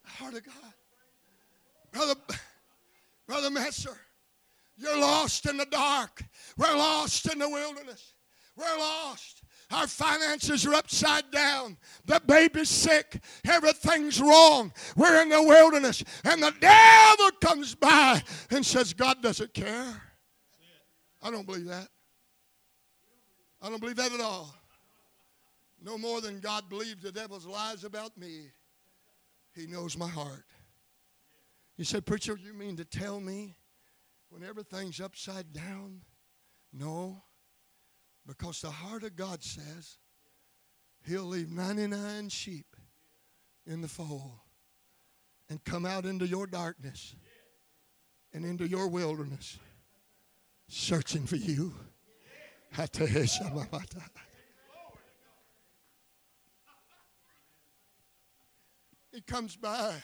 The 0.04 0.10
heart 0.10 0.34
of 0.34 0.44
God. 0.44 0.54
Brother, 1.92 2.14
Brother 3.26 3.50
Messer, 3.50 3.96
you're 4.76 5.00
lost 5.00 5.46
in 5.46 5.56
the 5.56 5.66
dark. 5.66 6.22
We're 6.56 6.76
lost 6.76 7.32
in 7.32 7.38
the 7.38 7.48
wilderness. 7.48 8.14
We're 8.56 8.78
lost. 8.78 9.37
Our 9.70 9.86
finances 9.86 10.64
are 10.64 10.74
upside 10.74 11.30
down. 11.30 11.76
The 12.06 12.20
baby's 12.26 12.70
sick. 12.70 13.20
Everything's 13.46 14.20
wrong. 14.20 14.72
We're 14.96 15.20
in 15.20 15.28
the 15.28 15.42
wilderness. 15.42 16.02
And 16.24 16.42
the 16.42 16.54
devil 16.58 17.30
comes 17.42 17.74
by 17.74 18.22
and 18.50 18.64
says, 18.64 18.94
God 18.94 19.22
doesn't 19.22 19.52
care. 19.52 20.02
I 21.22 21.30
don't 21.30 21.46
believe 21.46 21.66
that. 21.66 21.88
I 23.60 23.68
don't 23.68 23.80
believe 23.80 23.96
that 23.96 24.12
at 24.12 24.20
all. 24.20 24.54
No 25.82 25.98
more 25.98 26.20
than 26.20 26.40
God 26.40 26.68
believes 26.68 27.02
the 27.02 27.12
devil's 27.12 27.46
lies 27.46 27.84
about 27.84 28.16
me. 28.16 28.46
He 29.54 29.66
knows 29.66 29.98
my 29.98 30.08
heart. 30.08 30.44
You 31.76 31.84
said, 31.84 32.06
Preacher, 32.06 32.38
you 32.42 32.54
mean 32.54 32.76
to 32.76 32.84
tell 32.84 33.20
me 33.20 33.56
when 34.30 34.42
everything's 34.42 35.00
upside 35.00 35.52
down? 35.52 36.00
No, 36.72 37.22
because 38.28 38.60
the 38.60 38.70
heart 38.70 39.02
of 39.02 39.16
God 39.16 39.42
says 39.42 39.96
He'll 41.06 41.24
leave 41.24 41.50
99 41.50 42.28
sheep 42.28 42.76
in 43.66 43.80
the 43.80 43.88
fold 43.88 44.32
and 45.48 45.64
come 45.64 45.86
out 45.86 46.04
into 46.04 46.26
your 46.26 46.46
darkness 46.46 47.16
and 48.34 48.44
into 48.44 48.68
your 48.68 48.88
wilderness 48.88 49.58
searching 50.68 51.26
for 51.26 51.36
you. 51.36 51.74
He 59.10 59.22
comes 59.22 59.56
by. 59.56 59.94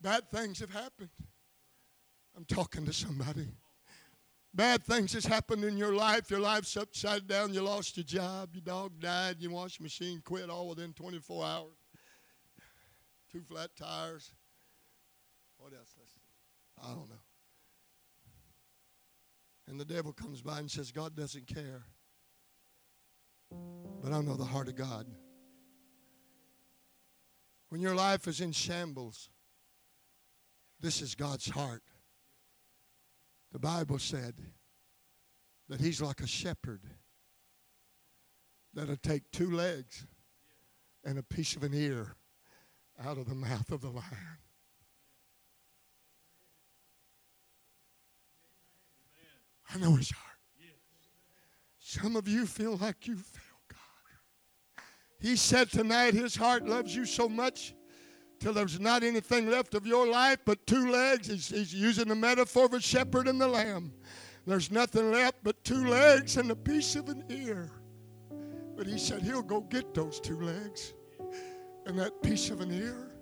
Bad 0.00 0.30
things 0.30 0.60
have 0.60 0.70
happened. 0.70 1.08
I'm 2.36 2.44
talking 2.44 2.84
to 2.84 2.92
somebody. 2.92 3.48
Bad 4.54 4.84
things 4.84 5.14
has 5.14 5.24
happened 5.24 5.64
in 5.64 5.78
your 5.78 5.94
life. 5.94 6.30
Your 6.30 6.40
life's 6.40 6.76
upside 6.76 7.26
down. 7.26 7.54
You 7.54 7.62
lost 7.62 7.96
your 7.96 8.04
job. 8.04 8.50
Your 8.52 8.62
dog 8.62 9.00
died. 9.00 9.36
Your 9.40 9.52
washing 9.52 9.82
machine 9.82 10.20
quit 10.22 10.50
all 10.50 10.68
within 10.68 10.92
24 10.92 11.44
hours. 11.44 11.76
Two 13.30 13.40
flat 13.40 13.70
tires. 13.76 14.32
What 15.56 15.72
else? 15.72 15.94
I 16.82 16.88
don't 16.88 17.08
know. 17.08 17.22
And 19.68 19.80
the 19.80 19.86
devil 19.86 20.12
comes 20.12 20.42
by 20.42 20.58
and 20.58 20.70
says, 20.70 20.92
God 20.92 21.16
doesn't 21.16 21.46
care. 21.46 21.84
But 24.02 24.12
I 24.12 24.20
know 24.20 24.36
the 24.36 24.44
heart 24.44 24.68
of 24.68 24.76
God. 24.76 25.06
When 27.70 27.80
your 27.80 27.94
life 27.94 28.28
is 28.28 28.42
in 28.42 28.52
shambles, 28.52 29.30
this 30.80 31.00
is 31.00 31.14
God's 31.14 31.48
heart. 31.48 31.82
The 33.52 33.58
Bible 33.58 33.98
said 33.98 34.34
that 35.68 35.80
He's 35.80 36.00
like 36.00 36.20
a 36.20 36.26
shepherd 36.26 36.80
that'll 38.74 38.96
take 38.96 39.30
two 39.30 39.50
legs 39.50 40.06
and 41.04 41.18
a 41.18 41.22
piece 41.22 41.54
of 41.56 41.62
an 41.62 41.74
ear 41.74 42.14
out 43.04 43.18
of 43.18 43.28
the 43.28 43.34
mouth 43.34 43.70
of 43.70 43.82
the 43.82 43.90
lion. 43.90 44.38
I 49.74 49.78
know 49.78 49.96
His 49.96 50.10
heart. 50.10 50.32
Some 51.78 52.16
of 52.16 52.26
you 52.26 52.46
feel 52.46 52.76
like 52.78 53.06
you 53.06 53.16
failed. 53.16 53.46
God. 53.68 54.84
He 55.20 55.36
said 55.36 55.70
tonight 55.70 56.14
his 56.14 56.34
heart 56.34 56.64
loves 56.64 56.96
you 56.96 57.04
so 57.04 57.28
much 57.28 57.74
till 58.42 58.52
there's 58.52 58.80
not 58.80 59.04
anything 59.04 59.48
left 59.48 59.72
of 59.74 59.86
your 59.86 60.06
life 60.06 60.38
but 60.44 60.66
two 60.66 60.90
legs. 60.90 61.28
He's, 61.28 61.48
he's 61.48 61.72
using 61.72 62.08
the 62.08 62.16
metaphor 62.16 62.64
of 62.64 62.74
a 62.74 62.80
shepherd 62.80 63.28
and 63.28 63.40
the 63.40 63.46
lamb. 63.46 63.92
There's 64.46 64.72
nothing 64.72 65.12
left 65.12 65.36
but 65.44 65.62
two 65.62 65.86
legs 65.86 66.36
and 66.36 66.50
a 66.50 66.56
piece 66.56 66.96
of 66.96 67.08
an 67.08 67.22
ear. 67.30 67.70
But 68.76 68.88
he 68.88 68.98
said 68.98 69.22
he'll 69.22 69.42
go 69.42 69.60
get 69.60 69.94
those 69.94 70.18
two 70.18 70.40
legs 70.40 70.92
and 71.86 71.96
that 72.00 72.20
piece 72.22 72.50
of 72.50 72.60
an 72.60 72.72
ear, 72.72 73.12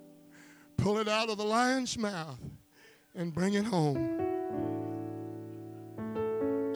pull 0.78 0.98
it 0.98 1.08
out 1.08 1.28
of 1.28 1.36
the 1.36 1.44
lion's 1.44 1.98
mouth, 1.98 2.40
and 3.14 3.34
bring 3.34 3.54
it 3.54 3.64
home. 3.64 3.98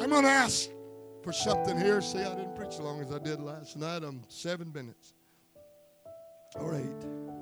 I'm 0.00 0.10
going 0.10 0.24
to 0.24 0.30
ask 0.30 0.68
for 1.22 1.32
something 1.32 1.78
here. 1.78 2.02
See, 2.02 2.18
I 2.18 2.34
didn't 2.34 2.56
preach 2.56 2.74
as 2.74 2.80
long 2.80 3.00
as 3.00 3.10
I 3.10 3.18
did 3.18 3.40
last 3.40 3.78
night. 3.78 4.02
I'm 4.02 4.22
seven 4.28 4.70
minutes 4.72 5.14
or 6.56 6.74
eight. 6.74 7.33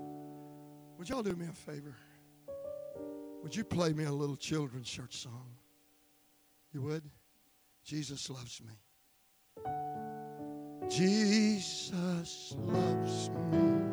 Would 1.03 1.09
y'all 1.09 1.25
do 1.25 1.35
me 1.35 1.47
a 1.47 1.53
favor? 1.53 1.97
Would 3.43 3.57
you 3.57 3.65
play 3.65 3.93
me 3.93 4.05
a 4.05 4.13
little 4.13 4.37
children's 4.37 4.89
church 4.89 5.17
song? 5.17 5.49
You 6.73 6.83
would? 6.83 7.03
Jesus 7.85 8.31
loves 8.31 8.63
me. 8.63 8.75
Jesus 10.89 12.55
loves 12.57 13.31
me. 13.51 13.92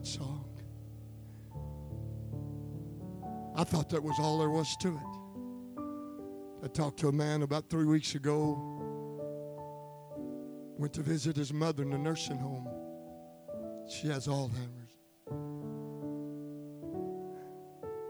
That 0.00 0.06
song. 0.06 0.44
I 3.54 3.64
thought 3.64 3.90
that 3.90 4.02
was 4.02 4.18
all 4.18 4.38
there 4.38 4.50
was 4.50 4.76
to 4.78 4.88
it. 4.88 6.64
I 6.64 6.68
talked 6.68 6.98
to 7.00 7.08
a 7.08 7.12
man 7.12 7.42
about 7.42 7.68
three 7.68 7.84
weeks 7.84 8.14
ago. 8.14 8.58
Went 10.78 10.94
to 10.94 11.02
visit 11.02 11.36
his 11.36 11.52
mother 11.52 11.82
in 11.82 11.92
a 11.92 11.98
nursing 11.98 12.38
home. 12.38 12.68
She 13.88 14.08
has 14.08 14.26
Alzheimer's. 14.26 14.76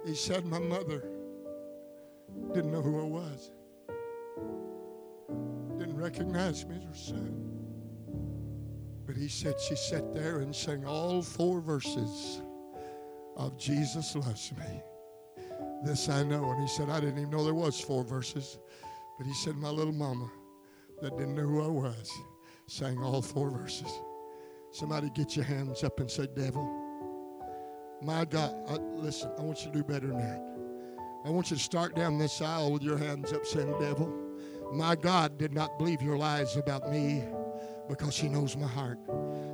He 0.07 0.14
said, 0.14 0.45
My 0.45 0.59
mother 0.59 1.09
didn't 2.55 2.70
know 2.70 2.82
who 2.82 3.01
I 3.01 3.05
was, 3.05 3.51
didn't 5.78 5.97
recognize 5.97 6.64
me 6.66 6.76
as 6.76 6.84
her 6.84 6.95
son. 6.95 7.49
He 9.20 9.28
said 9.28 9.60
she 9.60 9.76
sat 9.76 10.14
there 10.14 10.38
and 10.38 10.56
sang 10.56 10.86
all 10.86 11.20
four 11.20 11.60
verses 11.60 12.40
of 13.36 13.58
Jesus 13.58 14.16
loves 14.16 14.50
me. 14.52 14.82
This 15.84 16.08
I 16.08 16.22
know. 16.22 16.50
And 16.50 16.62
he 16.62 16.66
said, 16.66 16.88
I 16.88 17.00
didn't 17.00 17.18
even 17.18 17.30
know 17.30 17.44
there 17.44 17.52
was 17.52 17.78
four 17.78 18.02
verses. 18.02 18.58
But 19.18 19.26
he 19.26 19.34
said, 19.34 19.56
my 19.56 19.68
little 19.68 19.92
mama 19.92 20.30
that 21.02 21.18
didn't 21.18 21.34
know 21.34 21.42
who 21.42 21.62
I 21.62 21.68
was 21.68 22.10
sang 22.66 22.96
all 22.98 23.20
four 23.20 23.50
verses. 23.50 23.92
Somebody 24.72 25.10
get 25.10 25.36
your 25.36 25.44
hands 25.44 25.84
up 25.84 26.00
and 26.00 26.10
say, 26.10 26.26
devil, 26.34 26.64
my 28.00 28.24
God, 28.24 28.54
I, 28.68 28.78
listen, 28.96 29.30
I 29.38 29.42
want 29.42 29.66
you 29.66 29.70
to 29.70 29.76
do 29.76 29.84
better 29.84 30.06
than 30.06 30.16
that. 30.16 30.42
I 31.26 31.28
want 31.28 31.50
you 31.50 31.58
to 31.58 31.62
start 31.62 31.94
down 31.94 32.16
this 32.16 32.40
aisle 32.40 32.72
with 32.72 32.82
your 32.82 32.96
hands 32.96 33.34
up, 33.34 33.44
saying, 33.44 33.74
Devil, 33.78 34.10
my 34.72 34.96
God 34.96 35.36
did 35.36 35.52
not 35.52 35.78
believe 35.78 36.00
your 36.00 36.16
lies 36.16 36.56
about 36.56 36.90
me 36.90 37.22
because 37.91 38.16
he 38.16 38.28
knows 38.28 38.57
my 38.57 38.68
heart. 38.68 38.99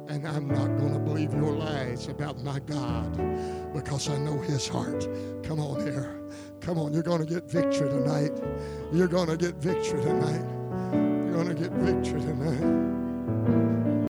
And 0.08 0.28
I'm 0.28 0.46
not 0.46 0.78
going 0.78 0.92
to 0.92 1.00
believe 1.00 1.32
your 1.32 1.50
lies 1.50 2.06
about 2.06 2.38
my 2.44 2.60
God 2.60 3.16
because 3.72 4.08
I 4.08 4.18
know 4.18 4.38
his 4.38 4.68
heart. 4.68 5.08
Come 5.42 5.58
on 5.58 5.80
here. 5.80 6.20
Come 6.60 6.78
on, 6.78 6.92
you're 6.92 7.02
going 7.02 7.26
to 7.26 7.34
get 7.34 7.50
victory 7.50 7.88
tonight. 7.88 8.32
You're 8.92 9.08
going 9.08 9.28
to 9.28 9.36
get 9.36 9.56
victory 9.56 10.02
tonight. 10.02 10.44
You're 10.92 11.32
going 11.32 11.48
to 11.48 11.54
get 11.54 11.72
victory 11.72 12.20
tonight. 12.20 13.85